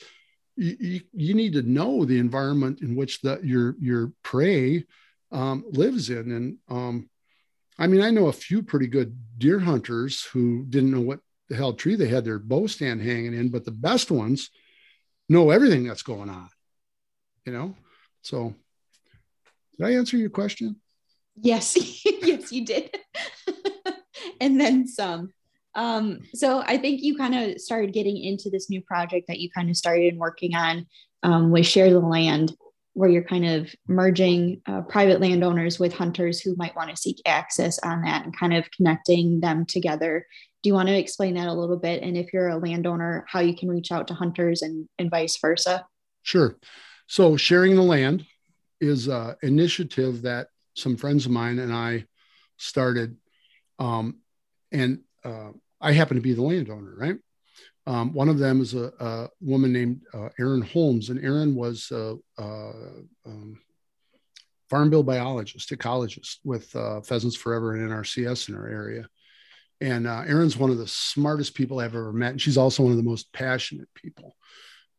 you, 0.56 1.00
you 1.12 1.34
need 1.34 1.54
to 1.54 1.62
know 1.62 2.04
the 2.04 2.18
environment 2.18 2.82
in 2.82 2.94
which 2.94 3.20
that 3.22 3.44
your 3.44 3.74
your 3.80 4.12
prey 4.22 4.84
um, 5.30 5.64
lives 5.70 6.10
in. 6.10 6.30
And 6.30 6.56
um, 6.68 7.08
I 7.78 7.86
mean, 7.86 8.02
I 8.02 8.10
know 8.10 8.26
a 8.26 8.32
few 8.32 8.62
pretty 8.62 8.86
good 8.86 9.16
deer 9.38 9.58
hunters 9.58 10.22
who 10.24 10.64
didn't 10.68 10.90
know 10.90 11.00
what 11.00 11.20
the 11.48 11.56
hell 11.56 11.72
tree 11.72 11.96
they 11.96 12.08
had 12.08 12.24
their 12.24 12.38
bow 12.38 12.66
stand 12.66 13.02
hanging 13.02 13.34
in, 13.34 13.48
but 13.48 13.64
the 13.64 13.70
best 13.70 14.10
ones 14.10 14.50
know 15.28 15.50
everything 15.50 15.84
that's 15.84 16.02
going 16.02 16.28
on, 16.28 16.48
you 17.46 17.52
know? 17.52 17.74
So, 18.20 18.54
did 19.78 19.86
I 19.86 19.94
answer 19.94 20.16
your 20.16 20.30
question? 20.30 20.81
Yes, 21.36 21.76
yes, 22.04 22.52
you 22.52 22.64
did. 22.64 22.94
and 24.40 24.60
then 24.60 24.86
some. 24.86 25.32
Um, 25.74 26.20
so 26.34 26.62
I 26.66 26.76
think 26.76 27.02
you 27.02 27.16
kind 27.16 27.34
of 27.34 27.60
started 27.60 27.94
getting 27.94 28.18
into 28.22 28.50
this 28.50 28.68
new 28.68 28.82
project 28.82 29.26
that 29.28 29.40
you 29.40 29.50
kind 29.50 29.70
of 29.70 29.76
started 29.76 30.18
working 30.18 30.54
on 30.54 30.86
um, 31.22 31.50
with 31.50 31.66
Share 31.66 31.90
the 31.90 32.00
Land 32.00 32.54
where 32.94 33.08
you're 33.08 33.24
kind 33.24 33.46
of 33.46 33.74
merging 33.88 34.60
uh, 34.66 34.82
private 34.82 35.20
landowners 35.20 35.78
with 35.78 35.94
hunters 35.94 36.40
who 36.40 36.54
might 36.56 36.76
want 36.76 36.90
to 36.90 36.96
seek 36.96 37.20
access 37.26 37.78
on 37.78 38.02
that 38.02 38.24
and 38.24 38.36
kind 38.36 38.52
of 38.52 38.70
connecting 38.70 39.40
them 39.40 39.64
together. 39.64 40.26
Do 40.62 40.68
you 40.68 40.74
want 40.74 40.88
to 40.88 40.98
explain 40.98 41.34
that 41.34 41.48
a 41.48 41.54
little 41.54 41.78
bit? 41.78 42.02
And 42.02 42.16
if 42.16 42.32
you're 42.32 42.50
a 42.50 42.58
landowner, 42.58 43.24
how 43.28 43.40
you 43.40 43.56
can 43.56 43.68
reach 43.68 43.90
out 43.90 44.08
to 44.08 44.14
hunters 44.14 44.62
and, 44.62 44.88
and 44.98 45.10
vice 45.10 45.38
versa? 45.40 45.86
Sure. 46.22 46.58
So, 47.06 47.36
sharing 47.36 47.74
the 47.74 47.82
land 47.82 48.26
is 48.80 49.08
an 49.08 49.36
initiative 49.42 50.22
that 50.22 50.48
some 50.74 50.96
friends 50.96 51.26
of 51.26 51.32
mine 51.32 51.58
and 51.58 51.72
I 51.72 52.04
started. 52.56 53.16
Um, 53.78 54.18
and 54.70 55.00
uh, 55.24 55.50
I 55.80 55.92
happen 55.92 56.16
to 56.16 56.22
be 56.22 56.34
the 56.34 56.42
landowner, 56.42 56.94
right? 56.96 57.16
Um, 57.86 58.12
one 58.12 58.28
of 58.28 58.38
them 58.38 58.60
is 58.60 58.74
a, 58.74 58.92
a 59.00 59.28
woman 59.40 59.72
named 59.72 60.02
uh, 60.14 60.28
Erin 60.38 60.62
Holmes, 60.62 61.10
and 61.10 61.22
Erin 61.22 61.54
was 61.54 61.90
a, 61.90 62.16
a 62.38 62.72
um, 63.26 63.58
farm 64.70 64.88
bill 64.88 65.02
biologist, 65.02 65.70
ecologist 65.70 66.36
with 66.44 66.74
uh, 66.76 67.00
Pheasants 67.00 67.36
Forever 67.36 67.74
and 67.74 67.90
NRCS 67.90 68.48
in 68.48 68.54
our 68.54 68.68
area. 68.68 69.08
And 69.80 70.06
uh, 70.06 70.22
Erin's 70.26 70.56
one 70.56 70.70
of 70.70 70.78
the 70.78 70.86
smartest 70.86 71.54
people 71.54 71.80
I've 71.80 71.96
ever 71.96 72.12
met, 72.12 72.30
and 72.30 72.40
she's 72.40 72.56
also 72.56 72.84
one 72.84 72.92
of 72.92 72.98
the 72.98 73.02
most 73.02 73.32
passionate 73.32 73.88
people. 73.94 74.36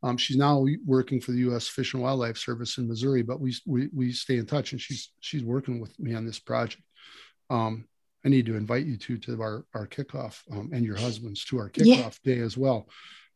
Um, 0.03 0.17
she's 0.17 0.37
now 0.37 0.65
working 0.85 1.21
for 1.21 1.31
the 1.31 1.39
U.S. 1.39 1.67
Fish 1.67 1.93
and 1.93 2.03
Wildlife 2.03 2.37
Service 2.37 2.77
in 2.77 2.87
Missouri, 2.87 3.21
but 3.21 3.39
we, 3.39 3.55
we 3.65 3.89
we 3.93 4.11
stay 4.11 4.37
in 4.37 4.45
touch, 4.45 4.73
and 4.73 4.81
she's 4.81 5.11
she's 5.21 5.43
working 5.43 5.79
with 5.79 5.97
me 5.97 6.13
on 6.13 6.25
this 6.25 6.39
project. 6.39 6.83
Um, 7.49 7.85
I 8.25 8.29
need 8.29 8.45
to 8.47 8.55
invite 8.55 8.85
you 8.85 8.97
to 8.97 9.17
to 9.17 9.41
our 9.41 9.65
our 9.73 9.87
kickoff 9.87 10.41
um, 10.51 10.71
and 10.73 10.85
your 10.85 10.97
husbands 10.97 11.45
to 11.45 11.57
our 11.57 11.69
kickoff 11.69 12.19
yeah. 12.23 12.35
day 12.35 12.39
as 12.39 12.57
well. 12.57 12.89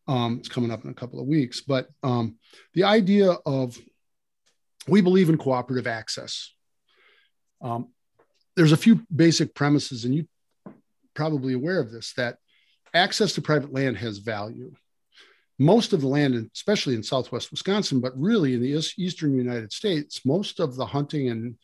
Um, 0.10 0.38
it's 0.40 0.50
coming 0.50 0.72
up 0.72 0.84
in 0.84 0.90
a 0.90 0.94
couple 0.94 1.22
of 1.22 1.28
weeks, 1.28 1.62
but 1.62 1.88
um, 2.04 2.36
the 2.74 2.84
idea 2.84 3.32
of 3.46 3.78
we 4.88 5.02
believe 5.02 5.30
in 5.30 5.38
cooperative 5.38 5.88
access. 5.88 6.54
Um, 7.62 7.90
there's 8.56 8.72
a 8.72 8.78
few 8.78 9.06
basic 9.14 9.56
premises, 9.56 10.04
and 10.04 10.14
you 10.14 10.28
probably 11.14 11.54
aware 11.54 11.80
of 11.80 11.92
this 11.92 12.14
that 12.14 12.38
access 12.94 13.34
to 13.34 13.42
private 13.42 13.74
land 13.74 13.98
has 13.98 14.18
value. 14.18 14.74
Most 15.60 15.94
of 15.94 16.02
the 16.02 16.08
land, 16.08 16.50
especially 16.54 16.96
in 16.96 17.04
Southwest 17.04 17.50
Wisconsin, 17.52 18.00
but 18.00 18.18
really 18.18 18.54
in 18.54 18.62
the 18.62 18.94
eastern 18.98 19.36
United 19.36 19.72
States, 19.72 20.26
most 20.26 20.60
of 20.60 20.76
the 20.76 20.86
hunting 20.86 21.30
and 21.30 21.56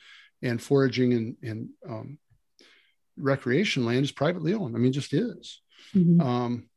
and 0.42 0.62
foraging 0.62 1.14
and, 1.14 1.36
and 1.42 1.70
um, 1.90 2.18
recreation 3.18 3.86
land 3.86 4.04
is 4.04 4.12
privately 4.12 4.54
owned. 4.54 4.76
I 4.76 4.80
mean, 4.80 4.92
just 4.92 5.14
is. 5.14 5.62
Mm-hmm. 5.96 6.22
Um, 6.22 6.70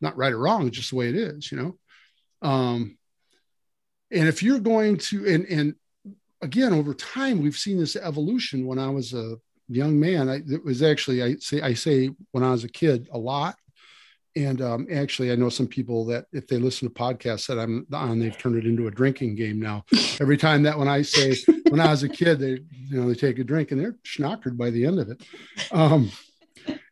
not 0.00 0.16
right 0.16 0.32
or 0.32 0.38
wrong, 0.38 0.70
just 0.70 0.90
the 0.90 0.96
way 0.96 1.08
it 1.08 1.16
is, 1.16 1.50
you 1.50 1.58
know. 1.58 1.78
Um, 2.48 2.98
and 4.10 4.28
if 4.28 4.42
you're 4.42 4.58
going 4.58 4.98
to, 4.98 5.26
and 5.26 5.46
and 5.46 5.74
again, 6.42 6.72
over 6.72 6.94
time, 6.94 7.42
we've 7.42 7.56
seen 7.56 7.78
this 7.78 7.96
evolution. 7.96 8.66
When 8.66 8.78
I 8.78 8.88
was 8.90 9.14
a 9.14 9.36
young 9.68 9.98
man, 9.98 10.28
I, 10.28 10.42
it 10.46 10.64
was 10.64 10.82
actually 10.82 11.22
I 11.22 11.36
say 11.36 11.60
I 11.60 11.74
say 11.74 12.10
when 12.32 12.44
I 12.44 12.50
was 12.50 12.64
a 12.64 12.68
kid 12.68 13.08
a 13.12 13.18
lot. 13.18 13.56
And 14.36 14.60
um, 14.60 14.86
actually, 14.92 15.32
I 15.32 15.34
know 15.34 15.48
some 15.48 15.66
people 15.66 16.04
that 16.06 16.26
if 16.30 16.46
they 16.46 16.58
listen 16.58 16.86
to 16.88 16.94
podcasts 16.94 17.46
that 17.46 17.58
I'm 17.58 17.86
on, 17.90 18.18
they've 18.18 18.36
turned 18.36 18.56
it 18.56 18.66
into 18.66 18.86
a 18.86 18.90
drinking 18.90 19.34
game 19.34 19.58
now. 19.58 19.84
Every 20.20 20.36
time 20.36 20.62
that 20.64 20.78
when 20.78 20.88
I 20.88 21.00
say 21.00 21.36
when 21.70 21.80
I 21.80 21.90
was 21.90 22.02
a 22.02 22.08
kid, 22.08 22.38
they 22.38 22.60
you 22.70 23.00
know 23.00 23.08
they 23.08 23.14
take 23.14 23.38
a 23.38 23.44
drink 23.44 23.70
and 23.70 23.80
they're 23.80 23.96
schnockered 24.04 24.58
by 24.58 24.68
the 24.68 24.84
end 24.84 25.00
of 25.00 25.08
it. 25.08 25.22
Um, 25.72 26.12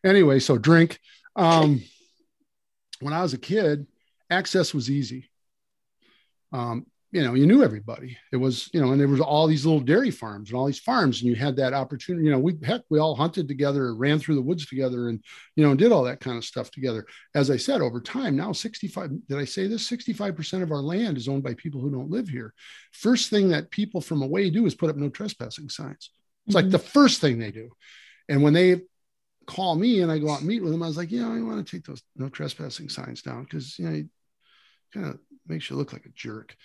anyway, 0.03 0.41
so 0.41 0.57
drink. 0.57 0.99
Um, 1.37 1.83
when 3.01 3.13
I 3.13 3.21
was 3.21 3.35
a 3.35 3.39
kid, 3.39 3.87
access 4.31 4.73
was 4.73 4.91
easy. 4.91 5.31
You 7.15 7.23
know, 7.23 7.35
you 7.35 7.47
knew 7.47 7.63
everybody. 7.63 8.19
It 8.33 8.39
was, 8.39 8.69
you 8.73 8.81
know, 8.81 8.91
and 8.91 9.01
there 9.01 9.07
was 9.07 9.21
all 9.21 9.47
these 9.47 9.65
little 9.65 9.81
dairy 9.81 10.11
farms 10.11 10.51
and 10.51 10.59
all 10.59 10.67
these 10.67 10.81
farms, 10.81 11.21
and 11.21 11.31
you 11.31 11.37
had 11.37 11.55
that 11.57 11.73
opportunity. 11.73 12.25
You 12.25 12.33
know, 12.33 12.41
we 12.41 12.57
heck, 12.65 12.83
we 12.91 12.99
all 12.99 13.15
hunted 13.15 13.47
together, 13.47 13.95
ran 13.95 14.19
through 14.19 14.35
the 14.35 14.43
woods 14.43 14.67
together, 14.67 15.09
and 15.09 15.23
you 15.55 15.65
know, 15.65 15.77
did 15.77 15.93
all 15.93 16.03
that 16.03 16.19
kind 16.19 16.37
of 16.37 16.45
stuff 16.45 16.73
together. 16.73 17.07
As 17.37 17.53
I 17.53 17.57
said, 17.57 17.83
over 17.83 18.01
time, 18.01 18.35
now 18.35 18.51
65, 18.51 19.29
did 19.29 19.39
I 19.39 19.45
say 19.45 19.69
this? 19.69 19.89
65% 19.89 20.65
of 20.65 20.73
our 20.73 20.83
land 20.83 21.17
is 21.17 21.29
owned 21.29 21.45
by 21.45 21.55
people 21.55 21.81
who 21.81 21.93
don't 21.93 22.11
live 22.11 22.29
here. 22.29 22.53
First 22.91 23.31
thing 23.31 23.49
that 23.51 23.71
people 23.71 24.01
from 24.01 24.23
away 24.23 24.51
do 24.51 24.67
is 24.67 24.75
put 24.75 24.91
up 24.91 24.97
no 24.97 25.09
trespassing 25.09 25.69
signs. 25.69 26.11
It's 26.47 26.57
mm-hmm. 26.57 26.65
like 26.65 26.71
the 26.71 26.81
first 26.81 27.21
thing 27.21 27.39
they 27.39 27.53
do. 27.53 27.71
And 28.29 28.43
when 28.43 28.55
they 28.55 28.81
call 29.47 29.77
me 29.77 30.01
and 30.01 30.11
I 30.11 30.19
go 30.19 30.31
out 30.31 30.41
and 30.41 30.49
meet 30.49 30.65
with 30.65 30.73
them, 30.73 30.83
I 30.83 30.89
was 30.89 30.97
like, 30.97 31.13
yeah, 31.13 31.29
I 31.29 31.41
want 31.43 31.65
to 31.65 31.77
take 31.77 31.87
those 31.87 32.03
no 32.17 32.29
trespassing 32.29 32.89
signs 32.89 33.23
down 33.23 33.45
because 33.45 33.79
you 33.79 33.89
know, 33.89 33.95
it 33.95 34.07
kind 34.93 35.07
of 35.07 35.19
makes 35.47 35.71
you 35.71 35.77
look 35.77 35.93
like 35.93 36.07
a 36.07 36.13
jerk. 36.15 36.57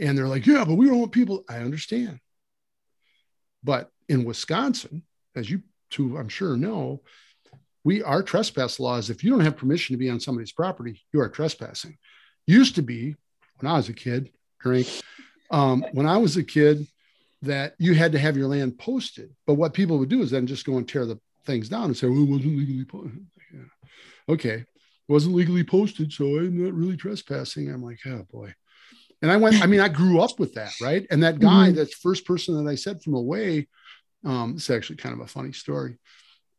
And 0.00 0.16
they're 0.16 0.28
like, 0.28 0.46
yeah, 0.46 0.64
but 0.64 0.74
we 0.74 0.86
don't 0.86 0.98
want 0.98 1.12
people. 1.12 1.44
I 1.48 1.58
understand. 1.58 2.20
But 3.62 3.90
in 4.08 4.24
Wisconsin, 4.24 5.02
as 5.36 5.50
you 5.50 5.62
two, 5.90 6.16
I'm 6.16 6.28
sure 6.28 6.56
know, 6.56 7.02
we 7.84 8.02
our 8.02 8.22
trespass 8.22 8.80
laws. 8.80 9.10
If 9.10 9.22
you 9.22 9.30
don't 9.30 9.40
have 9.40 9.56
permission 9.56 9.94
to 9.94 9.98
be 9.98 10.10
on 10.10 10.20
somebody's 10.20 10.52
property, 10.52 11.02
you 11.12 11.20
are 11.20 11.28
trespassing. 11.28 11.98
Used 12.46 12.76
to 12.76 12.82
be 12.82 13.16
when 13.58 13.70
I 13.70 13.76
was 13.76 13.88
a 13.88 13.92
kid, 13.92 14.30
drink. 14.60 14.88
Um, 15.50 15.84
when 15.92 16.06
I 16.06 16.16
was 16.16 16.36
a 16.36 16.44
kid, 16.44 16.86
that 17.42 17.74
you 17.78 17.94
had 17.94 18.12
to 18.12 18.18
have 18.18 18.36
your 18.36 18.48
land 18.48 18.78
posted. 18.78 19.34
But 19.46 19.54
what 19.54 19.74
people 19.74 19.98
would 19.98 20.08
do 20.08 20.22
is 20.22 20.30
then 20.30 20.46
just 20.46 20.66
go 20.66 20.76
and 20.76 20.88
tear 20.88 21.06
the 21.06 21.18
things 21.44 21.68
down 21.68 21.84
and 21.84 21.96
say, 21.96 22.06
well, 22.06 22.22
it 22.22 22.28
wasn't 22.28 22.58
legally 22.58 22.84
posted. 22.84 23.26
Yeah. 23.52 24.34
Okay. 24.34 24.54
It 24.56 25.12
wasn't 25.12 25.34
legally 25.34 25.64
posted, 25.64 26.12
so 26.12 26.24
I'm 26.24 26.62
not 26.62 26.74
really 26.74 26.96
trespassing. 26.96 27.70
I'm 27.70 27.82
like, 27.82 27.98
oh 28.06 28.26
boy. 28.30 28.54
And 29.22 29.30
I 29.30 29.36
went, 29.36 29.62
I 29.62 29.66
mean, 29.66 29.80
I 29.80 29.88
grew 30.00 30.20
up 30.20 30.38
with 30.38 30.54
that, 30.54 30.72
right? 30.80 31.06
And 31.10 31.22
that 31.22 31.38
guy, 31.38 31.68
mm-hmm. 31.68 31.76
that 31.76 31.94
first 31.94 32.24
person 32.24 32.62
that 32.62 32.70
I 32.70 32.74
said 32.74 33.02
from 33.02 33.14
away, 33.14 33.68
um, 34.24 34.54
it's 34.56 34.70
actually 34.70 34.96
kind 34.96 35.14
of 35.14 35.20
a 35.20 35.26
funny 35.26 35.52
story. 35.52 35.98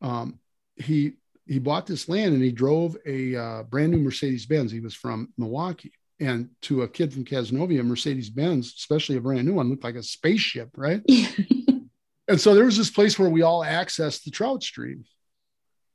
Um, 0.01 0.39
he 0.76 1.14
he 1.45 1.59
bought 1.59 1.86
this 1.86 2.07
land 2.07 2.34
and 2.34 2.43
he 2.43 2.51
drove 2.51 2.95
a 3.05 3.36
uh, 3.36 3.64
brand 3.64 3.91
new 3.91 3.99
Mercedes 3.99 4.45
Benz. 4.45 4.72
He 4.72 4.80
was 4.80 4.95
from 4.95 5.34
Milwaukee, 5.38 5.91
and 6.22 6.49
to 6.62 6.84
a 6.84 6.88
kid 6.88 7.12
from 7.12 7.26
Cazenovia, 7.26 7.84
Mercedes 7.84 8.30
Benz, 8.30 8.74
especially 8.78 9.18
a 9.18 9.22
brand 9.22 9.47
new 9.47 9.55
one, 9.55 9.70
looked 9.70 9.84
like 9.84 9.95
a 9.95 10.03
spaceship, 10.03 10.70
right? 10.78 11.01
and 12.28 12.39
so 12.39 12.53
there 12.53 12.66
was 12.66 12.78
this 12.78 12.91
place 12.91 13.18
where 13.18 13.30
we 13.30 13.41
all 13.41 13.66
accessed 13.66 14.24
the 14.24 14.30
trout 14.30 14.62
stream. 14.62 15.03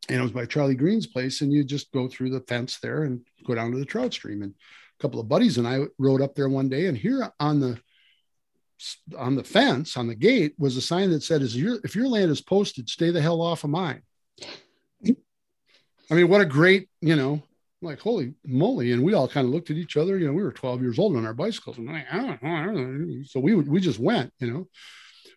And 0.09 0.19
it 0.19 0.23
was 0.23 0.33
by 0.33 0.47
Charlie 0.47 0.75
Green's 0.75 1.07
place. 1.07 1.41
And 1.41 1.53
you 1.53 1.63
just 1.63 1.93
go 1.93 2.09
through 2.09 2.31
the 2.31 2.41
fence 2.41 2.79
there 2.81 3.05
and 3.05 3.25
go 3.47 3.55
down 3.55 3.71
to 3.71 3.79
the 3.79 3.85
trout 3.85 4.13
stream. 4.13 4.43
And 4.43 4.55
couple 5.01 5.21
of 5.21 5.29
buddies 5.29 5.59
and 5.59 5.67
I 5.67 5.83
rode 5.99 6.23
up 6.23 6.35
there 6.35 6.49
one 6.49 6.69
day, 6.69 6.87
and 6.87 6.97
here 6.97 7.31
on 7.39 7.61
the 7.61 7.79
on 9.17 9.37
the 9.37 9.45
fence 9.45 9.97
on 9.97 10.07
the 10.07 10.15
gate 10.15 10.55
was 10.59 10.77
a 10.77 10.83
sign 10.83 11.11
that 11.11 11.23
said, 11.23 11.43
"Is 11.43 11.57
your 11.57 11.79
if 11.85 11.97
your 11.97 12.09
land 12.09 12.31
is 12.31 12.41
posted, 12.41 12.89
stay 12.89 13.11
the 13.11 13.23
hell 13.23 13.41
off 13.41 13.65
of 13.65 13.71
mine." 13.71 14.03
I 16.09 16.15
mean, 16.15 16.29
what 16.29 16.41
a 16.41 16.47
great, 16.47 16.89
you 17.01 17.17
know, 17.17 17.43
like 17.83 18.01
holy 18.01 18.35
moly! 18.45 18.93
And 18.93 19.03
we 19.03 19.15
all 19.15 19.29
kind 19.29 19.47
of 19.47 19.53
looked 19.53 19.71
at 19.71 19.77
each 19.77 19.97
other. 19.97 20.19
You 20.19 20.27
know, 20.27 20.33
we 20.33 20.43
were 20.43 20.53
12 20.53 20.83
years 20.83 20.99
old 20.99 21.17
on 21.17 21.27
our 21.27 21.35
bicycles, 21.35 21.79
and 21.79 21.89
like, 21.89 22.07
I 22.11 22.17
don't 22.17 22.43
know, 22.43 22.51
I 22.51 22.65
don't 22.67 23.09
know. 23.09 23.23
so 23.25 23.41
we 23.41 23.55
we 23.55 23.81
just 23.81 23.99
went, 23.99 24.33
you 24.39 24.53
know. 24.53 24.69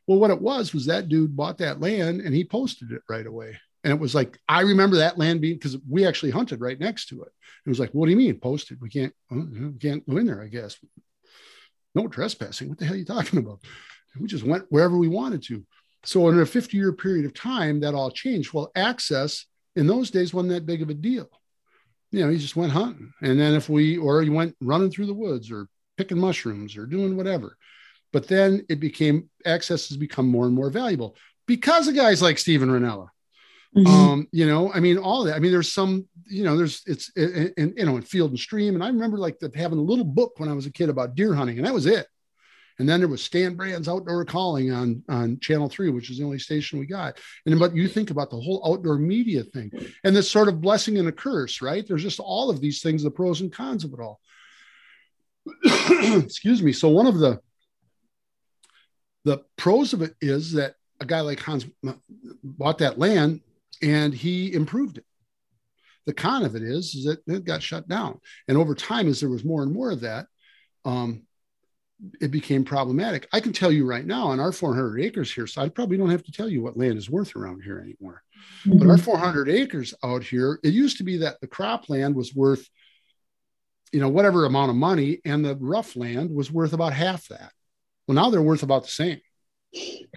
Well, 0.08 0.20
what 0.20 0.32
it 0.32 0.42
was 0.42 0.74
was 0.74 0.88
that 0.88 1.08
dude 1.08 1.36
bought 1.36 1.60
that 1.60 1.80
land 1.80 2.22
and 2.22 2.34
he 2.34 2.44
posted 2.44 2.92
it 2.92 3.04
right 3.08 3.28
away. 3.28 3.60
And 3.90 3.98
it 3.98 4.02
was 4.02 4.14
like, 4.14 4.38
I 4.48 4.62
remember 4.62 4.98
that 4.98 5.18
land 5.18 5.42
being 5.42 5.56
because 5.56 5.76
we 5.90 6.06
actually 6.06 6.30
hunted 6.30 6.62
right 6.62 6.80
next 6.80 7.08
to 7.08 7.24
it. 7.24 7.32
It 7.66 7.70
was 7.70 7.80
like, 7.80 7.90
what 7.92 8.06
do 8.06 8.12
you 8.12 8.18
mean 8.18 8.40
posted? 8.40 8.80
We 8.80 8.90
can't, 8.90 9.12
uh, 9.32 9.38
we 9.38 9.80
can't 9.80 10.08
go 10.08 10.18
in 10.18 10.28
there, 10.28 10.44
I 10.44 10.48
guess. 10.48 10.78
No 11.96 12.08
trespassing. 12.08 12.70
What 12.70 12.78
the 12.78 12.86
hell 12.86 12.94
are 12.94 12.98
you 12.98 13.06
talking 13.06 13.40
about? 13.40 13.62
we 14.20 14.28
just 14.28 14.44
went 14.44 14.66
wherever 14.70 14.96
we 14.96 15.08
wanted 15.08 15.42
to. 15.44 15.66
So 16.04 16.30
in 16.30 16.40
a 16.40 16.46
50 16.46 16.78
year 16.78 16.94
period 16.94 17.26
of 17.26 17.34
time, 17.34 17.80
that 17.80 17.96
all 17.96 18.12
changed. 18.12 18.54
Well, 18.54 18.72
access 18.76 19.48
in 19.76 19.88
those 19.88 20.12
days 20.12 20.36
wasn't 20.36 20.54
that 20.54 20.68
big 20.68 20.84
of 20.84 20.90
a 20.92 20.94
deal. 20.94 21.28
You 22.12 22.24
know, 22.24 22.30
you 22.30 22.38
just 22.38 22.56
went 22.56 22.72
hunting. 22.72 23.12
And 23.24 23.40
then 23.40 23.56
if 23.56 23.70
we, 23.70 23.98
or 23.98 24.22
you 24.22 24.34
went 24.34 24.56
running 24.62 24.92
through 24.92 25.08
the 25.08 25.16
woods 25.16 25.50
or 25.50 25.68
picking 25.98 26.20
mushrooms 26.20 26.78
or 26.78 26.86
doing 26.86 27.18
whatever. 27.18 27.58
But 28.14 28.28
then 28.28 28.68
it 28.70 28.80
became 28.80 29.32
access 29.46 29.90
has 29.90 29.98
become 29.98 30.28
more 30.28 30.46
and 30.46 30.54
more 30.54 30.70
valuable 30.70 31.16
because 31.48 31.88
of 31.88 31.96
guys 31.96 32.22
like 32.22 32.38
Steven 32.38 32.70
Rinella. 32.70 33.08
Mm-hmm. 33.76 33.88
Um, 33.88 34.28
you 34.32 34.48
know, 34.48 34.74
I 34.74 34.80
mean, 34.80 34.98
all 34.98 35.26
that. 35.26 35.36
I 35.36 35.40
mean, 35.40 35.52
there's 35.52 35.72
some, 35.72 36.08
you 36.26 36.44
know, 36.44 36.58
there's 36.58 36.82
it's 36.88 37.12
in, 37.16 37.74
you 37.78 37.86
know, 37.86 37.98
in 37.98 38.02
Field 38.02 38.32
and 38.32 38.40
Stream. 38.40 38.74
And 38.74 38.84
I 38.84 38.88
remember 38.88 39.18
like 39.18 39.38
the, 39.40 39.52
having 39.56 39.78
a 39.78 39.84
little 39.84 40.06
book 40.06 40.34
when 40.38 40.50
I 40.50 40.54
was 40.54 40.66
a 40.66 40.72
kid 40.72 40.90
about 40.90 41.16
deer 41.16 41.34
hunting, 41.36 41.58
and 41.58 41.68
that 41.68 41.74
was 41.74 41.86
it. 41.86 42.08
And 42.80 42.88
then 42.88 43.02
there 43.02 43.10
was 43.10 43.22
Stan 43.22 43.56
Brand's 43.56 43.90
Outdoor 43.90 44.26
Calling 44.26 44.72
on 44.72 45.04
on 45.08 45.40
Channel 45.40 45.70
Three, 45.70 45.90
which 45.90 46.10
is 46.10 46.18
the 46.18 46.24
only 46.24 46.40
station 46.40 46.80
we 46.80 46.88
got. 46.88 47.20
And 47.46 47.60
but 47.60 47.76
you 47.76 47.88
think 47.88 48.10
about 48.10 48.32
the 48.32 48.40
whole 48.40 48.64
outdoor 48.66 48.98
media 48.98 49.44
thing, 49.44 49.72
and 50.04 50.16
this 50.16 50.32
sort 50.32 50.48
of 50.48 50.62
blessing 50.62 50.98
and 50.98 51.08
a 51.08 51.12
curse, 51.12 51.62
right? 51.62 51.86
There's 51.88 52.04
just 52.04 52.20
all 52.20 52.50
of 52.50 52.62
these 52.62 52.82
things, 52.82 53.04
the 53.04 53.12
pros 53.12 53.42
and 53.42 53.52
cons 53.52 53.84
of 53.84 53.94
it 53.94 54.00
all. 54.00 54.20
Excuse 56.24 56.64
me. 56.64 56.72
So 56.72 56.90
one 56.90 57.06
of 57.06 57.20
the 57.20 57.40
the 59.26 59.44
pros 59.58 59.94
of 59.94 60.02
it 60.02 60.16
is 60.22 60.54
that 60.54 60.76
a 61.00 61.06
guy 61.06 61.22
like 61.22 61.40
Hans 61.40 61.66
bought 62.44 62.80
that 62.80 62.98
land 62.98 63.42
and 63.82 64.14
he 64.14 64.54
improved 64.54 64.98
it. 64.98 65.06
The 66.06 66.14
con 66.14 66.44
of 66.44 66.56
it 66.56 66.64
is, 66.64 66.96
is 66.96 67.06
that 67.06 67.20
it 67.28 67.46
got 67.46 67.62
shut 67.62 67.88
down. 67.88 68.20
And 68.48 68.58
over 68.58 68.74
time, 68.74 69.08
as 69.08 69.20
there 69.20 69.30
was 69.30 69.44
more 69.44 69.64
and 69.64 69.72
more 69.72 69.92
of 69.92 70.02
that, 70.02 70.28
um, 70.86 71.24
it 72.22 72.32
became 72.32 72.64
problematic. 72.64 73.28
I 73.34 73.42
can 73.42 73.54
tell 73.54 73.72
you 73.72 73.86
right 73.86 74.06
now 74.06 74.28
on 74.28 74.40
our 74.40 74.52
400 74.52 75.02
acres 75.02 75.32
here, 75.32 75.48
so 75.48 75.62
I 75.62 75.70
probably 75.70 75.98
don't 75.98 76.10
have 76.10 76.24
to 76.24 76.32
tell 76.32 76.48
you 76.48 76.62
what 76.62 76.78
land 76.78 76.98
is 76.98 77.10
worth 77.10 77.36
around 77.36 77.62
here 77.62 77.80
anymore. 77.80 78.24
Mm-hmm. 78.66 78.80
But 78.80 78.90
our 78.90 78.98
400 78.98 79.50
acres 79.50 79.94
out 80.04 80.24
here, 80.24 80.60
it 80.64 80.74
used 80.74 80.98
to 80.98 81.04
be 81.04 81.18
that 81.18 81.42
the 81.42 81.48
cropland 81.48 82.16
was 82.16 82.34
worth, 82.34 82.68
you 83.92 84.00
know, 84.00 84.10
whatever 84.10 84.46
amount 84.46 84.70
of 84.70 84.78
money, 84.78 85.20
and 85.26 85.44
the 85.44 85.58
rough 85.58 85.96
land 85.96 86.34
was 86.34 86.52
worth 86.52 86.74
about 86.74 86.94
half 86.94 87.28
that. 87.28 87.52
Well, 88.08 88.16
now 88.16 88.30
they're 88.30 88.42
worth 88.42 88.64
about 88.64 88.84
the 88.84 88.90
same. 88.90 89.20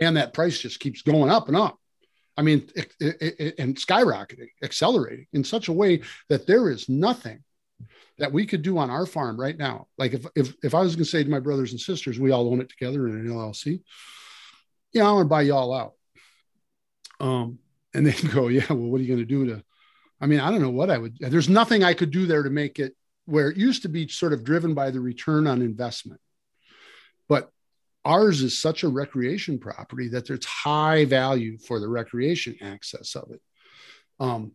And 0.00 0.16
that 0.16 0.32
price 0.32 0.58
just 0.58 0.80
keeps 0.80 1.02
going 1.02 1.30
up 1.30 1.48
and 1.48 1.56
up. 1.56 1.78
I 2.36 2.42
mean, 2.42 2.70
it, 2.74 2.92
it, 2.98 3.16
it, 3.20 3.54
and 3.58 3.76
skyrocketing, 3.76 4.48
accelerating 4.62 5.26
in 5.32 5.44
such 5.44 5.68
a 5.68 5.72
way 5.72 6.02
that 6.28 6.46
there 6.46 6.70
is 6.70 6.88
nothing 6.88 7.42
that 8.18 8.32
we 8.32 8.46
could 8.46 8.62
do 8.62 8.78
on 8.78 8.90
our 8.90 9.06
farm 9.06 9.38
right 9.38 9.56
now. 9.56 9.88
Like 9.98 10.14
if 10.14 10.26
if, 10.34 10.54
if 10.62 10.74
I 10.74 10.80
was 10.80 10.96
going 10.96 11.04
to 11.04 11.10
say 11.10 11.22
to 11.22 11.30
my 11.30 11.40
brothers 11.40 11.72
and 11.72 11.80
sisters, 11.80 12.18
we 12.18 12.30
all 12.30 12.50
own 12.50 12.60
it 12.60 12.70
together 12.70 13.06
in 13.06 13.14
an 13.14 13.28
LLC, 13.28 13.82
yeah, 14.92 15.08
I 15.08 15.12
want 15.12 15.26
to 15.26 15.28
buy 15.28 15.42
you 15.42 15.54
all 15.54 15.74
out. 15.74 15.92
Um, 17.20 17.58
and 17.94 18.06
they 18.06 18.28
go, 18.28 18.48
yeah, 18.48 18.66
well, 18.70 18.88
what 18.88 19.00
are 19.00 19.04
you 19.04 19.14
going 19.14 19.18
to 19.18 19.24
do 19.24 19.46
to? 19.46 19.64
I 20.20 20.26
mean, 20.26 20.40
I 20.40 20.50
don't 20.50 20.62
know 20.62 20.70
what 20.70 20.90
I 20.90 20.98
would. 20.98 21.18
There's 21.18 21.48
nothing 21.48 21.82
I 21.82 21.94
could 21.94 22.10
do 22.10 22.26
there 22.26 22.42
to 22.42 22.50
make 22.50 22.78
it 22.78 22.94
where 23.26 23.50
it 23.50 23.56
used 23.56 23.82
to 23.82 23.88
be 23.88 24.08
sort 24.08 24.32
of 24.32 24.44
driven 24.44 24.74
by 24.74 24.90
the 24.90 25.00
return 25.00 25.46
on 25.46 25.62
investment. 25.62 26.20
But 27.28 27.50
ours 28.04 28.42
is 28.42 28.58
such 28.58 28.82
a 28.82 28.88
recreation 28.88 29.58
property 29.58 30.08
that 30.08 30.26
there's 30.26 30.44
high 30.44 31.04
value 31.04 31.58
for 31.58 31.80
the 31.80 31.88
recreation 31.88 32.56
access 32.60 33.14
of 33.14 33.30
it. 33.30 33.40
Um, 34.18 34.52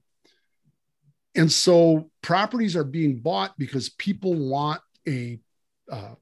and 1.36 1.52
so 1.52 2.10
properties 2.22 2.76
are 2.76 2.84
being 2.84 3.20
bought 3.20 3.58
because 3.58 3.90
people 3.90 4.34
want 4.34 4.82
a, 5.08 5.40
uh, 5.92 6.16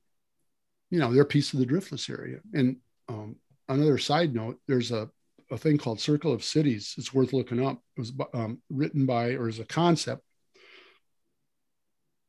you 0.89 0.99
know, 0.99 1.13
their 1.13 1.25
piece 1.25 1.53
of 1.53 1.59
the 1.59 1.65
driftless 1.65 2.09
area. 2.09 2.39
And 2.53 2.77
um, 3.07 3.37
another 3.69 3.97
side 3.97 4.35
note, 4.35 4.59
there's 4.67 4.91
a, 4.91 5.09
a 5.51 5.57
thing 5.57 5.77
called 5.77 6.01
Circle 6.01 6.33
of 6.33 6.43
Cities. 6.43 6.95
It's 6.97 7.13
worth 7.13 7.33
looking 7.33 7.65
up. 7.65 7.81
It 7.97 7.99
was 7.99 8.13
um, 8.33 8.61
written 8.69 9.05
by, 9.05 9.31
or 9.31 9.47
is 9.47 9.59
a 9.59 9.65
concept 9.65 10.21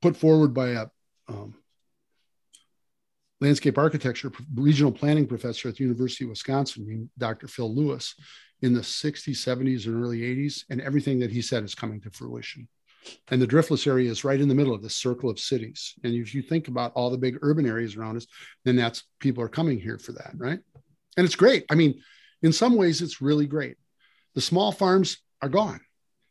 put 0.03 0.17
forward 0.17 0.55
by 0.55 0.69
a 0.69 0.87
um, 1.29 1.55
landscape 3.41 3.79
architecture 3.79 4.33
regional 4.55 4.93
planning 4.93 5.27
professor 5.27 5.69
at 5.69 5.77
the 5.77 5.85
University 5.85 6.25
of 6.25 6.31
Wisconsin 6.31 6.87
named 6.87 7.11
Dr. 7.19 7.49
Phil 7.49 7.75
Lewis 7.75 8.15
in 8.63 8.73
the 8.73 8.81
60s, 8.81 9.37
70s, 9.37 9.87
and 9.87 10.03
early 10.03 10.21
80s. 10.21 10.65
And 10.71 10.81
everything 10.81 11.19
that 11.21 11.31
he 11.31 11.43
said 11.43 11.63
is 11.63 11.75
coming 11.75 12.01
to 12.03 12.11
fruition. 12.11 12.69
And 13.29 13.41
the 13.41 13.47
driftless 13.47 13.87
area 13.87 14.11
is 14.11 14.25
right 14.25 14.41
in 14.41 14.49
the 14.49 14.55
middle 14.55 14.75
of 14.75 14.83
this 14.83 14.97
circle 14.97 15.31
of 15.31 15.39
cities. 15.39 15.95
And 16.03 16.15
if 16.15 16.35
you 16.35 16.43
think 16.43 16.69
about 16.69 16.93
all 16.95 17.11
the 17.11 17.19
big 17.19 17.39
urban 17.43 17.67
areas 17.67 17.97
around 17.97 18.17
us, 18.17 18.27
then 18.65 18.75
that's 18.75 19.05
people 19.21 19.45
are 19.45 19.49
coming 19.49 19.79
here 19.79 19.99
for 19.99 20.13
that, 20.13 20.33
right? 20.37 20.59
and 21.17 21.25
it's 21.25 21.37
great. 21.37 21.65
I 21.71 21.75
mean, 21.75 22.03
in 22.43 22.53
some 22.53 22.77
ways, 22.77 23.03
it's 23.03 23.23
really 23.23 23.47
great. 23.47 23.77
The 24.35 24.41
small 24.41 24.73
farms 24.73 25.19
are 25.43 25.49
gone. 25.49 25.81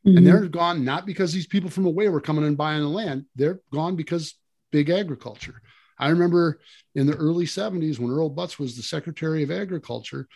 Mm-hmm. 0.05 0.17
And 0.17 0.27
they're 0.27 0.47
gone 0.47 0.85
not 0.85 1.05
because 1.05 1.33
these 1.33 1.47
people 1.47 1.69
from 1.69 1.85
away 1.85 2.07
were 2.09 2.21
coming 2.21 2.45
and 2.45 2.57
buying 2.57 2.81
the 2.81 2.87
land. 2.87 3.25
They're 3.35 3.59
gone 3.73 3.95
because 3.95 4.35
big 4.71 4.89
agriculture. 4.89 5.61
I 5.97 6.09
remember 6.09 6.59
in 6.93 7.07
the 7.07 7.15
early 7.15 7.45
70s 7.45 7.99
when 7.99 8.11
Earl 8.11 8.29
Butz 8.29 8.59
was 8.59 8.75
the 8.75 8.83
Secretary 8.83 9.43
of 9.43 9.51
Agriculture 9.51 10.27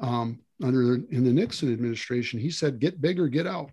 um, 0.00 0.40
under 0.62 0.94
in 0.94 1.24
the 1.24 1.32
Nixon 1.32 1.72
administration, 1.72 2.40
he 2.40 2.50
said, 2.50 2.80
"Get 2.80 3.00
bigger, 3.00 3.28
get 3.28 3.46
out," 3.46 3.70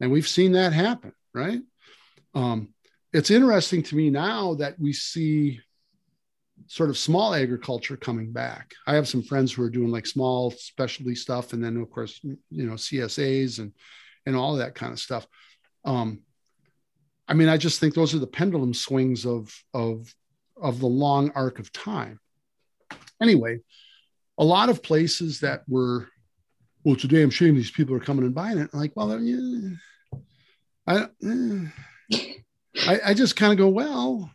and 0.00 0.10
we've 0.10 0.28
seen 0.28 0.52
that 0.52 0.72
happen. 0.72 1.12
Right? 1.34 1.60
Um, 2.34 2.74
it's 3.12 3.30
interesting 3.30 3.82
to 3.84 3.96
me 3.96 4.10
now 4.10 4.54
that 4.54 4.78
we 4.78 4.92
see 4.92 5.60
sort 6.66 6.90
of 6.90 6.98
small 6.98 7.34
agriculture 7.34 7.96
coming 7.96 8.32
back. 8.32 8.72
I 8.86 8.94
have 8.94 9.08
some 9.08 9.22
friends 9.22 9.52
who 9.52 9.62
are 9.62 9.70
doing 9.70 9.90
like 9.90 10.06
small 10.06 10.50
specialty 10.52 11.14
stuff, 11.14 11.52
and 11.52 11.62
then 11.62 11.76
of 11.76 11.90
course, 11.90 12.20
you 12.22 12.38
know, 12.50 12.74
CSAs 12.74 13.58
and 13.58 13.72
and 14.26 14.36
all 14.36 14.56
that 14.56 14.74
kind 14.74 14.92
of 14.92 15.00
stuff. 15.00 15.26
Um, 15.84 16.20
I 17.30 17.34
mean, 17.34 17.48
I 17.48 17.56
just 17.56 17.78
think 17.78 17.94
those 17.94 18.12
are 18.12 18.18
the 18.18 18.26
pendulum 18.26 18.74
swings 18.74 19.24
of 19.24 19.56
of 19.72 20.12
of 20.60 20.80
the 20.80 20.86
long 20.86 21.30
arc 21.36 21.60
of 21.60 21.72
time. 21.72 22.18
Anyway, 23.22 23.60
a 24.36 24.44
lot 24.44 24.68
of 24.68 24.82
places 24.82 25.40
that 25.40 25.62
were, 25.68 26.08
well, 26.82 26.94
it's 26.94 27.04
a 27.04 27.08
damn 27.08 27.30
shame 27.30 27.54
these 27.54 27.70
people 27.70 27.94
are 27.94 28.00
coming 28.00 28.24
and 28.24 28.34
buying 28.34 28.58
it. 28.58 28.74
Like, 28.74 28.92
well, 28.96 29.18
yeah, 29.20 29.70
I, 30.86 31.06
eh. 31.22 32.26
I, 32.86 33.00
I 33.06 33.14
just 33.14 33.36
kind 33.36 33.52
of 33.52 33.58
go, 33.58 33.68
well, 33.68 34.30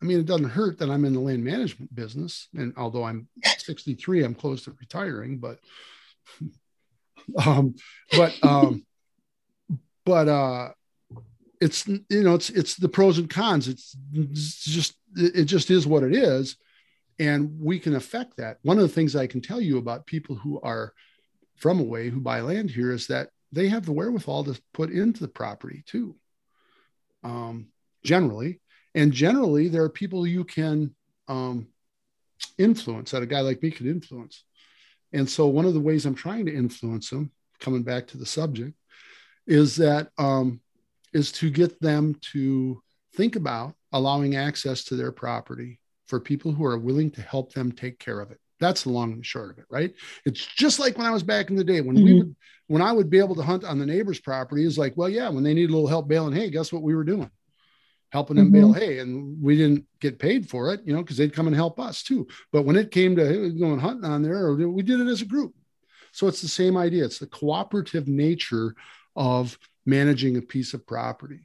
I 0.00 0.04
mean, 0.04 0.20
it 0.20 0.26
doesn't 0.26 0.48
hurt 0.48 0.78
that 0.78 0.90
I'm 0.90 1.04
in 1.04 1.12
the 1.12 1.20
land 1.20 1.44
management 1.44 1.94
business. 1.94 2.48
And 2.54 2.72
although 2.76 3.04
I'm 3.04 3.28
63, 3.44 4.24
I'm 4.24 4.34
close 4.34 4.64
to 4.64 4.76
retiring, 4.80 5.38
but, 5.38 5.58
um, 7.44 7.74
but, 8.12 8.34
um, 8.42 8.86
but, 10.04 10.28
uh, 10.28 10.68
it's, 11.60 11.86
you 11.86 12.22
know, 12.22 12.34
it's, 12.34 12.50
it's 12.50 12.76
the 12.76 12.88
pros 12.88 13.18
and 13.18 13.28
cons. 13.28 13.68
It's, 13.68 13.96
just, 14.64 14.94
it 15.16 15.44
just 15.44 15.70
is 15.70 15.86
what 15.86 16.02
it 16.02 16.14
is. 16.14 16.56
And 17.18 17.60
we 17.60 17.78
can 17.78 17.96
affect 17.96 18.36
that. 18.36 18.58
One 18.62 18.76
of 18.78 18.82
the 18.82 18.88
things 18.88 19.16
I 19.16 19.26
can 19.26 19.40
tell 19.40 19.60
you 19.60 19.78
about 19.78 20.06
people 20.06 20.36
who 20.36 20.60
are 20.60 20.92
from 21.56 21.80
away 21.80 22.08
who 22.10 22.20
buy 22.20 22.40
land 22.40 22.70
here 22.70 22.92
is 22.92 23.08
that 23.08 23.30
they 23.50 23.68
have 23.68 23.84
the 23.84 23.92
wherewithal 23.92 24.44
to 24.44 24.60
put 24.72 24.90
into 24.90 25.20
the 25.20 25.28
property 25.28 25.82
too. 25.86 26.14
Um, 27.24 27.68
generally, 28.04 28.60
and 28.94 29.12
generally 29.12 29.68
there 29.68 29.82
are 29.82 29.88
people 29.88 30.26
you 30.26 30.44
can 30.44 30.94
um, 31.26 31.68
influence 32.56 33.10
that 33.10 33.22
a 33.22 33.26
guy 33.26 33.40
like 33.40 33.62
me 33.62 33.70
could 33.70 33.86
influence 33.86 34.44
and 35.12 35.28
so 35.28 35.46
one 35.46 35.64
of 35.64 35.74
the 35.74 35.80
ways 35.80 36.06
i'm 36.06 36.14
trying 36.14 36.46
to 36.46 36.54
influence 36.54 37.10
them 37.10 37.30
coming 37.60 37.82
back 37.82 38.06
to 38.06 38.18
the 38.18 38.26
subject 38.26 38.74
is 39.46 39.76
that 39.76 40.08
um, 40.18 40.60
is 41.12 41.32
to 41.32 41.50
get 41.50 41.80
them 41.80 42.16
to 42.32 42.82
think 43.14 43.36
about 43.36 43.74
allowing 43.92 44.36
access 44.36 44.84
to 44.84 44.96
their 44.96 45.12
property 45.12 45.80
for 46.06 46.20
people 46.20 46.52
who 46.52 46.64
are 46.64 46.78
willing 46.78 47.10
to 47.10 47.22
help 47.22 47.52
them 47.52 47.72
take 47.72 47.98
care 47.98 48.20
of 48.20 48.30
it. 48.30 48.38
That's 48.60 48.82
the 48.82 48.90
long 48.90 49.12
and 49.12 49.24
short 49.24 49.50
of 49.50 49.58
it 49.58 49.66
right? 49.70 49.94
It's 50.24 50.44
just 50.44 50.78
like 50.78 50.98
when 50.98 51.06
i 51.06 51.10
was 51.10 51.22
back 51.22 51.50
in 51.50 51.56
the 51.56 51.64
day 51.64 51.80
when 51.80 51.96
mm-hmm. 51.96 52.04
we 52.04 52.14
would 52.14 52.36
when 52.66 52.82
i 52.82 52.92
would 52.92 53.08
be 53.08 53.18
able 53.18 53.36
to 53.36 53.42
hunt 53.42 53.64
on 53.64 53.78
the 53.78 53.86
neighbor's 53.86 54.20
property 54.20 54.64
is 54.64 54.76
like 54.76 54.96
well 54.96 55.08
yeah 55.08 55.28
when 55.28 55.44
they 55.44 55.54
need 55.54 55.70
a 55.70 55.72
little 55.72 55.86
help 55.86 56.08
bailing 56.08 56.34
hay 56.34 56.50
guess 56.50 56.72
what 56.72 56.82
we 56.82 56.94
were 56.94 57.04
doing? 57.04 57.30
Helping 58.10 58.36
them 58.36 58.46
mm-hmm. 58.46 58.54
bale 58.54 58.72
hay 58.72 58.98
and 58.98 59.40
we 59.42 59.56
didn't 59.56 59.84
get 60.00 60.18
paid 60.18 60.48
for 60.48 60.72
it 60.72 60.80
you 60.84 60.92
know 60.92 61.02
because 61.02 61.16
they'd 61.16 61.34
come 61.34 61.46
and 61.46 61.56
help 61.56 61.78
us 61.78 62.02
too. 62.02 62.26
But 62.52 62.64
when 62.64 62.76
it 62.76 62.90
came 62.90 63.14
to 63.16 63.52
going 63.52 63.78
hunting 63.78 64.10
on 64.10 64.22
there 64.22 64.54
we 64.54 64.82
did 64.82 65.00
it 65.00 65.08
as 65.08 65.22
a 65.22 65.26
group. 65.26 65.54
So 66.12 66.26
it's 66.26 66.42
the 66.42 66.48
same 66.48 66.76
idea. 66.76 67.04
It's 67.04 67.18
the 67.18 67.26
cooperative 67.26 68.08
nature 68.08 68.74
of 69.14 69.58
managing 69.88 70.36
a 70.36 70.42
piece 70.42 70.74
of 70.74 70.86
property 70.86 71.40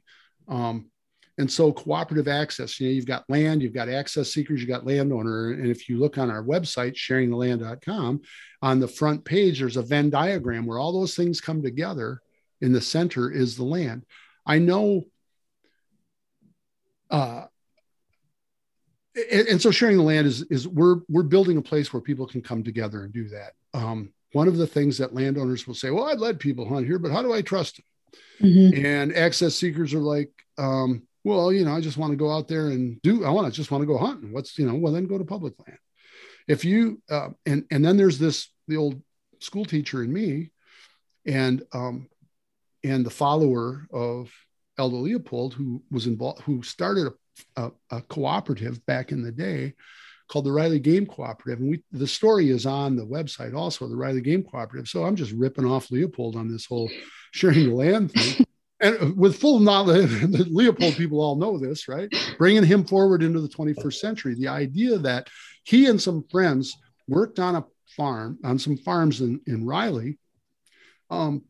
um, 0.48 0.90
and 1.38 1.50
so 1.50 1.72
cooperative 1.72 2.28
access 2.28 2.78
you 2.78 2.86
know 2.86 2.92
you've 2.92 3.06
got 3.06 3.28
land 3.28 3.62
you've 3.62 3.74
got 3.74 3.88
access 3.88 4.32
seekers 4.32 4.60
you've 4.60 4.68
got 4.68 4.86
landowner 4.86 5.52
and 5.52 5.66
if 5.66 5.88
you 5.88 5.98
look 5.98 6.18
on 6.18 6.30
our 6.30 6.44
website 6.44 6.94
sharingtheland.com 6.94 8.20
on 8.62 8.80
the 8.80 8.88
front 8.88 9.24
page 9.24 9.58
there's 9.58 9.76
a 9.76 9.82
venn 9.82 10.10
diagram 10.10 10.66
where 10.66 10.78
all 10.78 10.92
those 10.92 11.14
things 11.14 11.40
come 11.40 11.62
together 11.62 12.20
in 12.60 12.72
the 12.72 12.80
center 12.80 13.30
is 13.30 13.56
the 13.56 13.64
land 13.64 14.04
i 14.46 14.58
know 14.58 15.02
uh, 17.10 17.44
and, 19.32 19.62
so 19.62 19.70
sharing 19.70 19.96
the 19.96 20.02
land 20.02 20.26
is 20.26 20.42
is 20.50 20.66
we're 20.66 20.96
we're 21.08 21.22
building 21.22 21.56
a 21.56 21.62
place 21.62 21.92
where 21.92 22.00
people 22.00 22.26
can 22.26 22.42
come 22.42 22.64
together 22.64 23.04
and 23.04 23.12
do 23.12 23.28
that. 23.28 23.52
Um, 23.72 24.12
one 24.32 24.48
of 24.48 24.56
the 24.56 24.66
things 24.66 24.98
that 24.98 25.14
landowners 25.14 25.66
will 25.66 25.74
say, 25.74 25.90
well, 25.90 26.06
I'd 26.06 26.18
let 26.18 26.40
people 26.40 26.68
hunt 26.68 26.86
here, 26.86 26.98
but 26.98 27.12
how 27.12 27.22
do 27.22 27.32
I 27.32 27.40
trust 27.40 27.76
them? 27.76 27.84
Mm-hmm. 28.40 28.84
And 28.84 29.14
access 29.14 29.54
seekers 29.54 29.94
are 29.94 30.00
like, 30.00 30.30
um, 30.58 31.02
well, 31.24 31.52
you 31.52 31.64
know, 31.64 31.74
I 31.74 31.80
just 31.80 31.96
want 31.96 32.12
to 32.12 32.16
go 32.16 32.30
out 32.30 32.48
there 32.48 32.68
and 32.68 33.00
do. 33.02 33.24
I 33.24 33.30
want 33.30 33.46
to 33.46 33.52
just 33.52 33.70
want 33.70 33.82
to 33.82 33.86
go 33.86 33.96
hunting. 33.96 34.32
What's 34.32 34.58
you 34.58 34.66
know, 34.66 34.74
well, 34.74 34.92
then 34.92 35.06
go 35.06 35.18
to 35.18 35.24
public 35.24 35.54
land. 35.66 35.78
If 36.46 36.64
you 36.64 37.00
uh, 37.10 37.30
and 37.46 37.64
and 37.70 37.84
then 37.84 37.96
there's 37.96 38.18
this 38.18 38.48
the 38.68 38.76
old 38.76 39.00
school 39.40 39.64
teacher 39.64 40.02
in 40.02 40.12
me, 40.12 40.50
and 41.26 41.62
um, 41.72 42.08
and 42.82 43.06
the 43.06 43.10
follower 43.10 43.86
of 43.90 44.30
Aldo 44.78 44.96
Leopold, 44.96 45.54
who 45.54 45.82
was 45.90 46.06
involved, 46.06 46.42
who 46.42 46.62
started 46.62 47.12
a, 47.56 47.62
a, 47.62 47.72
a, 47.90 48.02
cooperative 48.02 48.84
back 48.86 49.12
in 49.12 49.22
the 49.22 49.32
day 49.32 49.74
called 50.28 50.46
the 50.46 50.52
Riley 50.52 50.78
Game 50.78 51.06
Cooperative. 51.06 51.60
And 51.60 51.70
we, 51.70 51.82
the 51.92 52.06
story 52.06 52.50
is 52.50 52.66
on 52.66 52.96
the 52.96 53.06
website 53.06 53.54
also, 53.54 53.88
the 53.88 53.96
Riley 53.96 54.20
Game 54.20 54.42
Cooperative. 54.42 54.88
So 54.88 55.04
I'm 55.04 55.16
just 55.16 55.32
ripping 55.32 55.66
off 55.66 55.90
Leopold 55.90 56.36
on 56.36 56.50
this 56.50 56.66
whole 56.66 56.90
sharing 57.32 57.68
the 57.68 57.74
land 57.74 58.12
thing. 58.12 58.46
and 58.80 59.16
with 59.16 59.36
full 59.36 59.60
knowledge, 59.60 60.10
the 60.20 60.46
Leopold 60.50 60.94
people 60.94 61.20
all 61.20 61.36
know 61.36 61.58
this, 61.58 61.88
right? 61.88 62.12
Bringing 62.38 62.64
him 62.64 62.84
forward 62.84 63.22
into 63.22 63.40
the 63.40 63.48
21st 63.48 63.94
century. 63.94 64.34
The 64.34 64.48
idea 64.48 64.98
that 64.98 65.28
he 65.64 65.86
and 65.86 66.00
some 66.00 66.24
friends 66.30 66.76
worked 67.06 67.38
on 67.38 67.56
a 67.56 67.64
farm, 67.96 68.38
on 68.44 68.58
some 68.58 68.76
farms 68.76 69.20
in, 69.20 69.40
in 69.46 69.66
Riley, 69.66 70.18
um, 71.10 71.42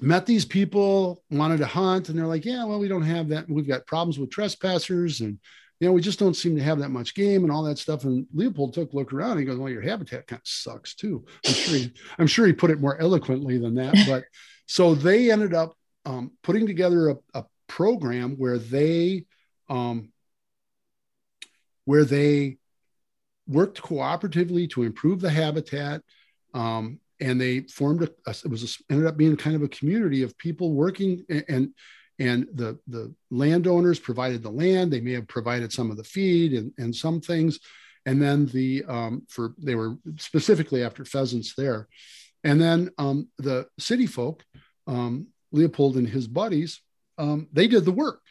met 0.00 0.26
these 0.26 0.44
people, 0.44 1.22
wanted 1.30 1.58
to 1.58 1.66
hunt, 1.66 2.08
and 2.08 2.18
they're 2.18 2.26
like, 2.26 2.44
yeah, 2.44 2.64
well, 2.64 2.78
we 2.78 2.88
don't 2.88 3.02
have 3.02 3.28
that. 3.28 3.48
We've 3.48 3.68
got 3.68 3.86
problems 3.86 4.18
with 4.18 4.30
trespassers, 4.30 5.20
and 5.20 5.38
you 5.80 5.88
know, 5.88 5.92
we 5.94 6.02
just 6.02 6.18
don't 6.18 6.36
seem 6.36 6.54
to 6.56 6.62
have 6.62 6.78
that 6.78 6.90
much 6.90 7.14
game 7.14 7.42
and 7.42 7.50
all 7.50 7.62
that 7.62 7.78
stuff. 7.78 8.04
And 8.04 8.26
Leopold 8.34 8.74
took 8.74 8.92
a 8.92 8.96
look 8.96 9.14
around. 9.14 9.32
And 9.32 9.40
he 9.40 9.46
goes, 9.46 9.56
well, 9.56 9.72
your 9.72 9.80
habitat 9.80 10.26
kind 10.26 10.40
of 10.40 10.46
sucks 10.46 10.94
too. 10.94 11.24
I'm 11.46 11.54
sure 11.54 11.74
he, 11.76 11.92
I'm 12.18 12.26
sure 12.26 12.46
he 12.46 12.52
put 12.52 12.70
it 12.70 12.80
more 12.80 13.00
eloquently 13.00 13.56
than 13.58 13.74
that. 13.76 13.96
But 14.06 14.24
so 14.66 14.94
they 14.94 15.30
ended 15.30 15.54
up 15.54 15.74
um, 16.04 16.32
putting 16.42 16.66
together 16.66 17.10
a, 17.10 17.16
a 17.34 17.44
program 17.66 18.36
where 18.36 18.58
they 18.58 19.24
um, 19.68 20.12
where 21.86 22.04
they 22.04 22.58
worked 23.46 23.80
cooperatively 23.80 24.68
to 24.70 24.82
improve 24.82 25.20
the 25.20 25.30
habitat. 25.30 26.02
Um, 26.52 27.00
and 27.20 27.40
they 27.40 27.60
formed 27.60 28.02
a, 28.02 28.10
a 28.26 28.34
it 28.44 28.50
was 28.50 28.64
a, 28.64 28.92
ended 28.92 29.06
up 29.06 29.16
being 29.16 29.36
kind 29.36 29.56
of 29.56 29.62
a 29.62 29.68
community 29.68 30.22
of 30.22 30.36
people 30.36 30.72
working 30.72 31.24
and 31.30 31.44
and 31.48 31.74
the 32.20 32.78
the 32.86 33.14
landowners 33.30 33.98
provided 33.98 34.42
the 34.42 34.50
land. 34.50 34.92
They 34.92 35.00
may 35.00 35.12
have 35.12 35.28
provided 35.28 35.72
some 35.72 35.90
of 35.90 35.96
the 35.96 36.04
feed 36.04 36.52
and, 36.52 36.72
and 36.78 36.94
some 36.94 37.20
things. 37.20 37.58
And 38.06 38.20
then 38.20 38.46
the 38.46 38.84
um, 38.88 39.26
for 39.28 39.54
they 39.58 39.74
were 39.74 39.96
specifically 40.16 40.82
after 40.82 41.04
pheasants 41.04 41.54
there. 41.54 41.88
And 42.44 42.60
then 42.60 42.90
um, 42.98 43.28
the 43.38 43.66
city 43.78 44.06
folk 44.06 44.44
um, 44.86 45.28
leopold 45.52 45.96
and 45.96 46.08
his 46.08 46.26
buddies 46.26 46.80
um, 47.18 47.48
they 47.52 47.68
did 47.68 47.84
the 47.84 47.92
work. 47.92 48.22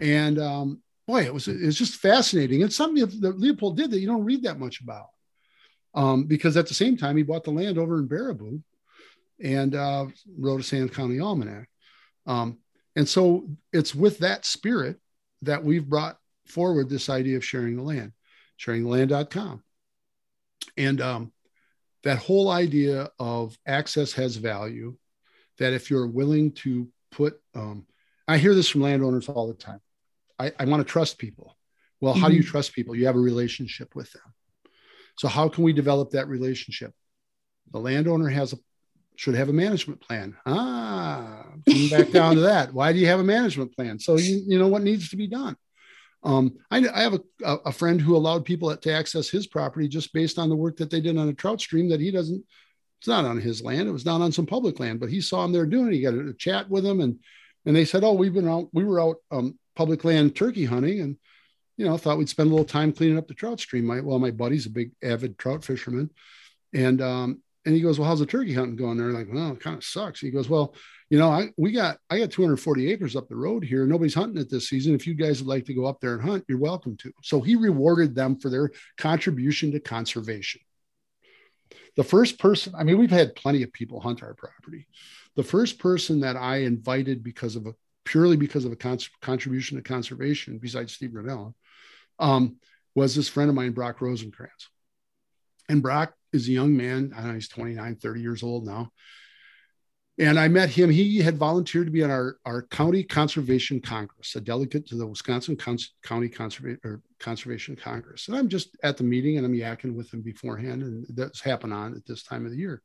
And 0.00 0.38
um, 0.38 0.82
boy 1.06 1.22
it 1.22 1.34
was 1.34 1.48
it 1.48 1.64
was 1.64 1.78
just 1.78 1.96
fascinating. 1.96 2.62
It's 2.62 2.76
something 2.76 3.20
that 3.20 3.38
leopold 3.38 3.76
did 3.76 3.90
that 3.90 4.00
you 4.00 4.06
don't 4.06 4.24
read 4.24 4.44
that 4.44 4.58
much 4.58 4.80
about 4.80 5.08
um, 5.94 6.24
because 6.24 6.56
at 6.56 6.66
the 6.66 6.74
same 6.74 6.96
time 6.96 7.16
he 7.16 7.22
bought 7.22 7.44
the 7.44 7.50
land 7.50 7.78
over 7.78 7.98
in 7.98 8.08
Baraboo 8.08 8.62
and 9.42 9.74
uh, 9.74 10.06
wrote 10.38 10.60
a 10.60 10.64
Sand 10.64 10.94
County 10.94 11.20
Almanac. 11.20 11.68
Um, 12.26 12.58
and 12.96 13.08
so 13.08 13.48
it's 13.72 13.94
with 13.94 14.18
that 14.18 14.44
spirit 14.44 14.98
that 15.42 15.64
we've 15.64 15.88
brought 15.88 16.16
forward 16.46 16.88
this 16.88 17.08
idea 17.08 17.36
of 17.36 17.44
sharing 17.44 17.76
the 17.76 17.82
land, 17.82 18.12
sharingtheland.com. 18.60 19.62
And 20.76 21.00
um, 21.00 21.32
that 22.04 22.18
whole 22.18 22.50
idea 22.50 23.10
of 23.18 23.56
access 23.66 24.12
has 24.14 24.36
value, 24.36 24.96
that 25.58 25.72
if 25.72 25.90
you're 25.90 26.06
willing 26.06 26.52
to 26.52 26.88
put, 27.10 27.40
um, 27.54 27.86
I 28.28 28.38
hear 28.38 28.54
this 28.54 28.68
from 28.68 28.82
landowners 28.82 29.28
all 29.28 29.48
the 29.48 29.54
time. 29.54 29.80
I, 30.38 30.52
I 30.58 30.64
want 30.64 30.86
to 30.86 30.90
trust 30.90 31.18
people. 31.18 31.56
Well, 32.00 32.14
how 32.14 32.20
mm-hmm. 32.20 32.28
do 32.28 32.34
you 32.36 32.42
mm-hmm. 32.42 32.50
trust 32.50 32.74
people? 32.74 32.94
You 32.94 33.06
have 33.06 33.16
a 33.16 33.20
relationship 33.20 33.94
with 33.94 34.10
them. 34.12 34.22
So 35.18 35.28
how 35.28 35.48
can 35.48 35.64
we 35.64 35.72
develop 35.72 36.10
that 36.10 36.28
relationship? 36.28 36.92
The 37.70 37.78
landowner 37.78 38.28
has 38.28 38.52
a 38.52 38.58
should 39.16 39.34
have 39.34 39.48
a 39.48 39.52
management 39.52 40.00
plan. 40.00 40.36
Ah, 40.46 41.44
coming 41.68 41.88
back 41.88 42.10
down 42.10 42.34
to 42.36 42.42
that. 42.42 42.72
Why 42.72 42.92
do 42.92 42.98
you 42.98 43.06
have 43.06 43.20
a 43.20 43.24
management 43.24 43.74
plan? 43.74 43.98
So 43.98 44.16
you, 44.16 44.42
you 44.46 44.58
know 44.58 44.68
what 44.68 44.82
needs 44.82 45.10
to 45.10 45.16
be 45.16 45.26
done. 45.26 45.56
Um, 46.24 46.56
I, 46.70 46.86
I 46.88 47.02
have 47.02 47.14
a, 47.14 47.20
a 47.66 47.72
friend 47.72 48.00
who 48.00 48.16
allowed 48.16 48.44
people 48.44 48.74
to 48.76 48.92
access 48.92 49.28
his 49.28 49.46
property 49.46 49.88
just 49.88 50.12
based 50.12 50.38
on 50.38 50.48
the 50.48 50.56
work 50.56 50.76
that 50.76 50.90
they 50.90 51.00
did 51.00 51.18
on 51.18 51.28
a 51.28 51.32
trout 51.32 51.60
stream 51.60 51.88
that 51.88 52.00
he 52.00 52.10
doesn't. 52.10 52.44
It's 53.00 53.08
not 53.08 53.24
on 53.24 53.40
his 53.40 53.62
land; 53.62 53.88
it 53.88 53.92
was 53.92 54.04
down 54.04 54.22
on 54.22 54.30
some 54.30 54.46
public 54.46 54.78
land. 54.78 55.00
But 55.00 55.10
he 55.10 55.20
saw 55.20 55.44
him 55.44 55.52
there 55.52 55.66
doing 55.66 55.88
it. 55.88 55.94
He 55.94 56.02
got 56.02 56.14
a, 56.14 56.32
chat 56.34 56.70
with 56.70 56.86
him, 56.86 57.00
and 57.00 57.18
and 57.66 57.74
they 57.74 57.84
said, 57.84 58.04
"Oh, 58.04 58.12
we've 58.12 58.34
been 58.34 58.48
out. 58.48 58.68
We 58.72 58.84
were 58.84 59.00
out 59.00 59.16
um, 59.32 59.58
public 59.74 60.04
land 60.04 60.36
turkey 60.36 60.64
hunting, 60.64 61.00
and 61.00 61.16
you 61.76 61.84
know, 61.84 61.96
thought 61.96 62.18
we'd 62.18 62.28
spend 62.28 62.48
a 62.48 62.50
little 62.50 62.64
time 62.64 62.92
cleaning 62.92 63.18
up 63.18 63.26
the 63.26 63.34
trout 63.34 63.58
stream. 63.58 63.84
My 63.84 64.00
well, 64.00 64.20
my 64.20 64.30
buddy's 64.30 64.66
a 64.66 64.70
big 64.70 64.92
avid 65.02 65.36
trout 65.38 65.64
fisherman, 65.64 66.10
and 66.72 67.02
um, 67.02 67.42
and 67.64 67.74
he 67.74 67.80
goes, 67.80 67.98
well, 67.98 68.08
how's 68.08 68.18
the 68.18 68.26
turkey 68.26 68.54
hunting 68.54 68.76
going? 68.76 68.96
They're 68.96 69.12
like, 69.12 69.28
well, 69.32 69.52
it 69.52 69.60
kind 69.60 69.76
of 69.76 69.84
sucks. 69.84 70.20
He 70.20 70.30
goes, 70.30 70.48
well, 70.48 70.74
you 71.10 71.18
know, 71.18 71.28
I 71.28 71.50
we 71.56 71.72
got 71.72 71.98
I 72.10 72.18
got 72.18 72.30
240 72.30 72.90
acres 72.90 73.14
up 73.14 73.28
the 73.28 73.36
road 73.36 73.64
here. 73.64 73.86
Nobody's 73.86 74.14
hunting 74.14 74.40
it 74.40 74.50
this 74.50 74.68
season. 74.68 74.94
If 74.94 75.06
you 75.06 75.14
guys 75.14 75.40
would 75.40 75.48
like 75.48 75.66
to 75.66 75.74
go 75.74 75.84
up 75.84 76.00
there 76.00 76.14
and 76.14 76.22
hunt, 76.22 76.44
you're 76.48 76.58
welcome 76.58 76.96
to. 76.98 77.12
So 77.22 77.40
he 77.40 77.54
rewarded 77.54 78.14
them 78.14 78.36
for 78.36 78.48
their 78.48 78.70
contribution 78.96 79.72
to 79.72 79.80
conservation. 79.80 80.60
The 81.96 82.04
first 82.04 82.38
person, 82.38 82.74
I 82.74 82.84
mean, 82.84 82.98
we've 82.98 83.10
had 83.10 83.36
plenty 83.36 83.62
of 83.62 83.72
people 83.72 84.00
hunt 84.00 84.22
our 84.22 84.34
property. 84.34 84.86
The 85.36 85.42
first 85.42 85.78
person 85.78 86.20
that 86.20 86.36
I 86.36 86.58
invited 86.58 87.22
because 87.22 87.56
of 87.56 87.66
a 87.66 87.74
purely 88.04 88.36
because 88.36 88.64
of 88.64 88.72
a 88.72 88.76
con- 88.76 88.98
contribution 89.20 89.76
to 89.76 89.82
conservation, 89.82 90.58
besides 90.58 90.92
Steve 90.92 91.10
Rinella, 91.10 91.54
um, 92.18 92.56
was 92.94 93.14
this 93.14 93.28
friend 93.28 93.48
of 93.48 93.54
mine, 93.54 93.72
Brock 93.72 93.98
Rosenkrantz. 93.98 94.68
And 95.68 95.82
Brock 95.82 96.14
is 96.32 96.48
a 96.48 96.52
young 96.52 96.76
man. 96.76 97.12
I 97.14 97.20
don't 97.20 97.28
know, 97.28 97.34
he's 97.34 97.48
29, 97.48 97.96
30 97.96 98.20
years 98.20 98.42
old 98.42 98.66
now. 98.66 98.90
And 100.18 100.38
I 100.38 100.46
met 100.48 100.68
him. 100.68 100.90
He 100.90 101.18
had 101.18 101.38
volunteered 101.38 101.86
to 101.86 101.92
be 101.92 102.04
on 102.04 102.10
our, 102.10 102.36
our 102.44 102.62
county 102.62 103.02
conservation 103.02 103.80
congress, 103.80 104.36
a 104.36 104.40
delegate 104.40 104.86
to 104.88 104.96
the 104.96 105.06
Wisconsin 105.06 105.56
County 105.56 106.28
Conserva- 106.28 107.00
Conservation 107.18 107.76
Congress. 107.76 108.28
And 108.28 108.36
I'm 108.36 108.48
just 108.48 108.76
at 108.82 108.98
the 108.98 109.04
meeting 109.04 109.38
and 109.38 109.46
I'm 109.46 109.54
yakking 109.54 109.94
with 109.94 110.12
him 110.12 110.20
beforehand. 110.20 110.82
And 110.82 111.06
that's 111.10 111.40
happened 111.40 111.72
on 111.72 111.96
at 111.96 112.04
this 112.06 112.22
time 112.22 112.44
of 112.44 112.52
the 112.52 112.58
year. 112.58 112.82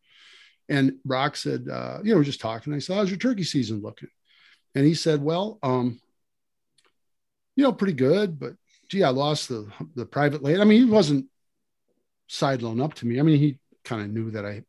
And 0.69 0.93
Brock 1.03 1.35
said, 1.35 1.67
uh, 1.69 1.99
you 2.01 2.11
know, 2.11 2.17
we're 2.17 2.23
just 2.23 2.41
talking. 2.41 2.73
I 2.73 2.79
said, 2.79 2.95
how's 2.95 3.09
your 3.09 3.19
turkey 3.19 3.43
season 3.43 3.81
looking? 3.81 4.09
And 4.73 4.85
he 4.85 4.93
said, 4.93 5.21
well, 5.21 5.59
um, 5.63 5.99
you 7.55 7.63
know, 7.63 7.73
pretty 7.73 7.93
good, 7.93 8.39
but 8.39 8.53
gee, 8.89 9.03
I 9.03 9.09
lost 9.09 9.49
the 9.49 9.67
the 9.95 10.05
private 10.05 10.43
land. 10.43 10.61
I 10.61 10.65
mean, 10.65 10.85
he 10.85 10.89
wasn't 10.89 11.25
sideline 12.27 12.81
up 12.81 12.93
to 12.95 13.07
me. 13.07 13.19
I 13.19 13.23
mean, 13.23 13.39
he 13.39 13.57
kind 13.83 14.01
of 14.01 14.09
knew 14.09 14.31
that 14.31 14.45
I 14.45 14.63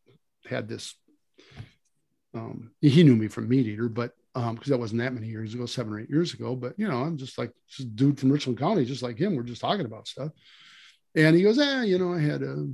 had 0.49 0.69
this. 0.69 0.95
Um, 2.35 2.73
he 2.81 3.03
knew 3.03 3.17
me 3.17 3.29
from 3.29 3.49
Meat 3.49 3.67
Eater, 3.67 3.89
but 3.89 4.13
because 4.35 4.51
um, 4.51 4.59
that 4.67 4.79
wasn't 4.79 5.01
that 5.01 5.15
many 5.15 5.27
years 5.27 5.55
ago, 5.55 5.67
seven 5.67 5.93
or 5.93 6.01
eight 6.01 6.11
years 6.11 6.35
ago. 6.35 6.55
But 6.55 6.75
you 6.79 6.89
know, 6.89 7.03
I'm 7.03 7.17
just 7.17 7.39
like 7.39 7.53
dude 7.95 8.19
from 8.19 8.31
Richland 8.31 8.59
County, 8.59 8.85
just 8.85 9.03
like 9.03 9.19
him. 9.19 9.35
We're 9.35 9.43
just 9.43 9.61
talking 9.61 9.87
about 9.87 10.09
stuff. 10.09 10.31
And 11.15 11.35
he 11.35 11.43
goes, 11.43 11.59
"Yeah, 11.59 11.83
you 11.83 11.99
know, 11.99 12.13
I 12.13 12.21
had 12.21 12.43
a, 12.43 12.69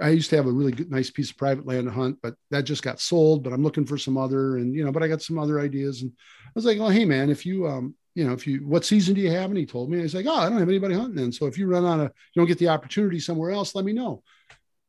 I 0.00 0.10
used 0.10 0.30
to 0.30 0.36
have 0.36 0.46
a 0.46 0.52
really 0.52 0.72
good, 0.72 0.90
nice 0.90 1.10
piece 1.10 1.30
of 1.30 1.36
private 1.36 1.66
land 1.66 1.86
to 1.86 1.92
hunt, 1.92 2.18
but 2.22 2.34
that 2.50 2.62
just 2.62 2.82
got 2.82 3.00
sold. 3.00 3.42
But 3.42 3.52
I'm 3.52 3.62
looking 3.62 3.84
for 3.84 3.98
some 3.98 4.16
other, 4.16 4.56
and 4.56 4.74
you 4.74 4.84
know, 4.84 4.92
but 4.92 5.02
I 5.02 5.08
got 5.08 5.22
some 5.22 5.38
other 5.38 5.60
ideas. 5.60 6.02
And 6.02 6.12
I 6.46 6.50
was 6.54 6.64
like, 6.64 6.78
"Oh, 6.78 6.88
hey, 6.88 7.04
man, 7.04 7.28
if 7.28 7.44
you, 7.44 7.66
um, 7.66 7.94
you 8.14 8.24
know, 8.24 8.32
if 8.32 8.46
you, 8.46 8.66
what 8.66 8.84
season 8.84 9.14
do 9.14 9.20
you 9.20 9.30
have? 9.30 9.50
And 9.50 9.58
he 9.58 9.66
told 9.66 9.90
me, 9.90 10.00
he's 10.00 10.14
like, 10.14 10.26
oh, 10.26 10.34
I 10.34 10.48
don't 10.48 10.58
have 10.58 10.68
anybody 10.68 10.94
hunting 10.94 11.16
then. 11.16 11.32
So 11.32 11.46
if 11.46 11.56
you 11.56 11.66
run 11.66 11.86
out 11.86 12.00
of, 12.00 12.12
you 12.34 12.40
don't 12.40 12.46
get 12.46 12.58
the 12.58 12.68
opportunity 12.68 13.18
somewhere 13.20 13.50
else, 13.50 13.74
let 13.74 13.84
me 13.84 13.92
know. 13.92 14.22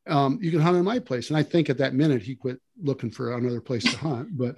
Um, 0.07 0.39
you 0.41 0.51
can 0.51 0.59
hunt 0.59 0.75
in 0.75 0.83
my 0.83 0.99
place. 0.99 1.29
And 1.29 1.37
I 1.37 1.43
think 1.43 1.69
at 1.69 1.77
that 1.77 1.93
minute 1.93 2.21
he 2.21 2.35
quit 2.35 2.59
looking 2.81 3.11
for 3.11 3.33
another 3.33 3.61
place 3.61 3.83
to 3.83 3.97
hunt, 3.97 4.37
but, 4.37 4.57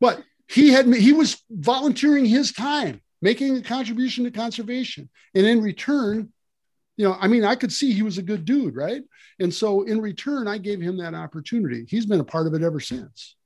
but 0.00 0.22
he 0.48 0.70
had, 0.70 0.92
he 0.94 1.12
was 1.12 1.42
volunteering 1.50 2.24
his 2.24 2.52
time, 2.52 3.02
making 3.20 3.56
a 3.56 3.62
contribution 3.62 4.24
to 4.24 4.30
conservation. 4.30 5.10
And 5.34 5.46
in 5.46 5.60
return, 5.60 6.32
you 6.96 7.06
know, 7.06 7.16
I 7.20 7.28
mean, 7.28 7.44
I 7.44 7.54
could 7.54 7.72
see 7.72 7.92
he 7.92 8.02
was 8.02 8.18
a 8.18 8.22
good 8.22 8.44
dude, 8.44 8.74
right? 8.74 9.02
And 9.38 9.52
so 9.52 9.82
in 9.82 10.00
return, 10.00 10.48
I 10.48 10.58
gave 10.58 10.80
him 10.80 10.98
that 10.98 11.14
opportunity. 11.14 11.86
He's 11.88 12.06
been 12.06 12.20
a 12.20 12.24
part 12.24 12.46
of 12.46 12.54
it 12.54 12.62
ever 12.62 12.80
since. 12.80 13.36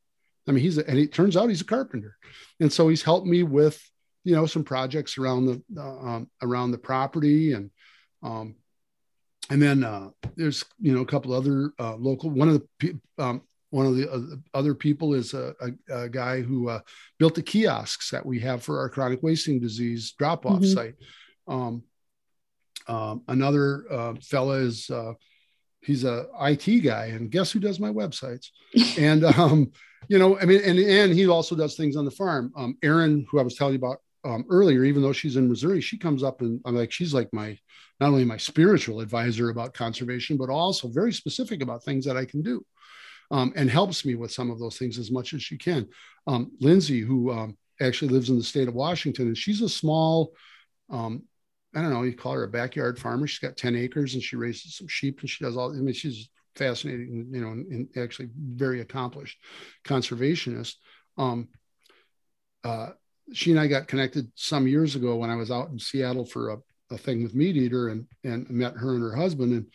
I 0.47 0.53
mean, 0.53 0.63
he's 0.63 0.79
a, 0.79 0.89
and 0.89 0.99
it 0.99 1.13
turns 1.13 1.37
out 1.37 1.49
he's 1.49 1.61
a 1.63 1.65
carpenter, 1.65 2.17
and 2.61 2.73
so 2.73 2.89
he's 2.89 3.03
helped 3.03 3.27
me 3.27 3.43
with 3.43 3.81
you 4.25 4.35
know 4.35 4.47
some 4.47 4.64
projects 4.64 5.18
around 5.18 5.47
the 5.47 5.62
uh, 5.77 5.99
um, 5.99 6.31
around 6.43 6.70
the 6.70 6.79
property 6.79 7.53
and 7.53 7.70
um, 8.22 8.57
and 9.51 9.61
then 9.61 9.85
uh, 9.85 10.09
there's 10.37 10.64
you 10.81 10.95
know 10.95 11.03
a 11.03 11.07
couple 11.07 11.33
other 11.33 11.72
uh, 11.79 11.95
local 11.97 12.31
one 12.31 12.49
of 12.49 12.62
the 12.81 12.99
um, 13.18 13.43
one 13.70 13.87
of 13.87 13.97
the 13.97 14.41
other 14.55 14.72
people 14.72 15.14
is 15.14 15.35
a, 15.35 15.53
a, 15.61 15.95
a 16.03 16.09
guy 16.09 16.41
who 16.41 16.68
uh, 16.68 16.79
built 17.18 17.35
the 17.35 17.43
kiosks 17.43 18.09
that 18.11 18.25
we 18.25 18.39
have 18.39 18.62
for 18.62 18.79
our 18.79 18.89
chronic 18.89 19.20
wasting 19.20 19.59
disease 19.59 20.12
drop 20.16 20.47
off 20.47 20.61
mm-hmm. 20.61 20.72
site. 20.72 20.95
Um, 21.49 21.83
um, 22.87 23.22
another 23.27 23.85
uh, 23.91 24.14
fella 24.22 24.59
is 24.59 24.89
uh, 24.91 25.14
he's 25.81 26.05
a 26.05 26.27
IT 26.41 26.85
guy, 26.85 27.07
and 27.07 27.33
guess 27.33 27.51
who 27.51 27.59
does 27.59 27.81
my 27.81 27.91
websites? 27.91 28.51
and 28.99 29.25
um, 29.25 29.72
you 30.09 30.20
know, 30.20 30.39
I 30.39 30.45
mean, 30.45 30.61
and 30.64 30.79
and 30.79 31.12
he 31.12 31.27
also 31.27 31.57
does 31.57 31.77
things 31.77 31.97
on 31.97 32.05
the 32.05 32.12
farm. 32.12 32.53
Um, 32.57 32.77
Erin, 32.81 33.27
who 33.29 33.41
I 33.41 33.43
was 33.43 33.57
telling 33.57 33.75
you 33.75 33.79
about 33.79 33.99
um, 34.25 34.45
earlier, 34.51 34.85
even 34.85 35.03
though 35.03 35.12
she's 35.12 35.37
in 35.37 35.49
Missouri, 35.49 35.81
she 35.81 35.99
comes 35.99 36.22
up 36.22 36.41
and 36.41 36.61
I'm 36.64 36.77
like, 36.77 36.93
she's 36.93 37.14
like 37.14 37.29
my 37.33 37.59
not 38.01 38.09
only 38.09 38.25
my 38.25 38.37
spiritual 38.37 39.01
advisor 39.01 39.51
about 39.51 39.75
conservation, 39.75 40.37
but 40.37 40.51
also 40.51 40.89
very 40.89 41.12
specific 41.12 41.62
about 41.62 41.85
things 41.85 42.05
that 42.07 42.16
I 42.16 42.25
can 42.25 42.43
do, 42.43 42.64
um, 43.31 43.53
and 43.55 43.70
helps 43.70 44.05
me 44.05 44.14
with 44.14 44.33
some 44.33 44.51
of 44.51 44.59
those 44.59 44.79
things 44.79 44.99
as 44.99 45.11
much 45.11 45.33
as 45.33 45.43
she 45.43 45.57
can. 45.57 45.89
Um, 46.27 46.53
Lindsay, 46.61 47.01
who 47.01 47.31
um, 47.31 47.57
actually 47.81 48.12
lives 48.12 48.31
in 48.31 48.37
the 48.37 48.45
state 48.45 48.68
of 48.68 48.75
Washington, 48.75 49.29
and 49.29 49.39
she's 49.39 49.62
a 49.62 49.68
small, 49.68 50.33
um, 50.91 51.22
I 51.75 51.83
don't 51.83 51.93
know, 51.93 52.03
you 52.03 52.16
call 52.16 52.33
her 52.33 52.45
a 52.45 52.49
backyard 52.49 52.99
farmer. 52.99 53.27
She's 53.27 53.47
got 53.47 53.57
10 53.57 53.77
acres 53.77 54.14
and 54.14 54.22
she 54.22 54.37
raises 54.37 54.77
some 54.77 54.89
sheep 54.89 55.20
and 55.20 55.31
she 55.31 55.45
does 55.45 55.57
all, 55.57 55.70
I 55.70 55.81
mean, 55.81 55.95
she's 55.95 56.29
fascinating, 56.57 57.29
you 57.33 57.41
know, 57.41 57.51
and 57.51 57.89
actually 57.97 58.29
very 58.37 58.81
accomplished 58.81 59.39
conservationist. 59.85 60.75
Um, 61.18 61.49
uh, 62.62 62.91
she 63.33 63.51
and 63.51 63.61
I 63.61 63.66
got 63.66 63.89
connected 63.89 64.31
some 64.35 64.66
years 64.66 64.97
ago 64.97 65.16
when 65.16 65.31
I 65.31 65.37
was 65.37 65.51
out 65.51 65.70
in 65.70 65.79
Seattle 65.79 66.27
for 66.27 66.51
a, 66.51 66.59
a 66.91 66.99
thing 66.99 67.22
with 67.22 67.35
MeatEater 67.35 67.91
and 67.91 68.07
and 68.22 68.49
met 68.51 68.75
her 68.75 68.95
and 68.95 69.03
her 69.03 69.14
husband 69.14 69.53
and 69.53 69.66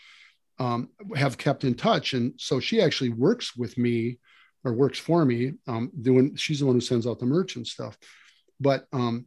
um, 0.59 0.89
have 1.15 1.37
kept 1.37 1.63
in 1.63 1.73
touch. 1.73 2.13
And 2.13 2.33
so 2.37 2.59
she 2.59 2.81
actually 2.81 3.09
works 3.09 3.55
with 3.55 3.77
me 3.77 4.19
or 4.63 4.73
works 4.73 4.99
for 4.99 5.25
me 5.25 5.53
um, 5.67 5.91
doing. 6.01 6.35
She's 6.35 6.59
the 6.59 6.65
one 6.65 6.75
who 6.75 6.81
sends 6.81 7.07
out 7.07 7.19
the 7.19 7.25
merch 7.25 7.55
and 7.55 7.65
stuff, 7.65 7.97
but 8.59 8.85
um, 8.91 9.25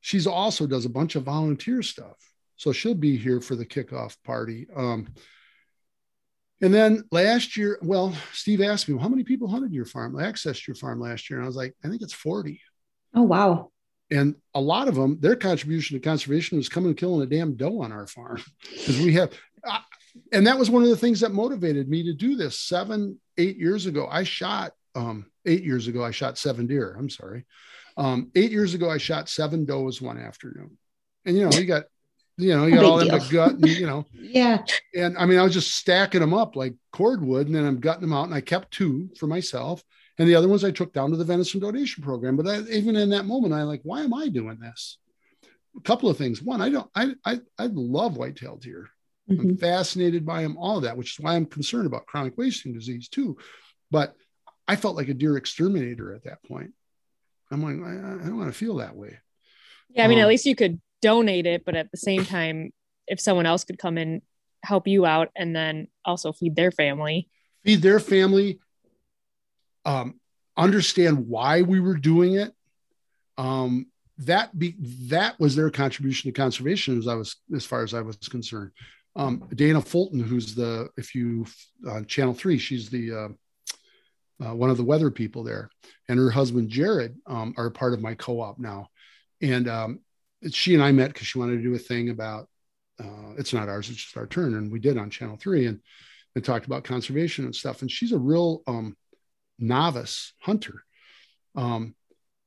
she's 0.00 0.26
also 0.26 0.66
does 0.66 0.84
a 0.84 0.90
bunch 0.90 1.16
of 1.16 1.24
volunteer 1.24 1.82
stuff. 1.82 2.16
So 2.56 2.72
she'll 2.72 2.94
be 2.94 3.16
here 3.16 3.40
for 3.40 3.54
the 3.54 3.66
kickoff 3.66 4.16
party. 4.24 4.66
Um, 4.74 5.08
and 6.62 6.72
then 6.72 7.04
last 7.10 7.56
year, 7.56 7.78
well, 7.82 8.14
Steve 8.32 8.62
asked 8.62 8.88
me, 8.88 8.94
well, 8.94 9.02
how 9.02 9.10
many 9.10 9.24
people 9.24 9.48
hunted 9.48 9.74
your 9.74 9.84
farm, 9.84 10.14
accessed 10.14 10.66
your 10.66 10.74
farm 10.74 11.00
last 11.00 11.28
year? 11.28 11.38
And 11.38 11.44
I 11.44 11.48
was 11.48 11.56
like, 11.56 11.74
I 11.84 11.88
think 11.88 12.00
it's 12.00 12.14
40. 12.14 12.60
Oh, 13.16 13.22
wow. 13.22 13.70
And 14.10 14.36
a 14.54 14.60
lot 14.60 14.86
of 14.86 14.94
them, 14.94 15.18
their 15.20 15.34
contribution 15.34 15.96
to 15.96 16.00
conservation 16.00 16.58
was 16.58 16.68
coming 16.68 16.90
and 16.90 16.96
killing 16.96 17.22
a 17.22 17.26
damn 17.26 17.56
doe 17.56 17.82
on 17.82 17.90
our 17.90 18.06
farm 18.06 18.40
because 18.70 19.00
we 19.00 19.14
have, 19.14 19.32
uh, 19.66 19.78
and 20.32 20.46
that 20.46 20.58
was 20.58 20.70
one 20.70 20.82
of 20.82 20.90
the 20.90 20.96
things 20.96 21.20
that 21.20 21.32
motivated 21.32 21.88
me 21.88 22.04
to 22.04 22.12
do 22.12 22.36
this 22.36 22.60
seven, 22.60 23.18
eight 23.38 23.56
years 23.56 23.86
ago. 23.86 24.06
I 24.08 24.22
shot, 24.22 24.72
um, 24.94 25.26
eight 25.44 25.64
years 25.64 25.88
ago, 25.88 26.04
I 26.04 26.10
shot 26.10 26.38
seven 26.38 26.66
deer. 26.66 26.94
I'm 26.96 27.10
sorry. 27.10 27.46
Um, 27.96 28.30
eight 28.34 28.52
years 28.52 28.74
ago, 28.74 28.90
I 28.90 28.98
shot 28.98 29.28
seven 29.28 29.64
does 29.64 30.00
one 30.00 30.18
afternoon. 30.18 30.76
And, 31.24 31.36
you 31.36 31.44
know, 31.44 31.56
you 31.56 31.64
got, 31.64 31.84
you 32.36 32.54
know, 32.54 32.66
you 32.66 32.74
got 32.74 32.84
all 32.84 33.00
in 33.00 33.08
the 33.08 33.26
gut, 33.30 33.52
and, 33.52 33.66
you 33.66 33.86
know. 33.86 34.04
yeah. 34.12 34.62
And 34.94 35.16
I 35.16 35.24
mean, 35.24 35.38
I 35.38 35.42
was 35.42 35.54
just 35.54 35.74
stacking 35.74 36.20
them 36.20 36.34
up 36.34 36.54
like 36.54 36.74
cordwood, 36.92 37.46
and 37.46 37.56
then 37.56 37.64
I'm 37.64 37.80
gutting 37.80 38.02
them 38.02 38.12
out, 38.12 38.26
and 38.26 38.34
I 38.34 38.42
kept 38.42 38.72
two 38.72 39.08
for 39.18 39.26
myself 39.26 39.82
and 40.18 40.28
the 40.28 40.34
other 40.34 40.48
ones 40.48 40.64
I 40.64 40.70
took 40.70 40.92
down 40.92 41.10
to 41.10 41.16
the 41.16 41.24
venison 41.24 41.60
donation 41.60 42.02
program. 42.02 42.36
But 42.36 42.46
I, 42.46 42.60
even 42.70 42.96
in 42.96 43.10
that 43.10 43.26
moment, 43.26 43.54
I 43.54 43.62
like, 43.62 43.80
why 43.82 44.02
am 44.02 44.14
I 44.14 44.28
doing 44.28 44.58
this? 44.60 44.98
A 45.76 45.80
couple 45.82 46.08
of 46.08 46.16
things. 46.16 46.42
One, 46.42 46.60
I 46.60 46.70
don't, 46.70 46.90
I, 46.94 47.14
I, 47.24 47.40
I 47.58 47.66
love 47.66 48.16
white-tailed 48.16 48.62
deer. 48.62 48.88
Mm-hmm. 49.30 49.40
I'm 49.40 49.56
fascinated 49.56 50.24
by 50.24 50.42
them, 50.42 50.56
all 50.56 50.78
of 50.78 50.84
that, 50.84 50.96
which 50.96 51.12
is 51.12 51.20
why 51.20 51.34
I'm 51.34 51.46
concerned 51.46 51.86
about 51.86 52.06
chronic 52.06 52.38
wasting 52.38 52.72
disease 52.72 53.08
too. 53.08 53.36
But 53.90 54.14
I 54.68 54.76
felt 54.76 54.96
like 54.96 55.08
a 55.08 55.14
deer 55.14 55.36
exterminator 55.36 56.14
at 56.14 56.24
that 56.24 56.42
point. 56.44 56.72
I'm 57.50 57.62
like, 57.62 57.76
I, 57.86 57.92
I 57.92 58.26
don't 58.26 58.38
want 58.38 58.52
to 58.52 58.58
feel 58.58 58.76
that 58.76 58.96
way. 58.96 59.18
Yeah, 59.90 60.04
I 60.04 60.08
mean, 60.08 60.18
um, 60.18 60.22
at 60.22 60.28
least 60.28 60.46
you 60.46 60.56
could 60.56 60.80
donate 61.02 61.46
it, 61.46 61.64
but 61.64 61.76
at 61.76 61.90
the 61.90 61.96
same 61.96 62.24
time, 62.24 62.72
if 63.06 63.20
someone 63.20 63.46
else 63.46 63.64
could 63.64 63.78
come 63.78 63.98
and 63.98 64.22
help 64.64 64.88
you 64.88 65.06
out 65.06 65.28
and 65.36 65.54
then 65.54 65.88
also 66.04 66.32
feed 66.32 66.56
their 66.56 66.72
family, 66.72 67.28
feed 67.64 67.82
their 67.82 68.00
family, 68.00 68.58
um, 69.86 70.20
understand 70.56 71.28
why 71.28 71.62
we 71.62 71.80
were 71.80 71.96
doing 71.96 72.34
it. 72.34 72.52
Um, 73.38 73.86
that 74.18 74.58
be 74.58 74.74
that 75.08 75.38
was 75.38 75.54
their 75.54 75.70
contribution 75.70 76.30
to 76.30 76.38
conservation 76.38 76.98
as 76.98 77.06
I 77.06 77.14
was 77.14 77.36
as 77.54 77.64
far 77.64 77.82
as 77.82 77.94
I 77.94 78.00
was 78.00 78.16
concerned. 78.16 78.72
Um, 79.14 79.48
Dana 79.54 79.80
Fulton, 79.80 80.20
who's 80.20 80.54
the 80.54 80.88
if 80.96 81.14
you 81.14 81.46
on 81.88 82.02
uh, 82.02 82.04
Channel 82.04 82.34
Three, 82.34 82.58
she's 82.58 82.90
the 82.90 83.12
uh, 83.12 83.28
uh, 84.44 84.54
one 84.54 84.70
of 84.70 84.76
the 84.76 84.84
weather 84.84 85.10
people 85.10 85.42
there, 85.42 85.70
and 86.08 86.18
her 86.18 86.30
husband 86.30 86.70
Jared 86.70 87.16
um, 87.26 87.54
are 87.56 87.70
part 87.70 87.94
of 87.94 88.02
my 88.02 88.14
co-op 88.14 88.58
now, 88.58 88.88
and 89.40 89.68
um, 89.68 90.00
she 90.50 90.74
and 90.74 90.82
I 90.82 90.92
met 90.92 91.12
because 91.12 91.26
she 91.26 91.38
wanted 91.38 91.56
to 91.56 91.62
do 91.62 91.74
a 91.74 91.78
thing 91.78 92.08
about 92.08 92.48
uh, 92.98 93.34
it's 93.36 93.52
not 93.52 93.68
ours, 93.68 93.90
it's 93.90 94.02
just 94.02 94.16
our 94.16 94.26
turn, 94.26 94.54
and 94.54 94.72
we 94.72 94.80
did 94.80 94.98
on 94.98 95.10
Channel 95.10 95.36
Three, 95.36 95.66
and 95.66 95.80
and 96.34 96.44
talked 96.44 96.66
about 96.66 96.84
conservation 96.84 97.44
and 97.44 97.54
stuff. 97.54 97.82
And 97.82 97.90
she's 97.90 98.12
a 98.12 98.18
real 98.18 98.62
um, 98.66 98.96
novice 99.58 100.32
hunter. 100.40 100.82
Um, 101.54 101.94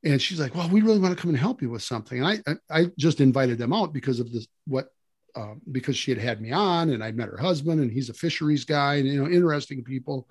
and 0.03 0.21
she's 0.21 0.39
like, 0.39 0.55
"Well, 0.55 0.69
we 0.69 0.81
really 0.81 0.99
want 0.99 1.15
to 1.15 1.21
come 1.21 1.29
and 1.29 1.37
help 1.37 1.61
you 1.61 1.69
with 1.69 1.83
something." 1.83 2.23
And 2.23 2.41
I, 2.47 2.53
I, 2.69 2.85
just 2.97 3.19
invited 3.19 3.57
them 3.57 3.73
out 3.73 3.93
because 3.93 4.19
of 4.19 4.31
this, 4.31 4.47
what, 4.65 4.89
uh, 5.35 5.55
because 5.71 5.97
she 5.97 6.11
had 6.11 6.19
had 6.19 6.41
me 6.41 6.51
on, 6.51 6.91
and 6.91 7.03
I 7.03 7.11
met 7.11 7.29
her 7.29 7.37
husband, 7.37 7.81
and 7.81 7.91
he's 7.91 8.09
a 8.09 8.13
fisheries 8.13 8.63
guy, 8.63 8.95
and 8.95 9.07
you 9.07 9.21
know, 9.21 9.29
interesting 9.29 9.83
people. 9.83 10.29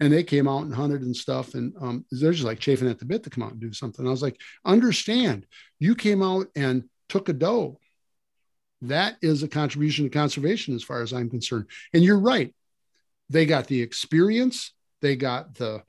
And 0.00 0.12
they 0.12 0.24
came 0.24 0.48
out 0.48 0.64
and 0.64 0.74
hunted 0.74 1.02
and 1.02 1.14
stuff, 1.14 1.54
and 1.54 1.74
um, 1.80 2.04
they're 2.10 2.32
just 2.32 2.44
like 2.44 2.58
chafing 2.58 2.88
at 2.88 2.98
the 2.98 3.04
bit 3.04 3.22
to 3.24 3.30
come 3.30 3.44
out 3.44 3.52
and 3.52 3.60
do 3.60 3.72
something. 3.72 4.06
I 4.06 4.10
was 4.10 4.22
like, 4.22 4.40
"Understand? 4.64 5.46
You 5.78 5.94
came 5.94 6.22
out 6.22 6.46
and 6.56 6.84
took 7.08 7.28
a 7.28 7.34
doe. 7.34 7.78
That 8.80 9.16
is 9.20 9.42
a 9.42 9.48
contribution 9.48 10.06
to 10.06 10.10
conservation, 10.10 10.74
as 10.74 10.82
far 10.82 11.02
as 11.02 11.12
I'm 11.12 11.28
concerned." 11.28 11.66
And 11.92 12.02
you're 12.02 12.18
right. 12.18 12.54
They 13.28 13.44
got 13.46 13.66
the 13.66 13.82
experience. 13.82 14.72
They 15.02 15.16
got 15.16 15.54
the 15.54 15.82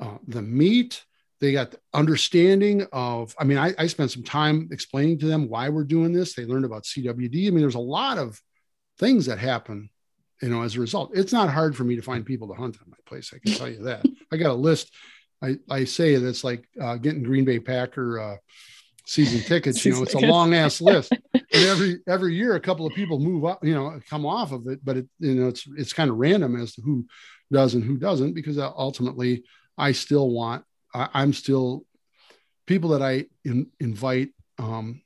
uh, 0.00 0.18
the 0.26 0.42
meat 0.42 1.04
they 1.40 1.52
got 1.52 1.70
the 1.70 1.80
understanding 1.94 2.86
of 2.92 3.34
i 3.38 3.44
mean 3.44 3.58
I, 3.58 3.72
I 3.78 3.86
spent 3.86 4.10
some 4.10 4.22
time 4.22 4.68
explaining 4.72 5.18
to 5.20 5.26
them 5.26 5.48
why 5.48 5.68
we're 5.68 5.84
doing 5.84 6.12
this. 6.12 6.34
They 6.34 6.44
learned 6.44 6.64
about 6.64 6.84
cwd 6.84 7.46
i 7.46 7.50
mean 7.50 7.60
there's 7.60 7.74
a 7.74 7.80
lot 7.80 8.18
of 8.18 8.40
things 8.98 9.26
that 9.26 9.38
happen 9.38 9.90
you 10.42 10.48
know 10.48 10.62
as 10.62 10.76
a 10.76 10.80
result. 10.80 11.10
It's 11.14 11.32
not 11.32 11.50
hard 11.50 11.76
for 11.76 11.84
me 11.84 11.96
to 11.96 12.02
find 12.02 12.24
people 12.24 12.48
to 12.48 12.54
hunt 12.54 12.78
on 12.80 12.90
my 12.90 12.96
place 13.06 13.32
i 13.34 13.38
can 13.38 13.56
tell 13.56 13.68
you 13.68 13.84
that. 13.84 14.04
I 14.32 14.36
got 14.36 14.50
a 14.50 14.54
list. 14.54 14.90
I 15.42 15.56
i 15.70 15.84
say 15.84 16.16
that's 16.16 16.44
like 16.44 16.68
uh, 16.80 16.96
getting 16.96 17.22
green 17.22 17.44
bay 17.44 17.60
packer 17.60 18.18
uh, 18.18 18.36
season 19.06 19.40
tickets 19.40 19.84
you 19.84 19.92
know 19.92 20.02
it's 20.02 20.14
a 20.14 20.18
long 20.18 20.54
ass 20.54 20.80
list. 20.80 21.12
And 21.34 21.64
every 21.66 21.98
every 22.06 22.34
year 22.34 22.54
a 22.54 22.60
couple 22.60 22.86
of 22.86 22.94
people 22.94 23.18
move 23.18 23.44
up 23.44 23.64
you 23.64 23.74
know 23.74 23.98
come 24.08 24.26
off 24.26 24.52
of 24.52 24.66
it 24.66 24.84
but 24.84 24.98
it 24.98 25.08
you 25.18 25.34
know 25.34 25.48
it's 25.48 25.66
it's 25.76 25.92
kind 25.92 26.10
of 26.10 26.16
random 26.16 26.60
as 26.60 26.74
to 26.74 26.82
who 26.82 27.06
does 27.52 27.74
and 27.74 27.82
who 27.82 27.96
doesn't 27.96 28.34
because 28.34 28.58
ultimately 28.58 29.42
i 29.80 29.92
still 29.92 30.30
want 30.30 30.64
I, 30.94 31.22
am 31.22 31.32
still 31.32 31.84
people 32.66 32.90
that 32.90 33.02
I 33.02 33.26
in, 33.44 33.66
invite 33.80 34.30
um, 34.58 35.02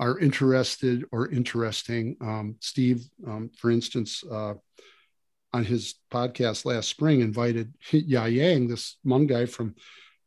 are 0.00 0.18
interested 0.18 1.04
or 1.12 1.28
interesting. 1.28 2.16
Um, 2.20 2.56
Steve, 2.60 3.04
um, 3.26 3.50
for 3.58 3.70
instance, 3.70 4.24
uh, 4.24 4.54
on 5.52 5.64
his 5.64 5.96
podcast 6.10 6.64
last 6.64 6.88
spring, 6.88 7.20
invited 7.20 7.72
Ya 7.90 8.24
Yang, 8.24 8.68
this 8.68 8.96
Hmong 9.06 9.28
guy 9.28 9.46
from 9.46 9.74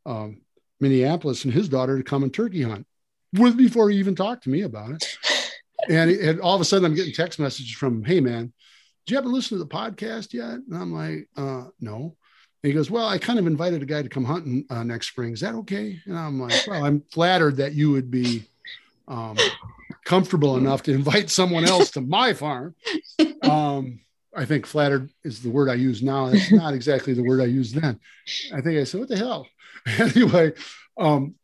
um, 0.06 0.42
Minneapolis, 0.80 1.46
and 1.46 1.54
his 1.54 1.68
daughter 1.68 1.98
to 1.98 2.04
come 2.04 2.24
and 2.24 2.34
turkey 2.34 2.62
hunt 2.62 2.86
with 3.34 3.58
before 3.58 3.90
he 3.90 3.98
even 3.98 4.16
talked 4.16 4.44
to 4.44 4.50
me 4.50 4.62
about 4.62 4.92
it. 4.92 5.18
and, 5.90 6.12
and 6.12 6.40
all 6.40 6.56
of 6.56 6.62
a 6.62 6.66
sudden, 6.66 6.86
I'm 6.86 6.96
getting 6.96 7.14
text 7.14 7.40
messages 7.40 7.74
from 7.74 8.04
"Hey 8.04 8.20
man, 8.20 8.54
did 9.06 9.14
you 9.14 9.18
ever 9.18 9.28
listen 9.28 9.58
to 9.58 9.64
the 9.64 9.70
podcast 9.70 10.32
yet?" 10.32 10.60
And 10.60 10.76
I'm 10.76 10.94
like, 10.94 11.28
uh, 11.36 11.66
"No." 11.80 12.16
He 12.68 12.74
goes, 12.74 12.92
Well, 12.92 13.08
I 13.08 13.18
kind 13.18 13.40
of 13.40 13.48
invited 13.48 13.82
a 13.82 13.86
guy 13.86 14.02
to 14.02 14.10
come 14.10 14.26
hunting 14.26 14.66
uh, 14.70 14.84
next 14.84 15.08
spring. 15.08 15.34
Is 15.34 15.42
that 15.42 15.56
okay? 15.56 16.00
And 16.06 16.18
I'm 16.18 16.40
like, 16.40 16.68
Well, 16.68 16.84
I'm 16.84 17.02
flattered 17.12 17.58
that 17.58 17.74
you 17.74 17.92
would 17.92 18.12
be 18.12 18.44
um, 19.08 19.38
comfortable 20.06 20.58
enough 20.58 20.84
to 20.84 20.94
invite 20.94 21.30
someone 21.30 21.66
else 21.66 21.92
to 21.92 22.02
my 22.02 22.34
farm. 22.34 22.76
Um, 23.44 24.02
I 24.36 24.46
think 24.46 24.66
flattered 24.66 25.10
is 25.24 25.42
the 25.42 25.50
word 25.50 25.70
I 25.70 25.76
use 25.76 26.04
now. 26.04 26.28
It's 26.28 26.52
not 26.52 26.74
exactly 26.74 27.14
the 27.14 27.24
word 27.24 27.42
I 27.42 27.46
used 27.46 27.76
then. 27.76 28.00
I 28.54 28.62
think 28.62 28.80
I 28.80 28.84
said, 28.84 29.00
What 29.00 29.10
the 29.10 29.18
hell? 29.18 29.48
anyway, 29.86 30.54
um, 30.98 31.36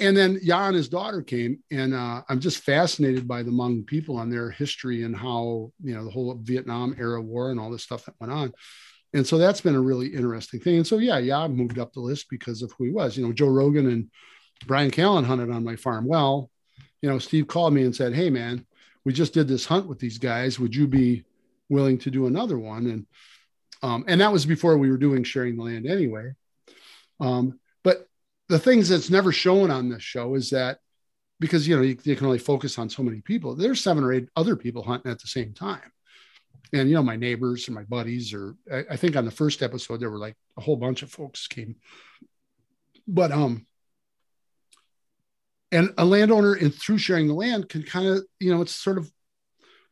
and 0.00 0.16
then 0.16 0.40
Jan, 0.42 0.68
and 0.68 0.76
his 0.76 0.88
daughter 0.88 1.22
came, 1.22 1.60
and 1.70 1.94
uh, 1.94 2.22
I'm 2.28 2.40
just 2.40 2.58
fascinated 2.58 3.28
by 3.28 3.42
the 3.42 3.50
Hmong 3.50 3.86
people 3.86 4.18
and 4.18 4.32
their 4.32 4.50
history 4.50 5.04
and 5.04 5.14
how, 5.14 5.70
you 5.82 5.94
know, 5.94 6.04
the 6.04 6.10
whole 6.10 6.34
Vietnam 6.42 6.96
era 6.98 7.20
war 7.20 7.50
and 7.50 7.60
all 7.60 7.70
this 7.70 7.84
stuff 7.84 8.06
that 8.06 8.14
went 8.18 8.32
on 8.32 8.52
and 9.14 9.26
so 9.26 9.38
that's 9.38 9.60
been 9.60 9.74
a 9.74 9.80
really 9.80 10.08
interesting 10.08 10.60
thing. 10.60 10.76
And 10.76 10.86
so 10.86 10.98
yeah, 10.98 11.18
yeah, 11.18 11.38
I 11.38 11.48
moved 11.48 11.78
up 11.78 11.92
the 11.92 12.00
list 12.00 12.26
because 12.30 12.62
of 12.62 12.72
who 12.72 12.84
he 12.84 12.90
was. 12.90 13.16
You 13.16 13.26
know, 13.26 13.32
Joe 13.32 13.48
Rogan 13.48 13.88
and 13.88 14.10
Bryan 14.66 14.90
Callen 14.90 15.24
hunted 15.24 15.50
on 15.50 15.64
my 15.64 15.76
farm. 15.76 16.06
Well, 16.06 16.50
you 17.02 17.10
know, 17.10 17.18
Steve 17.18 17.46
called 17.46 17.74
me 17.74 17.82
and 17.82 17.94
said, 17.94 18.14
"Hey, 18.14 18.30
man, 18.30 18.64
we 19.04 19.12
just 19.12 19.34
did 19.34 19.48
this 19.48 19.66
hunt 19.66 19.86
with 19.86 19.98
these 19.98 20.18
guys. 20.18 20.58
Would 20.58 20.74
you 20.74 20.86
be 20.86 21.24
willing 21.68 21.98
to 21.98 22.10
do 22.10 22.26
another 22.26 22.58
one?" 22.58 22.86
And 22.86 23.06
um, 23.82 24.04
and 24.08 24.20
that 24.20 24.32
was 24.32 24.46
before 24.46 24.78
we 24.78 24.90
were 24.90 24.96
doing 24.96 25.24
sharing 25.24 25.56
the 25.56 25.64
land 25.64 25.86
anyway. 25.86 26.32
Um, 27.20 27.58
but 27.84 28.06
the 28.48 28.58
things 28.58 28.88
that's 28.88 29.10
never 29.10 29.32
shown 29.32 29.70
on 29.70 29.88
this 29.88 30.02
show 30.02 30.34
is 30.36 30.50
that 30.50 30.78
because 31.38 31.68
you 31.68 31.76
know 31.76 31.82
you, 31.82 31.98
you 32.04 32.16
can 32.16 32.26
only 32.26 32.38
focus 32.38 32.78
on 32.78 32.88
so 32.88 33.02
many 33.02 33.20
people. 33.20 33.56
There's 33.56 33.82
seven 33.82 34.04
or 34.04 34.12
eight 34.12 34.28
other 34.36 34.56
people 34.56 34.82
hunting 34.82 35.12
at 35.12 35.20
the 35.20 35.28
same 35.28 35.52
time 35.52 35.92
and 36.72 36.88
you 36.88 36.94
know 36.94 37.02
my 37.02 37.16
neighbors 37.16 37.68
or 37.68 37.72
my 37.72 37.84
buddies 37.84 38.32
or 38.32 38.56
I, 38.72 38.84
I, 38.90 38.96
think 38.96 39.16
on 39.16 39.24
the 39.24 39.30
first 39.30 39.62
episode 39.62 40.00
there 40.00 40.10
were 40.10 40.18
like 40.18 40.36
a 40.56 40.60
whole 40.60 40.76
bunch 40.76 41.02
of 41.02 41.10
folks 41.10 41.46
came. 41.46 41.76
But 43.06 43.32
um 43.32 43.66
and 45.70 45.92
a 45.98 46.04
landowner 46.04 46.54
and 46.54 46.74
through 46.74 46.98
sharing 46.98 47.28
the 47.28 47.34
land 47.34 47.68
can 47.68 47.82
kind 47.82 48.06
of 48.06 48.24
you 48.40 48.54
know 48.54 48.62
it's 48.62 48.74
sort 48.74 48.98
of 48.98 49.10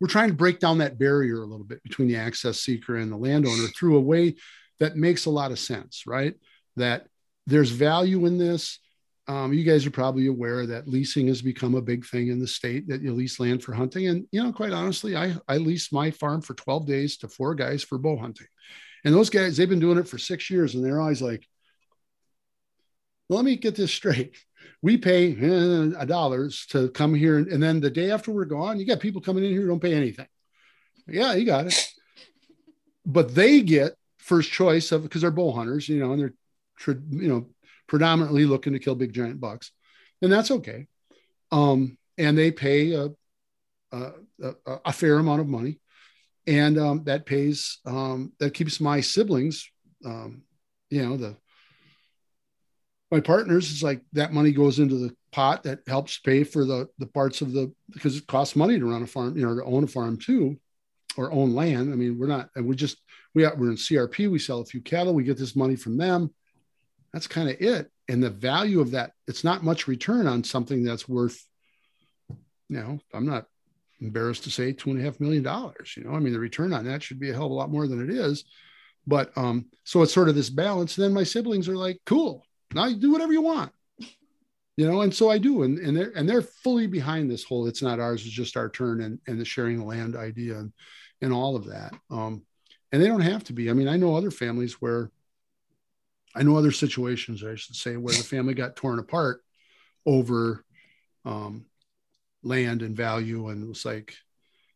we're 0.00 0.08
trying 0.08 0.28
to 0.28 0.34
break 0.34 0.58
down 0.58 0.78
that 0.78 0.98
barrier 0.98 1.42
a 1.42 1.46
little 1.46 1.66
bit 1.66 1.82
between 1.82 2.08
the 2.08 2.16
access 2.16 2.60
seeker 2.60 2.96
and 2.96 3.12
the 3.12 3.16
landowner 3.16 3.68
through 3.76 3.96
a 3.96 4.00
way 4.00 4.36
that 4.78 4.96
makes 4.96 5.26
a 5.26 5.30
lot 5.30 5.52
of 5.52 5.58
sense 5.58 6.04
right? 6.06 6.34
That 6.76 7.06
there's 7.46 7.70
value 7.70 8.26
in 8.26 8.38
this 8.38 8.78
um, 9.30 9.52
you 9.52 9.62
guys 9.62 9.86
are 9.86 9.92
probably 9.92 10.26
aware 10.26 10.66
that 10.66 10.88
leasing 10.88 11.28
has 11.28 11.40
become 11.40 11.76
a 11.76 11.80
big 11.80 12.04
thing 12.04 12.28
in 12.28 12.40
the 12.40 12.48
state 12.48 12.88
that 12.88 13.00
you 13.00 13.12
lease 13.12 13.38
land 13.38 13.62
for 13.62 13.72
hunting. 13.72 14.08
And, 14.08 14.26
you 14.32 14.42
know, 14.42 14.52
quite 14.52 14.72
honestly, 14.72 15.16
I, 15.16 15.36
I 15.46 15.58
leased 15.58 15.92
my 15.92 16.10
farm 16.10 16.42
for 16.42 16.54
12 16.54 16.84
days 16.84 17.16
to 17.18 17.28
four 17.28 17.54
guys 17.54 17.84
for 17.84 17.96
bow 17.96 18.18
hunting. 18.18 18.48
And 19.04 19.14
those 19.14 19.30
guys, 19.30 19.56
they've 19.56 19.68
been 19.68 19.78
doing 19.78 19.98
it 19.98 20.08
for 20.08 20.18
six 20.18 20.50
years 20.50 20.74
and 20.74 20.84
they're 20.84 21.00
always 21.00 21.22
like, 21.22 21.46
let 23.28 23.44
me 23.44 23.54
get 23.54 23.76
this 23.76 23.92
straight. 23.92 24.36
We 24.82 24.96
pay 24.96 25.36
uh, 25.94 26.04
dollars 26.06 26.66
to 26.70 26.88
come 26.88 27.14
here. 27.14 27.38
And 27.38 27.62
then 27.62 27.78
the 27.78 27.88
day 27.88 28.10
after 28.10 28.32
we're 28.32 28.46
gone, 28.46 28.80
you 28.80 28.84
got 28.86 28.98
people 28.98 29.20
coming 29.20 29.44
in 29.44 29.52
here 29.52 29.60
who 29.60 29.68
don't 29.68 29.78
pay 29.78 29.94
anything. 29.94 30.26
Yeah, 31.06 31.34
you 31.34 31.46
got 31.46 31.66
it. 31.68 31.88
But 33.06 33.32
they 33.32 33.60
get 33.60 33.92
first 34.18 34.50
choice 34.50 34.90
of 34.90 35.04
because 35.04 35.22
they're 35.22 35.30
bow 35.30 35.52
hunters, 35.52 35.88
you 35.88 36.00
know, 36.00 36.14
and 36.14 36.20
they're, 36.20 36.98
you 37.10 37.28
know, 37.28 37.46
predominantly 37.90 38.44
looking 38.44 38.72
to 38.72 38.78
kill 38.78 38.94
big 38.94 39.12
giant 39.12 39.40
bucks, 39.40 39.72
and 40.22 40.32
that's 40.32 40.52
okay. 40.52 40.86
Um, 41.50 41.98
and 42.16 42.38
they 42.38 42.52
pay 42.52 42.92
a, 42.92 43.08
a, 43.90 44.12
a, 44.84 44.92
fair 44.92 45.18
amount 45.18 45.40
of 45.40 45.48
money, 45.48 45.80
and 46.46 46.78
um, 46.78 47.02
that 47.04 47.26
pays 47.26 47.80
um, 47.84 48.32
that 48.38 48.54
keeps 48.54 48.80
my 48.80 49.00
siblings, 49.00 49.68
um, 50.04 50.42
you 50.88 51.04
know, 51.04 51.16
the 51.16 51.36
my 53.10 53.18
partners 53.18 53.72
is 53.72 53.82
like 53.82 54.02
that 54.12 54.32
money 54.32 54.52
goes 54.52 54.78
into 54.78 54.94
the 54.94 55.12
pot 55.32 55.64
that 55.64 55.80
helps 55.88 56.16
pay 56.18 56.44
for 56.44 56.64
the 56.64 56.88
the 56.98 57.08
parts 57.08 57.40
of 57.40 57.52
the 57.52 57.74
because 57.90 58.16
it 58.16 58.26
costs 58.28 58.54
money 58.54 58.78
to 58.78 58.86
run 58.86 59.02
a 59.02 59.06
farm, 59.06 59.36
you 59.36 59.44
know, 59.44 59.56
to 59.56 59.64
own 59.64 59.82
a 59.82 59.88
farm 59.88 60.16
too, 60.16 60.56
or 61.16 61.32
own 61.32 61.56
land. 61.56 61.92
I 61.92 61.96
mean, 61.96 62.20
we're 62.20 62.28
not, 62.28 62.50
and 62.54 62.68
we 62.68 62.76
just 62.76 62.98
we 63.34 63.42
we're 63.42 63.70
in 63.70 63.76
CRP. 63.76 64.30
We 64.30 64.38
sell 64.38 64.60
a 64.60 64.64
few 64.64 64.80
cattle. 64.80 65.12
We 65.12 65.24
get 65.24 65.38
this 65.38 65.56
money 65.56 65.74
from 65.74 65.96
them 65.96 66.32
that's 67.12 67.26
kind 67.26 67.48
of 67.48 67.60
it. 67.60 67.90
And 68.08 68.22
the 68.22 68.30
value 68.30 68.80
of 68.80 68.92
that, 68.92 69.12
it's 69.26 69.44
not 69.44 69.64
much 69.64 69.88
return 69.88 70.26
on 70.26 70.44
something 70.44 70.82
that's 70.84 71.08
worth, 71.08 71.44
you 72.28 72.36
know, 72.76 72.98
I'm 73.12 73.26
not 73.26 73.46
embarrassed 74.00 74.44
to 74.44 74.50
say 74.50 74.72
two 74.72 74.90
and 74.90 75.00
a 75.00 75.02
half 75.02 75.20
million 75.20 75.42
dollars. 75.42 75.94
You 75.96 76.04
know, 76.04 76.12
I 76.12 76.18
mean, 76.18 76.32
the 76.32 76.38
return 76.38 76.72
on 76.72 76.86
that 76.86 77.02
should 77.02 77.20
be 77.20 77.30
a 77.30 77.34
hell 77.34 77.46
of 77.46 77.50
a 77.52 77.54
lot 77.54 77.70
more 77.70 77.86
than 77.86 78.02
it 78.02 78.10
is. 78.14 78.44
But 79.06 79.36
um, 79.36 79.66
so 79.84 80.02
it's 80.02 80.12
sort 80.12 80.28
of 80.28 80.34
this 80.34 80.50
balance. 80.50 80.96
And 80.96 81.04
then 81.04 81.12
my 81.12 81.24
siblings 81.24 81.68
are 81.68 81.76
like, 81.76 81.98
cool, 82.06 82.44
now 82.74 82.86
you 82.86 82.96
do 82.96 83.12
whatever 83.12 83.32
you 83.32 83.42
want. 83.42 83.72
You 84.76 84.90
know, 84.90 85.02
and 85.02 85.14
so 85.14 85.28
I 85.28 85.36
do, 85.36 85.62
and, 85.64 85.78
and 85.78 85.94
they're 85.94 86.12
and 86.16 86.26
they're 86.26 86.40
fully 86.40 86.86
behind 86.86 87.30
this 87.30 87.44
whole 87.44 87.66
it's 87.66 87.82
not 87.82 88.00
ours, 88.00 88.24
it's 88.24 88.34
just 88.34 88.56
our 88.56 88.70
turn 88.70 89.02
and, 89.02 89.18
and 89.26 89.38
the 89.38 89.44
sharing 89.44 89.78
the 89.78 89.84
land 89.84 90.16
idea 90.16 90.56
and 90.56 90.72
and 91.20 91.34
all 91.34 91.54
of 91.54 91.66
that. 91.66 91.92
Um, 92.10 92.44
and 92.90 93.02
they 93.02 93.06
don't 93.06 93.20
have 93.20 93.44
to 93.44 93.52
be. 93.52 93.68
I 93.68 93.74
mean, 93.74 93.88
I 93.88 93.98
know 93.98 94.14
other 94.14 94.30
families 94.30 94.80
where 94.80 95.10
I 96.34 96.42
know 96.42 96.56
other 96.56 96.70
situations, 96.70 97.44
I 97.44 97.56
should 97.56 97.76
say, 97.76 97.96
where 97.96 98.14
the 98.14 98.22
family 98.22 98.54
got 98.54 98.76
torn 98.76 98.98
apart 98.98 99.42
over 100.06 100.64
um, 101.24 101.66
land 102.42 102.82
and 102.82 102.96
value. 102.96 103.48
And 103.48 103.62
it 103.62 103.68
was 103.68 103.84
like, 103.84 104.14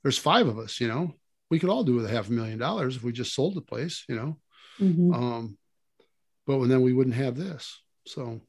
there's 0.03 0.19
five 0.19 0.47
of 0.47 0.59
us, 0.59 0.81
you 0.81 0.89
know, 0.89 1.15
we 1.51 1.59
could 1.59 1.71
all 1.71 1.85
do 1.85 1.95
with 1.95 2.07
a 2.07 2.11
half 2.11 2.29
a 2.29 2.33
million 2.33 2.59
dollars 2.59 2.97
if 2.97 3.03
we 3.03 3.13
just 3.13 3.35
sold 3.35 3.55
the 3.55 3.61
place, 3.61 4.05
you 4.09 4.17
know. 4.17 4.39
Mm-hmm. 4.81 5.15
Um, 5.15 5.59
but 6.47 6.67
then 6.67 6.83
we 6.83 6.93
wouldn't 6.93 7.17
have 7.17 7.37
this. 7.37 7.81
So 8.07 8.41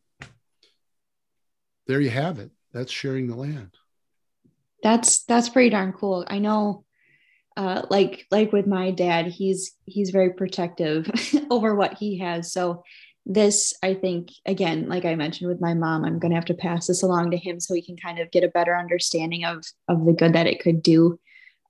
there 1.88 2.02
you 2.02 2.10
have 2.10 2.40
it. 2.40 2.52
That's 2.74 2.92
sharing 2.92 3.28
the 3.28 3.36
land. 3.36 3.72
That's 4.84 5.24
that's 5.24 5.50
pretty 5.50 5.70
darn 5.70 5.94
cool. 5.94 6.26
I 6.28 6.40
know 6.40 6.85
uh, 7.58 7.84
like 7.90 8.26
like 8.32 8.52
with 8.52 8.68
my 8.68 8.92
dad 8.92 9.28
he's 9.28 9.74
he's 9.86 10.10
very 10.10 10.34
protective 10.34 11.10
over 11.50 11.76
what 11.76 11.98
he 11.98 12.20
has. 12.20 12.52
So 12.52 12.84
this 13.26 13.74
i 13.82 13.94
think 13.94 14.30
again 14.46 14.88
like 14.88 15.04
i 15.04 15.16
mentioned 15.16 15.50
with 15.50 15.60
my 15.60 15.74
mom 15.74 16.06
i'm 16.06 16.20
going 16.20 16.30
to 16.30 16.36
have 16.36 16.46
to 16.46 16.54
pass 16.54 16.86
this 16.86 17.02
along 17.02 17.32
to 17.32 17.38
him 17.38 17.60
so 17.60 17.74
he 17.74 17.82
can 17.82 17.98
kind 17.98 18.20
of 18.20 18.30
get 18.30 18.44
a 18.44 18.50
better 18.50 18.78
understanding 18.78 19.44
of 19.44 19.66
of 19.88 20.06
the 20.06 20.14
good 20.14 20.34
that 20.34 20.48
it 20.48 20.60
could 20.60 20.84
do. 20.84 21.20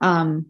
Um 0.01 0.47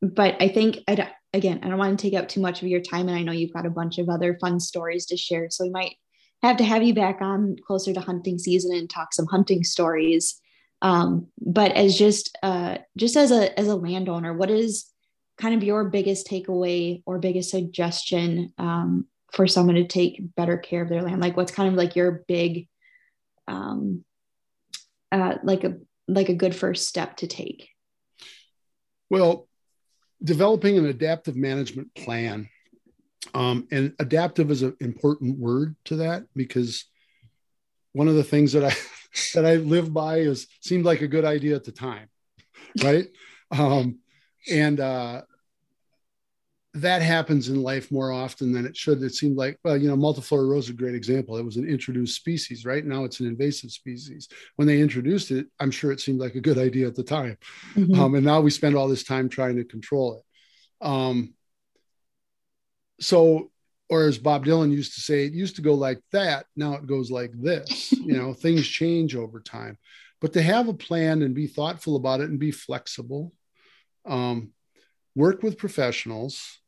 but 0.00 0.40
i 0.40 0.48
think 0.48 0.78
i 0.88 1.10
again 1.34 1.60
i 1.62 1.68
don't 1.68 1.78
want 1.78 1.98
to 1.98 2.02
take 2.02 2.18
up 2.18 2.28
too 2.28 2.40
much 2.40 2.62
of 2.62 2.68
your 2.68 2.80
time 2.80 3.08
and 3.08 3.18
i 3.18 3.22
know 3.22 3.32
you've 3.32 3.52
got 3.52 3.66
a 3.66 3.70
bunch 3.70 3.98
of 3.98 4.08
other 4.08 4.38
fun 4.40 4.58
stories 4.60 5.06
to 5.06 5.16
share 5.16 5.48
so 5.50 5.64
we 5.64 5.70
might 5.70 5.96
have 6.42 6.56
to 6.56 6.64
have 6.64 6.82
you 6.82 6.94
back 6.94 7.20
on 7.20 7.56
closer 7.66 7.92
to 7.92 8.00
hunting 8.00 8.38
season 8.38 8.74
and 8.74 8.88
talk 8.88 9.12
some 9.12 9.26
hunting 9.26 9.64
stories 9.64 10.40
um 10.82 11.26
but 11.40 11.72
as 11.72 11.96
just 11.98 12.36
uh 12.42 12.78
just 12.96 13.16
as 13.16 13.30
a 13.30 13.58
as 13.58 13.66
a 13.66 13.74
landowner 13.74 14.32
what 14.32 14.50
is 14.50 14.92
kind 15.38 15.54
of 15.54 15.62
your 15.62 15.84
biggest 15.84 16.26
takeaway 16.26 17.02
or 17.06 17.18
biggest 17.18 17.50
suggestion 17.50 18.52
um, 18.58 19.06
for 19.32 19.46
someone 19.46 19.76
to 19.76 19.86
take 19.86 20.20
better 20.34 20.58
care 20.58 20.82
of 20.82 20.88
their 20.88 21.02
land? 21.02 21.20
Like 21.20 21.36
what's 21.36 21.52
kind 21.52 21.68
of 21.68 21.74
like 21.74 21.96
your 21.96 22.24
big 22.28 22.68
um 23.46 24.04
uh 25.10 25.36
like 25.42 25.64
a 25.64 25.78
like 26.06 26.28
a 26.28 26.34
good 26.34 26.54
first 26.54 26.88
step 26.88 27.16
to 27.18 27.26
take? 27.26 27.68
Well 29.08 29.48
developing 30.22 30.76
an 30.76 30.86
adaptive 30.86 31.36
management 31.36 31.94
plan 31.94 32.48
um, 33.34 33.68
and 33.70 33.94
adaptive 34.00 34.50
is 34.50 34.62
an 34.62 34.76
important 34.80 35.38
word 35.38 35.76
to 35.84 35.96
that 35.96 36.24
because 36.34 36.86
one 37.92 38.08
of 38.08 38.16
the 38.16 38.24
things 38.24 38.52
that 38.52 38.64
i 38.64 38.74
that 39.34 39.46
i 39.46 39.56
live 39.56 39.92
by 39.92 40.18
is 40.18 40.46
seemed 40.60 40.84
like 40.84 41.00
a 41.00 41.08
good 41.08 41.24
idea 41.24 41.54
at 41.54 41.64
the 41.64 41.72
time 41.72 42.08
right 42.82 43.08
um, 43.50 43.98
and 44.50 44.78
uh, 44.80 45.22
that 46.74 47.02
happens 47.02 47.48
in 47.48 47.62
life 47.62 47.90
more 47.90 48.12
often 48.12 48.52
than 48.52 48.66
it 48.66 48.76
should. 48.76 49.02
It 49.02 49.14
seemed 49.14 49.36
like, 49.36 49.58
well, 49.64 49.76
you 49.76 49.88
know, 49.88 49.96
multiflora 49.96 50.48
rose 50.48 50.64
is 50.64 50.70
a 50.70 50.74
great 50.74 50.94
example. 50.94 51.36
It 51.36 51.44
was 51.44 51.56
an 51.56 51.68
introduced 51.68 52.16
species, 52.16 52.64
right? 52.64 52.84
Now 52.84 53.04
it's 53.04 53.20
an 53.20 53.26
invasive 53.26 53.70
species. 53.70 54.28
When 54.56 54.68
they 54.68 54.80
introduced 54.80 55.30
it, 55.30 55.46
I'm 55.60 55.70
sure 55.70 55.92
it 55.92 56.00
seemed 56.00 56.20
like 56.20 56.34
a 56.34 56.40
good 56.40 56.58
idea 56.58 56.86
at 56.86 56.94
the 56.94 57.02
time. 57.02 57.38
Mm-hmm. 57.74 57.98
Um, 57.98 58.14
and 58.14 58.24
now 58.24 58.40
we 58.40 58.50
spend 58.50 58.76
all 58.76 58.88
this 58.88 59.04
time 59.04 59.28
trying 59.28 59.56
to 59.56 59.64
control 59.64 60.18
it. 60.18 60.86
Um, 60.86 61.34
so, 63.00 63.50
or 63.90 64.06
as 64.06 64.18
Bob 64.18 64.44
Dylan 64.44 64.70
used 64.70 64.94
to 64.94 65.00
say, 65.00 65.24
it 65.24 65.32
used 65.32 65.56
to 65.56 65.62
go 65.62 65.74
like 65.74 66.00
that. 66.12 66.46
Now 66.56 66.74
it 66.74 66.86
goes 66.86 67.10
like 67.10 67.32
this. 67.34 67.92
you 67.92 68.14
know, 68.16 68.32
things 68.34 68.66
change 68.66 69.16
over 69.16 69.40
time. 69.40 69.78
But 70.20 70.32
to 70.34 70.42
have 70.42 70.68
a 70.68 70.74
plan 70.74 71.22
and 71.22 71.34
be 71.34 71.46
thoughtful 71.46 71.96
about 71.96 72.20
it 72.20 72.28
and 72.28 72.38
be 72.38 72.50
flexible, 72.50 73.32
um, 74.04 74.52
work 75.14 75.42
with 75.42 75.58
professionals 75.58 76.58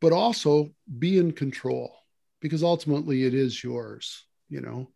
but 0.00 0.12
also 0.12 0.70
be 0.98 1.18
in 1.18 1.32
control 1.32 1.94
because 2.40 2.62
ultimately 2.62 3.24
it 3.24 3.34
is 3.34 3.62
yours, 3.62 4.24
you 4.48 4.60
know. 4.60 4.90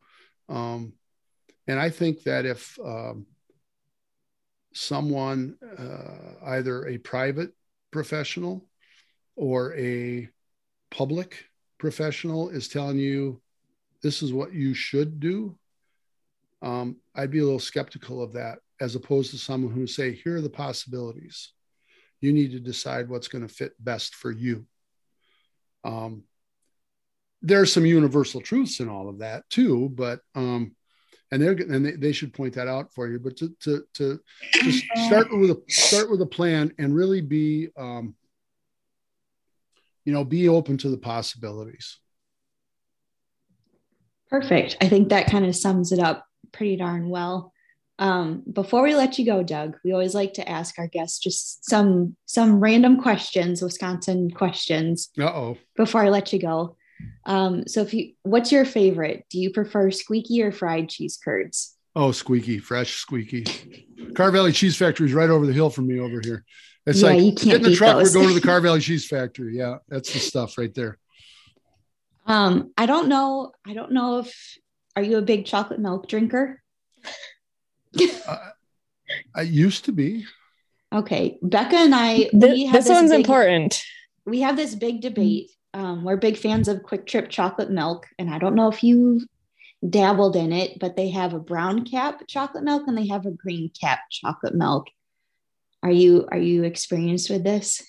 Um, 0.48 0.92
and 1.66 1.78
I 1.78 1.90
think 1.90 2.22
that 2.24 2.46
if 2.46 2.78
um, 2.84 3.26
someone, 4.74 5.56
uh, 5.78 6.46
either 6.46 6.86
a 6.86 6.98
private 6.98 7.52
professional 7.90 8.66
or 9.36 9.76
a 9.76 10.28
public 10.92 11.46
professional, 11.78 12.50
is 12.50 12.68
telling 12.68 12.98
you 12.98 13.40
this 14.02 14.22
is 14.22 14.32
what 14.32 14.52
you 14.52 14.74
should 14.74 15.18
do, 15.18 15.56
um, 16.62 16.96
I'd 17.14 17.30
be 17.30 17.40
a 17.40 17.44
little 17.44 17.58
skeptical 17.58 18.22
of 18.22 18.34
that 18.34 18.58
as 18.80 18.94
opposed 18.94 19.30
to 19.30 19.38
someone 19.38 19.72
who 19.72 19.86
say, 19.86 20.12
here 20.12 20.36
are 20.36 20.40
the 20.40 20.50
possibilities. 20.50 21.52
You 22.20 22.32
need 22.32 22.52
to 22.52 22.60
decide 22.60 23.08
what's 23.08 23.28
going 23.28 23.46
to 23.46 23.52
fit 23.52 23.72
best 23.80 24.14
for 24.14 24.30
you. 24.30 24.66
Um, 25.84 26.24
there 27.42 27.60
are 27.60 27.66
some 27.66 27.84
universal 27.84 28.40
truths 28.40 28.78
in 28.78 28.88
all 28.88 29.08
of 29.08 29.18
that 29.18 29.48
too, 29.50 29.88
but 29.88 30.20
um, 30.36 30.76
and 31.32 31.42
they're 31.42 31.52
and 31.52 31.84
they, 31.84 31.92
they 31.92 32.12
should 32.12 32.32
point 32.32 32.54
that 32.54 32.68
out 32.68 32.92
for 32.92 33.08
you. 33.08 33.18
But 33.18 33.36
to 33.38 33.52
to 33.62 33.84
to, 33.94 34.20
start 35.06 35.36
with 35.36 35.50
a 35.50 35.62
start 35.68 36.08
with 36.08 36.22
a 36.22 36.26
plan 36.26 36.72
and 36.78 36.94
really 36.94 37.20
be 37.20 37.68
um, 37.76 38.14
you 40.04 40.12
know 40.12 40.24
be 40.24 40.48
open 40.48 40.76
to 40.78 40.88
the 40.88 40.98
possibilities. 40.98 41.98
Perfect. 44.28 44.78
I 44.80 44.88
think 44.88 45.10
that 45.10 45.26
kind 45.26 45.44
of 45.44 45.54
sums 45.54 45.92
it 45.92 45.98
up 45.98 46.26
pretty 46.52 46.76
darn 46.76 47.08
well. 47.08 47.52
Um, 47.98 48.42
before 48.50 48.82
we 48.82 48.94
let 48.94 49.18
you 49.18 49.26
go, 49.26 49.42
Doug, 49.42 49.76
we 49.84 49.92
always 49.92 50.14
like 50.14 50.34
to 50.34 50.48
ask 50.48 50.78
our 50.78 50.86
guests 50.86 51.18
just 51.18 51.68
some 51.68 52.16
some 52.26 52.60
random 52.60 53.00
questions, 53.00 53.62
Wisconsin 53.62 54.30
questions. 54.30 55.10
Uh 55.18 55.24
oh. 55.24 55.58
Before 55.76 56.02
I 56.02 56.08
let 56.08 56.32
you 56.32 56.38
go, 56.38 56.76
um, 57.24 57.66
so 57.66 57.82
if 57.82 57.94
you, 57.94 58.12
what's 58.22 58.52
your 58.52 58.64
favorite? 58.64 59.24
Do 59.30 59.38
you 59.38 59.50
prefer 59.50 59.90
squeaky 59.90 60.42
or 60.42 60.52
fried 60.52 60.88
cheese 60.88 61.18
curds? 61.22 61.76
Oh, 61.94 62.12
squeaky, 62.12 62.58
fresh 62.58 62.94
squeaky. 62.94 63.86
Carr 64.14 64.30
Valley 64.30 64.52
Cheese 64.52 64.76
Factory 64.76 65.06
is 65.06 65.14
right 65.14 65.30
over 65.30 65.46
the 65.46 65.52
hill 65.52 65.70
from 65.70 65.86
me 65.86 66.00
over 66.00 66.20
here. 66.22 66.44
It's 66.86 67.02
yeah, 67.02 67.08
like 67.08 67.22
you 67.22 67.32
can't 67.32 67.40
get 67.42 67.56
in 67.56 67.62
the 67.62 67.74
truck. 67.74 67.98
Those. 67.98 68.14
We're 68.14 68.22
going 68.22 68.34
to 68.34 68.40
the 68.40 68.46
Carr 68.46 68.60
Valley 68.60 68.80
Cheese 68.80 69.06
Factory. 69.06 69.56
Yeah, 69.56 69.76
that's 69.88 70.12
the 70.12 70.18
stuff 70.18 70.58
right 70.58 70.74
there. 70.74 70.98
Um, 72.26 72.72
I 72.76 72.86
don't 72.86 73.08
know. 73.08 73.52
I 73.66 73.74
don't 73.74 73.92
know 73.92 74.18
if 74.18 74.58
are 74.96 75.02
you 75.02 75.18
a 75.18 75.22
big 75.22 75.46
chocolate 75.46 75.80
milk 75.80 76.08
drinker? 76.08 76.62
uh, 78.26 78.36
I 79.34 79.42
used 79.42 79.84
to 79.86 79.92
be. 79.92 80.24
Okay, 80.92 81.38
Becca 81.42 81.76
and 81.76 81.94
I. 81.94 82.16
Th- 82.16 82.30
this, 82.32 82.72
this, 82.72 82.88
one's 82.88 83.10
big, 83.10 83.20
important. 83.20 83.82
We 84.26 84.40
have 84.40 84.56
this 84.56 84.74
big 84.74 85.00
debate. 85.00 85.50
Um, 85.74 86.04
we're 86.04 86.16
big 86.16 86.36
fans 86.36 86.68
of 86.68 86.82
Kwik 86.82 87.06
Trip 87.06 87.30
chocolate 87.30 87.70
milk, 87.70 88.06
and 88.18 88.28
I 88.28 88.38
don't 88.38 88.54
know 88.54 88.68
if 88.68 88.82
you've 88.82 89.22
dabbled 89.88 90.36
in 90.36 90.52
it, 90.52 90.78
but 90.78 90.96
they 90.96 91.10
have 91.10 91.34
a 91.34 91.40
brown 91.40 91.84
cap 91.84 92.22
chocolate 92.28 92.64
milk 92.64 92.84
and 92.86 92.96
they 92.96 93.08
have 93.08 93.26
a 93.26 93.32
green 93.32 93.70
cap 93.80 94.00
chocolate 94.10 94.54
milk. 94.54 94.86
Are 95.82 95.90
you 95.90 96.28
are 96.30 96.38
you 96.38 96.64
experienced 96.64 97.30
with 97.30 97.44
this? 97.44 97.82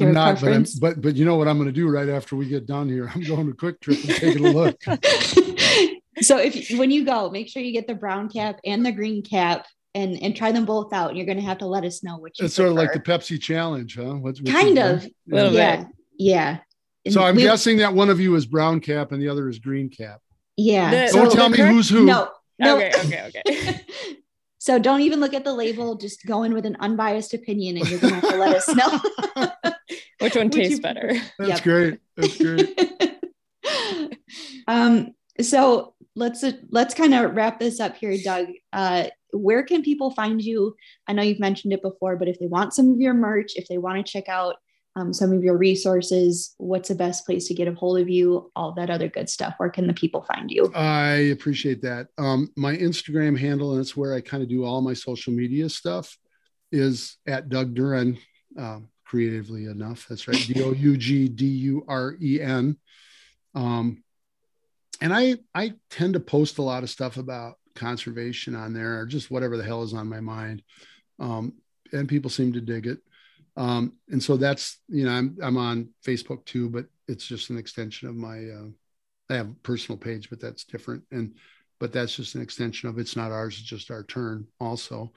I'm 0.00 0.12
not, 0.12 0.40
but, 0.40 0.52
I'm, 0.52 0.66
but 0.80 1.00
but 1.00 1.14
you 1.14 1.24
know 1.24 1.36
what 1.36 1.46
I'm 1.46 1.56
going 1.56 1.68
to 1.68 1.72
do 1.72 1.88
right 1.88 2.08
after 2.08 2.34
we 2.34 2.46
get 2.46 2.66
done 2.66 2.88
here? 2.88 3.10
I'm 3.14 3.22
going 3.22 3.46
to 3.46 3.54
Kwik 3.54 3.80
Trip 3.80 3.98
and 4.02 4.10
taking 4.10 4.46
a 4.46 4.50
look. 4.50 4.82
so 6.20 6.38
if 6.38 6.76
when 6.76 6.90
you 6.90 7.04
go, 7.04 7.30
make 7.30 7.48
sure 7.48 7.62
you 7.62 7.72
get 7.72 7.86
the 7.86 7.94
brown 7.94 8.28
cap 8.28 8.58
and 8.64 8.84
the 8.84 8.90
green 8.90 9.22
cap 9.22 9.66
and 9.94 10.20
and 10.20 10.34
try 10.34 10.50
them 10.50 10.64
both 10.64 10.92
out. 10.92 11.10
And 11.10 11.16
you're 11.16 11.26
going 11.26 11.38
to 11.38 11.44
have 11.44 11.58
to 11.58 11.66
let 11.66 11.84
us 11.84 12.02
know 12.02 12.18
which. 12.18 12.40
It's 12.40 12.54
sort 12.54 12.70
of 12.70 12.74
like 12.74 12.92
the 12.92 13.00
Pepsi 13.00 13.40
challenge, 13.40 13.96
huh? 13.96 14.14
What's, 14.14 14.40
kind 14.40 14.78
of. 14.78 15.06
Yeah. 15.26 15.50
yeah. 15.50 15.84
yeah. 16.18 16.58
So 17.12 17.22
I'm 17.22 17.36
we, 17.36 17.42
guessing 17.42 17.78
that 17.78 17.94
one 17.94 18.10
of 18.10 18.18
you 18.18 18.34
is 18.34 18.46
brown 18.46 18.80
cap 18.80 19.12
and 19.12 19.22
the 19.22 19.28
other 19.28 19.48
is 19.48 19.58
green 19.58 19.90
cap. 19.90 20.20
Yeah. 20.56 20.90
The, 20.90 21.12
don't 21.12 21.30
so 21.30 21.36
tell 21.36 21.48
me 21.48 21.58
correct? 21.58 21.72
who's 21.72 21.88
who. 21.88 22.04
No. 22.04 22.30
No. 22.58 22.76
Okay. 22.76 22.92
Okay. 23.04 23.30
Okay. 23.46 23.80
so 24.64 24.78
don't 24.78 25.02
even 25.02 25.20
look 25.20 25.34
at 25.34 25.44
the 25.44 25.52
label. 25.52 25.94
Just 25.94 26.24
go 26.24 26.42
in 26.42 26.54
with 26.54 26.64
an 26.64 26.78
unbiased 26.80 27.34
opinion, 27.34 27.76
and 27.76 27.86
you're 27.86 28.00
going 28.00 28.14
to 28.14 28.20
have 28.20 28.30
to 28.30 28.38
let 28.38 28.56
us 28.56 28.74
know 28.74 29.72
which 30.20 30.36
one 30.36 30.48
tastes 30.48 30.80
better. 30.80 31.12
That's 31.38 31.50
yep. 31.50 31.62
great. 31.62 32.00
That's 32.16 32.38
great. 32.38 32.80
um. 34.66 35.12
So 35.38 35.92
let's 36.16 36.42
uh, 36.42 36.52
let's 36.70 36.94
kind 36.94 37.12
of 37.12 37.36
wrap 37.36 37.60
this 37.60 37.78
up 37.78 37.94
here, 37.94 38.16
Doug. 38.24 38.46
Uh, 38.72 39.08
where 39.34 39.64
can 39.64 39.82
people 39.82 40.12
find 40.12 40.40
you? 40.40 40.74
I 41.06 41.12
know 41.12 41.20
you've 41.20 41.40
mentioned 41.40 41.74
it 41.74 41.82
before, 41.82 42.16
but 42.16 42.28
if 42.28 42.38
they 42.38 42.46
want 42.46 42.72
some 42.72 42.90
of 42.90 42.98
your 42.98 43.12
merch, 43.12 43.56
if 43.56 43.68
they 43.68 43.76
want 43.76 43.98
to 43.98 44.10
check 44.10 44.30
out 44.30 44.56
um, 44.96 45.12
some 45.12 45.32
of 45.32 45.42
your 45.42 45.56
resources, 45.56 46.54
what's 46.58 46.88
the 46.88 46.94
best 46.94 47.26
place 47.26 47.48
to 47.48 47.54
get 47.54 47.66
a 47.66 47.74
hold 47.74 47.98
of 47.98 48.08
you? 48.08 48.50
All 48.54 48.72
that 48.72 48.90
other 48.90 49.08
good 49.08 49.28
stuff. 49.28 49.54
Where 49.56 49.70
can 49.70 49.86
the 49.86 49.92
people 49.92 50.22
find 50.22 50.50
you? 50.50 50.72
I 50.74 51.30
appreciate 51.32 51.82
that. 51.82 52.08
Um, 52.16 52.50
my 52.56 52.76
Instagram 52.76 53.38
handle, 53.38 53.72
and 53.72 53.80
it's 53.80 53.96
where 53.96 54.14
I 54.14 54.20
kind 54.20 54.42
of 54.42 54.48
do 54.48 54.64
all 54.64 54.80
my 54.80 54.94
social 54.94 55.32
media 55.32 55.68
stuff, 55.68 56.16
is 56.70 57.16
at 57.26 57.48
Doug 57.48 57.74
Duren. 57.74 58.18
Um, 58.56 58.88
creatively 59.04 59.66
enough, 59.66 60.06
that's 60.08 60.28
right. 60.28 60.44
D 60.46 60.62
O 60.62 60.72
U 60.72 60.96
G 60.96 61.28
D 61.28 61.44
U 61.44 61.84
R 61.88 62.16
E 62.20 62.40
N. 62.40 62.76
Um, 63.54 64.02
and 65.00 65.12
I 65.12 65.36
I 65.54 65.74
tend 65.90 66.14
to 66.14 66.20
post 66.20 66.58
a 66.58 66.62
lot 66.62 66.84
of 66.84 66.90
stuff 66.90 67.16
about 67.16 67.56
conservation 67.74 68.54
on 68.54 68.72
there 68.72 69.00
or 69.00 69.06
just 69.06 69.30
whatever 69.30 69.56
the 69.56 69.64
hell 69.64 69.82
is 69.82 69.92
on 69.92 70.08
my 70.08 70.20
mind. 70.20 70.62
Um, 71.18 71.54
and 71.92 72.08
people 72.08 72.30
seem 72.30 72.52
to 72.52 72.60
dig 72.60 72.86
it. 72.86 72.98
Um, 73.56 73.94
and 74.10 74.22
so 74.22 74.36
that's 74.36 74.80
you 74.88 75.04
know 75.04 75.12
I'm 75.12 75.36
I'm 75.42 75.56
on 75.56 75.90
Facebook 76.04 76.44
too, 76.44 76.68
but 76.68 76.86
it's 77.08 77.26
just 77.26 77.50
an 77.50 77.58
extension 77.58 78.08
of 78.08 78.16
my 78.16 78.38
uh, 78.38 78.68
I 79.30 79.34
have 79.34 79.50
a 79.50 79.54
personal 79.62 79.98
page, 79.98 80.30
but 80.30 80.40
that's 80.40 80.64
different. 80.64 81.04
And 81.10 81.34
but 81.80 81.92
that's 81.92 82.16
just 82.16 82.34
an 82.34 82.42
extension 82.42 82.88
of 82.88 82.98
it's 82.98 83.16
not 83.16 83.32
ours, 83.32 83.58
it's 83.58 83.68
just 83.68 83.90
our 83.90 84.04
turn 84.04 84.46
also. 84.60 85.12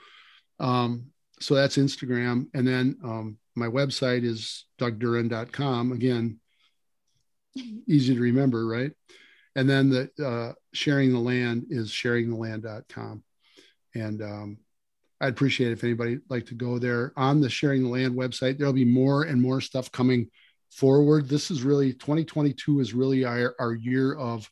Um, 0.60 1.08
so 1.40 1.54
that's 1.54 1.78
Instagram. 1.78 2.48
And 2.54 2.68
then 2.68 2.98
um, 3.04 3.38
my 3.56 3.68
website 3.68 4.24
is 4.24 4.66
dougduren.com. 4.80 5.92
Again, 5.92 6.40
easy 7.88 8.16
to 8.16 8.22
remember, 8.22 8.66
right? 8.66 8.92
and 9.58 9.68
then 9.68 9.90
the 9.90 10.10
uh, 10.24 10.54
sharing 10.72 11.12
the 11.12 11.20
land 11.20 11.66
is 11.72 11.90
sharingtheland.com 11.90 13.24
and 13.96 14.22
um, 14.22 14.58
i'd 15.22 15.34
appreciate 15.34 15.72
if 15.72 15.84
anybody 15.84 16.20
like 16.30 16.46
to 16.46 16.56
go 16.56 16.78
there 16.78 17.14
on 17.16 17.40
the 17.40 17.50
sharing 17.50 17.84
the 17.84 17.90
land 17.90 18.16
website 18.16 18.58
there'll 18.58 18.74
be 18.74 18.86
more 18.86 19.24
and 19.24 19.42
more 19.42 19.62
stuff 19.62 19.92
coming 19.92 20.30
forward. 20.72 21.28
This 21.28 21.52
is 21.52 21.64
really 21.64 21.94
2022 21.94 22.80
is 22.80 22.94
really 22.94 23.26
our, 23.26 23.56
our 23.60 23.74
year 23.74 24.16
of 24.16 24.50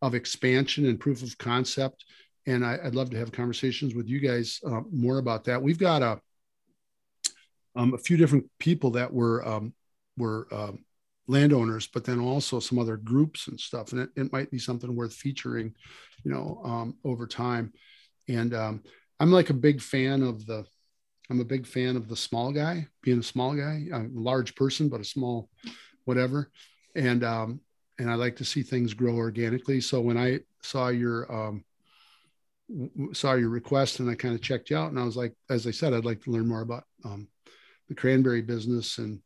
of 0.00 0.14
expansion 0.14 0.86
and 0.86 0.98
proof 0.98 1.22
of 1.22 1.38
concept. 1.38 2.04
And 2.46 2.66
I, 2.66 2.76
would 2.82 2.96
love 2.96 3.10
to 3.10 3.18
have 3.18 3.30
conversations 3.30 3.94
with 3.94 4.08
you 4.08 4.18
guys 4.18 4.58
uh, 4.66 4.80
more 4.90 5.18
about 5.18 5.44
that. 5.44 5.62
We've 5.62 5.78
got 5.78 6.02
a 6.02 6.20
um, 7.76 7.94
a 7.94 7.98
few 7.98 8.16
different 8.16 8.46
people 8.58 8.90
that 8.92 9.12
were 9.12 9.46
um, 9.46 9.72
were 10.16 10.48
um, 10.50 10.84
landowners, 11.28 11.86
but 11.86 12.04
then 12.04 12.18
also 12.18 12.58
some 12.58 12.78
other 12.78 12.96
groups 12.96 13.48
and 13.48 13.58
stuff. 13.58 13.92
And 13.92 14.02
it, 14.02 14.10
it 14.16 14.32
might 14.32 14.50
be 14.50 14.58
something 14.58 14.94
worth 14.94 15.14
featuring, 15.14 15.74
you 16.24 16.32
know, 16.32 16.60
um, 16.64 16.96
over 17.04 17.26
time. 17.26 17.72
And 18.28 18.54
um, 18.54 18.82
I'm 19.22 19.30
like 19.30 19.50
a 19.50 19.54
big 19.54 19.80
fan 19.80 20.24
of 20.24 20.46
the 20.46 20.66
I'm 21.30 21.38
a 21.38 21.44
big 21.44 21.64
fan 21.64 21.94
of 21.94 22.08
the 22.08 22.16
small 22.16 22.50
guy, 22.50 22.88
being 23.02 23.20
a 23.20 23.22
small 23.22 23.54
guy, 23.54 23.86
a 23.92 24.02
large 24.12 24.56
person, 24.56 24.88
but 24.88 25.00
a 25.00 25.04
small 25.04 25.48
whatever. 26.06 26.50
And 26.96 27.22
um, 27.22 27.60
and 28.00 28.10
I 28.10 28.16
like 28.16 28.34
to 28.36 28.44
see 28.44 28.64
things 28.64 28.94
grow 28.94 29.14
organically. 29.14 29.80
So 29.80 30.00
when 30.00 30.18
I 30.18 30.40
saw 30.64 30.88
your 30.88 31.32
um, 31.32 31.64
saw 33.12 33.34
your 33.34 33.50
request 33.50 34.00
and 34.00 34.10
I 34.10 34.16
kind 34.16 34.34
of 34.34 34.42
checked 34.42 34.70
you 34.70 34.76
out, 34.76 34.90
and 34.90 34.98
I 34.98 35.04
was 35.04 35.16
like, 35.16 35.34
as 35.48 35.68
I 35.68 35.70
said, 35.70 35.94
I'd 35.94 36.04
like 36.04 36.24
to 36.24 36.32
learn 36.32 36.48
more 36.48 36.62
about 36.62 36.82
um, 37.04 37.28
the 37.88 37.94
cranberry 37.94 38.42
business 38.42 38.98
and 38.98 39.20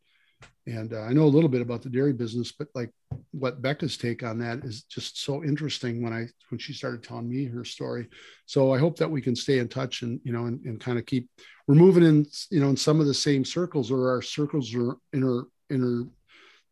and 0.67 0.93
uh, 0.93 1.01
I 1.01 1.13
know 1.13 1.23
a 1.23 1.35
little 1.35 1.49
bit 1.49 1.61
about 1.61 1.81
the 1.81 1.89
dairy 1.89 2.13
business, 2.13 2.51
but 2.51 2.67
like 2.75 2.91
what 3.31 3.61
Becca's 3.61 3.97
take 3.97 4.23
on 4.23 4.39
that 4.39 4.63
is 4.63 4.83
just 4.83 5.23
so 5.23 5.43
interesting 5.43 6.01
when 6.01 6.13
I 6.13 6.27
when 6.49 6.59
she 6.59 6.73
started 6.73 7.03
telling 7.03 7.29
me 7.29 7.45
her 7.45 7.65
story. 7.65 8.07
So 8.45 8.73
I 8.73 8.79
hope 8.79 8.97
that 8.97 9.09
we 9.09 9.21
can 9.21 9.35
stay 9.35 9.59
in 9.59 9.67
touch 9.67 10.01
and 10.01 10.19
you 10.23 10.31
know 10.31 10.45
and, 10.45 10.63
and 10.65 10.79
kind 10.79 10.97
of 10.97 11.05
keep 11.05 11.29
we're 11.67 11.75
moving 11.75 12.03
in 12.03 12.25
you 12.49 12.59
know 12.59 12.69
in 12.69 12.77
some 12.77 12.99
of 12.99 13.07
the 13.07 13.13
same 13.13 13.45
circles 13.45 13.91
or 13.91 14.09
our 14.09 14.21
circles 14.21 14.73
are 14.75 14.97
inter 15.13 15.43
inter 15.69 16.07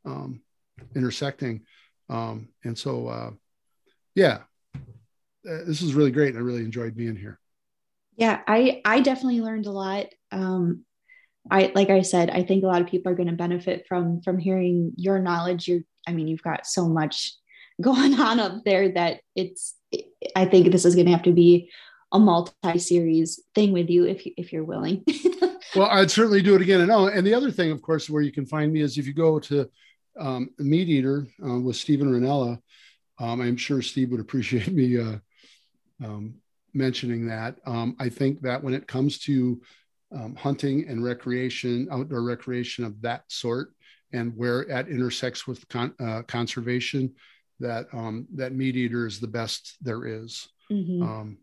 um, 0.06 0.42
intersecting. 0.96 1.62
Um, 2.10 2.50
and 2.64 2.78
so 2.78 3.08
uh, 3.08 3.32
yeah, 4.14 4.42
uh, 4.76 5.64
this 5.66 5.82
is 5.82 5.94
really 5.94 6.12
great. 6.12 6.36
I 6.36 6.40
really 6.40 6.64
enjoyed 6.64 6.96
being 6.96 7.16
here. 7.16 7.40
Yeah, 8.16 8.42
I 8.48 8.82
I 8.86 9.02
definitely 9.02 9.42
learned 9.42 9.66
a 9.66 9.72
lot. 9.72 10.08
Um, 10.32 10.86
I 11.50 11.72
like 11.76 11.90
I 11.90 12.02
said, 12.02 12.30
I 12.30 12.44
think 12.44 12.64
a 12.64 12.68
lot 12.68 12.82
of 12.82 12.88
people 12.88 13.12
are 13.12 13.16
going 13.16 13.30
to 13.30 13.36
benefit 13.36 13.86
from 13.88 14.22
from 14.22 14.38
hearing 14.38 14.94
your 14.98 15.20
knowledge. 15.20 15.68
You, 15.68 15.84
I 16.08 16.14
mean, 16.14 16.28
you've 16.28 16.44
got 16.44 16.66
so 16.66 16.88
much 16.88 17.34
going 17.82 18.14
on 18.20 18.40
up 18.40 18.64
there 18.64 18.90
that 18.94 19.22
it's. 19.36 19.76
I 20.36 20.46
think 20.46 20.72
this 20.72 20.84
is 20.84 20.96
going 20.96 21.06
to 21.06 21.14
have 21.14 21.24
to 21.24 21.32
be 21.32 21.70
a 22.12 22.20
multi-series 22.20 23.42
thing 23.54 23.72
with 23.72 23.90
you 23.90 24.06
if 24.06 24.26
you 24.26 24.34
if 24.38 24.52
you're 24.52 24.64
willing. 24.64 25.04
well, 25.76 25.88
I'd 25.90 26.12
certainly 26.12 26.42
do 26.42 26.56
it 26.56 26.62
again. 26.62 26.82
And 26.82 26.92
oh, 26.92 27.08
and 27.08 27.26
the 27.26 27.34
other 27.34 27.52
thing, 27.52 27.72
of 27.72 27.82
course, 27.82 28.10
where 28.10 28.22
you 28.22 28.32
can 28.32 28.46
find 28.46 28.74
me 28.74 28.82
is 28.82 28.98
if 28.98 29.08
you 29.08 29.14
go 29.14 29.40
to 29.40 29.70
um, 30.20 30.50
Meat 30.58 30.90
Eater 30.90 31.28
uh, 31.46 31.60
with 31.60 31.76
Steven 31.76 32.12
Rinella. 32.12 32.60
Um, 33.20 33.42
I'm 33.42 33.58
sure 33.58 33.82
Steve 33.82 34.12
would 34.12 34.20
appreciate 34.20 34.72
me 34.74 35.00
uh, 35.00 35.18
um, 36.04 36.36
mentioning 36.74 37.28
that. 37.28 37.58
Um, 37.66 37.96
I 38.00 38.10
think 38.10 38.42
that 38.42 38.64
when 38.64 38.74
it 38.74 38.88
comes 38.88 39.20
to 39.20 39.62
um, 40.14 40.36
hunting 40.36 40.88
and 40.88 41.04
recreation, 41.04 41.88
outdoor 41.92 42.24
recreation 42.24 42.86
of 42.86 43.02
that 43.02 43.24
sort, 43.28 43.70
and 44.12 44.36
where 44.36 44.62
it 44.62 44.88
intersects 44.88 45.48
with 45.48 45.68
con- 45.68 45.96
uh, 46.00 46.22
conservation, 46.24 47.14
that 47.60 47.88
um, 47.94 48.28
that 48.36 48.54
meat 48.54 48.76
eater 48.76 49.06
is 49.06 49.20
the 49.20 49.28
best 49.28 49.78
there 49.82 50.06
is. 50.06 50.48
Mm-hmm. 50.72 51.02
Um, 51.04 51.38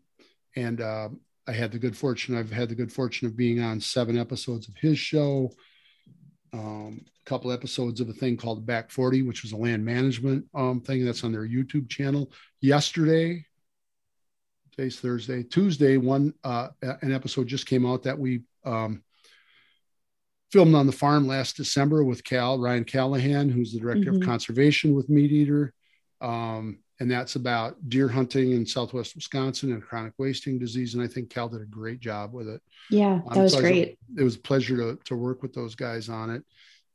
and 0.55 0.81
uh, 0.81 1.09
I 1.47 1.51
had 1.51 1.71
the 1.71 1.79
good 1.79 1.97
fortune. 1.97 2.37
I've 2.37 2.51
had 2.51 2.69
the 2.69 2.75
good 2.75 2.91
fortune 2.91 3.27
of 3.27 3.35
being 3.35 3.61
on 3.61 3.79
seven 3.79 4.17
episodes 4.17 4.67
of 4.67 4.75
his 4.77 4.97
show, 4.97 5.51
um, 6.53 7.01
a 7.03 7.29
couple 7.29 7.51
episodes 7.51 7.99
of 7.99 8.09
a 8.09 8.13
thing 8.13 8.37
called 8.37 8.65
Back 8.65 8.91
Forty, 8.91 9.23
which 9.23 9.43
was 9.43 9.51
a 9.51 9.57
land 9.57 9.83
management 9.83 10.45
um, 10.53 10.81
thing 10.81 11.03
that's 11.03 11.23
on 11.23 11.31
their 11.31 11.47
YouTube 11.47 11.89
channel. 11.89 12.31
Yesterday, 12.61 13.45
today's 14.71 14.99
Thursday, 14.99 15.43
Tuesday, 15.43 15.97
one 15.97 16.33
uh, 16.43 16.69
an 16.81 17.11
episode 17.11 17.47
just 17.47 17.65
came 17.65 17.85
out 17.85 18.03
that 18.03 18.17
we 18.17 18.43
um, 18.65 19.03
filmed 20.53 20.75
on 20.75 20.85
the 20.85 20.91
farm 20.91 21.25
last 21.25 21.57
December 21.57 22.03
with 22.03 22.23
Cal 22.23 22.59
Ryan 22.59 22.83
Callahan, 22.83 23.49
who's 23.49 23.73
the 23.73 23.79
director 23.79 24.11
mm-hmm. 24.11 24.21
of 24.21 24.27
conservation 24.27 24.93
with 24.93 25.09
Meat 25.09 25.31
Eater, 25.31 25.73
um, 26.21 26.77
and 26.99 27.09
that's 27.09 27.35
about 27.35 27.89
deer 27.89 28.07
hunting 28.07 28.51
in 28.51 28.63
Southwest 28.63 29.15
Wisconsin 29.15 29.73
and 29.73 29.81
chronic 29.81 30.13
wasting 30.19 30.59
disease. 30.59 30.93
And 30.93 31.03
I 31.03 31.07
think 31.07 31.31
Cal 31.31 31.49
did 31.49 31.61
a 31.61 31.65
great 31.65 31.99
job 31.99 32.33
with 32.33 32.47
it. 32.47 32.61
Yeah, 32.91 33.21
that 33.29 33.37
um, 33.37 33.43
was 33.43 33.53
so 33.53 33.61
great. 33.61 33.77
It 33.77 33.97
was, 34.11 34.17
a, 34.17 34.21
it 34.21 34.23
was, 34.23 34.35
a, 34.35 34.39
pleasure 34.39 34.77
to 34.77 34.99
to 35.05 35.15
work 35.15 35.41
with 35.41 35.55
those 35.55 35.73
guys 35.73 36.07
on 36.07 36.29
it, 36.29 36.43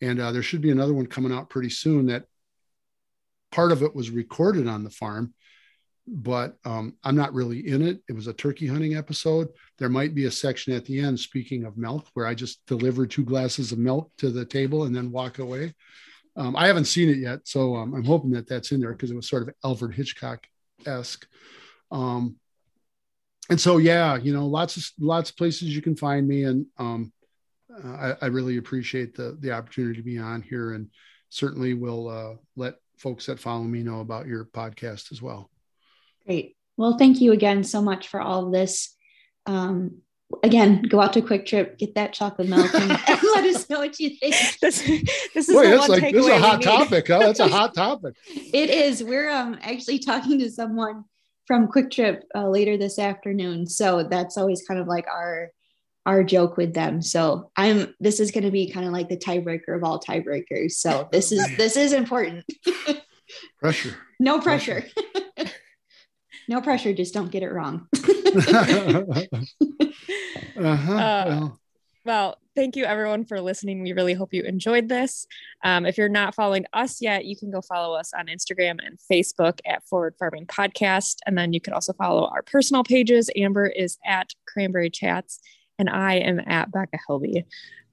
and 0.01 0.21
uh, 0.21 0.31
there 0.31 0.43
should 0.43 0.63
be 0.63 0.71
another 0.71 0.95
one 0.95 1.09
coming 1.09 1.33
out 1.33 1.51
pretty 1.51 1.71
soon. 1.71 2.07
That 2.07 2.27
part 3.51 3.73
of 3.73 3.83
it 3.83 3.93
was 3.93 4.09
recorded 4.09 4.69
on 4.69 4.85
the 4.85 4.91
farm 4.91 5.35
but 6.11 6.57
um, 6.65 6.95
I'm 7.05 7.17
not 7.17 7.35
really 7.35 7.69
in 7.69 7.83
it. 7.83 8.01
It 8.09 8.13
was 8.13 8.27
a 8.27 8.33
turkey 8.33 8.67
hunting 8.67 8.97
episode. 8.97 9.49
There 9.79 9.89
might 9.89 10.15
be 10.15 10.25
a 10.25 10.31
section 10.31 10.73
at 10.73 10.85
the 10.85 11.01
end, 11.01 11.19
speaking 11.19 11.65
of 11.65 11.77
milk, 11.77 12.07
where 12.15 12.27
I 12.27 12.35
just 12.35 12.65
deliver 12.67 13.07
two 13.07 13.25
glasses 13.25 13.73
of 13.73 13.79
milk 13.79 14.11
to 14.19 14.31
the 14.31 14.45
table 14.45 14.85
and 14.85 14.95
then 14.95 15.11
walk 15.11 15.39
away. 15.39 15.75
Um, 16.37 16.55
I 16.57 16.67
haven't 16.67 16.85
seen 16.85 17.09
it 17.09 17.19
yet, 17.19 17.41
so 17.45 17.75
um, 17.77 17.95
I'm 17.95 18.05
hoping 18.05 18.31
that 18.33 18.49
that's 18.49 18.73
in 18.73 18.81
there 18.81 18.93
because 18.93 19.11
it 19.11 19.17
was 19.17 19.29
sort 19.29 19.43
of 19.43 19.55
Alfred 19.65 19.95
Hitchcock 19.95 20.47
esque. 20.87 21.27
Um, 21.91 22.37
and 23.51 23.61
so, 23.61 23.79
yeah, 23.79 24.17
you 24.17 24.33
know, 24.33 24.47
lots 24.47 24.77
of 24.77 24.85
lots 25.01 25.31
of 25.31 25.37
places 25.37 25.75
you 25.75 25.83
can 25.83 25.97
find 25.97 26.29
me, 26.29 26.45
and 26.45 26.67
um, 26.79 27.13
I, 27.85 28.15
I, 28.23 28.27
really 28.27 28.59
appreciate 28.59 29.15
the 29.15 29.37
the 29.41 29.53
opportunity 29.53 29.97
to 29.97 30.05
be 30.05 30.19
on 30.19 30.43
here, 30.43 30.75
and 30.75 30.91
certainly 31.31 31.75
will 31.75 32.09
uh, 32.09 32.35
let 32.57 32.75
folks 32.99 33.27
that 33.27 33.41
follow 33.41 33.65
me 33.65 33.83
know 33.83 34.01
about 34.01 34.27
your 34.27 34.45
podcast 34.45 35.13
as 35.13 35.23
well. 35.23 35.51
Great. 36.29 36.57
Well, 36.77 36.99
thank 36.99 37.23
you 37.23 37.33
again 37.33 37.65
so 37.65 37.81
much 37.81 38.09
for 38.09 38.21
all 38.21 38.47
of 38.47 38.53
this. 38.53 38.95
Um, 39.47 40.03
again, 40.43 40.83
go 40.83 41.01
out 41.01 41.15
to 41.15 41.23
Kwik 41.23 41.47
Trip, 41.47 41.79
get 41.79 41.95
that 41.95 42.13
chocolate 42.13 42.51
milk, 42.51 42.73
and, 42.75 42.91
and 43.09 43.21
let 43.35 43.45
us 43.45 43.69
know 43.71 43.79
what 43.79 43.99
you 43.99 44.11
think. 44.11 44.35
This, 44.61 44.83
this 45.35 45.49
is 45.49 45.55
Boy, 45.55 45.69
that's 45.71 45.89
like 45.89 46.13
this 46.13 46.27
is 46.27 46.31
a 46.31 46.39
hot 46.39 46.61
topic. 46.61 47.09
Huh? 47.09 47.21
That's 47.21 47.41
a 47.41 47.49
hot 47.59 47.75
topic. 47.75 48.15
it 48.27 48.69
is. 48.69 49.03
We're 49.03 49.31
um, 49.31 49.59
actually 49.63 50.01
talking 50.01 50.39
to 50.41 50.51
someone 50.51 51.05
from 51.47 51.69
Kwik 51.69 51.91
Trip 51.91 52.25
uh, 52.35 52.47
later 52.47 52.77
this 52.77 52.99
afternoon, 52.99 53.67
so 53.67 54.03
that's 54.03 54.37
always 54.37 54.63
kind 54.69 54.79
of 54.79 54.87
like 54.87 55.07
our 55.07 55.51
our 56.05 56.23
joke 56.25 56.59
with 56.59 56.75
them. 56.75 57.01
So 57.01 57.51
I'm. 57.57 57.95
This 58.01 58.21
is 58.21 58.33
going 58.33 58.45
to 58.45 58.51
be 58.51 58.71
kind 58.71 58.85
of 58.85 58.93
like 58.93 59.09
the 59.09 59.17
tiebreaker 59.17 59.75
of 59.75 59.83
all 59.83 59.99
tiebreakers. 59.99 60.73
So 60.73 61.09
this 61.11 61.33
is 61.33 61.57
this 61.57 61.79
is 61.79 61.95
important. 61.95 62.45
pressure. 63.61 63.97
No 64.21 64.41
pressure. 64.41 64.83
pressure 64.83 65.08
no 66.49 66.61
pressure 66.61 66.93
just 66.93 67.15
don't 67.15 67.31
get 67.31 67.43
it 67.43 67.53
wrong. 67.53 67.87
Uh-huh. 70.59 70.93
uh, 70.93 71.25
well. 71.29 71.61
well 72.05 72.37
thank 72.57 72.75
you 72.75 72.85
everyone 72.85 73.25
for 73.25 73.41
listening. 73.41 73.81
We 73.83 73.93
really 73.93 74.15
hope 74.15 74.35
you 74.35 74.43
enjoyed 74.43 74.89
this. 74.89 75.25
Um, 75.63 75.87
if 75.87 75.97
you're 75.97 76.09
not 76.09 76.35
following 76.35 76.65
us 76.73 77.01
yet 77.01 77.25
you 77.25 77.37
can 77.37 77.53
go 77.53 77.61
follow 77.61 77.95
us 77.97 78.13
on 78.13 78.27
instagram 78.27 78.79
and 78.85 78.99
facebook 79.11 79.61
at 79.65 79.87
forward 79.87 80.17
farming 80.19 80.47
podcast. 80.47 81.19
And 81.27 81.39
then 81.39 81.53
you 81.53 81.61
can 81.61 81.75
also 81.75 81.93
follow 81.93 82.27
our 82.27 82.43
personal 82.43 82.83
pages. 82.83 83.31
Amber 83.37 83.67
is 83.67 83.99
at 84.05 84.31
cranberry 84.49 84.91
chats 84.91 85.39
and 85.79 85.89
i 85.89 86.15
am 86.15 86.41
at 86.47 86.73
becca 86.73 86.99
helby. 87.09 87.45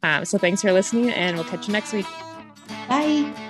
Um, 0.02 0.26
so 0.26 0.40
thanks 0.40 0.62
for 0.62 0.72
listening 0.72 1.12
and 1.12 1.38
we'll 1.38 1.46
catch 1.46 1.68
you 1.68 1.74
next 1.74 1.94
week. 1.94 2.08
Bye 2.90 3.45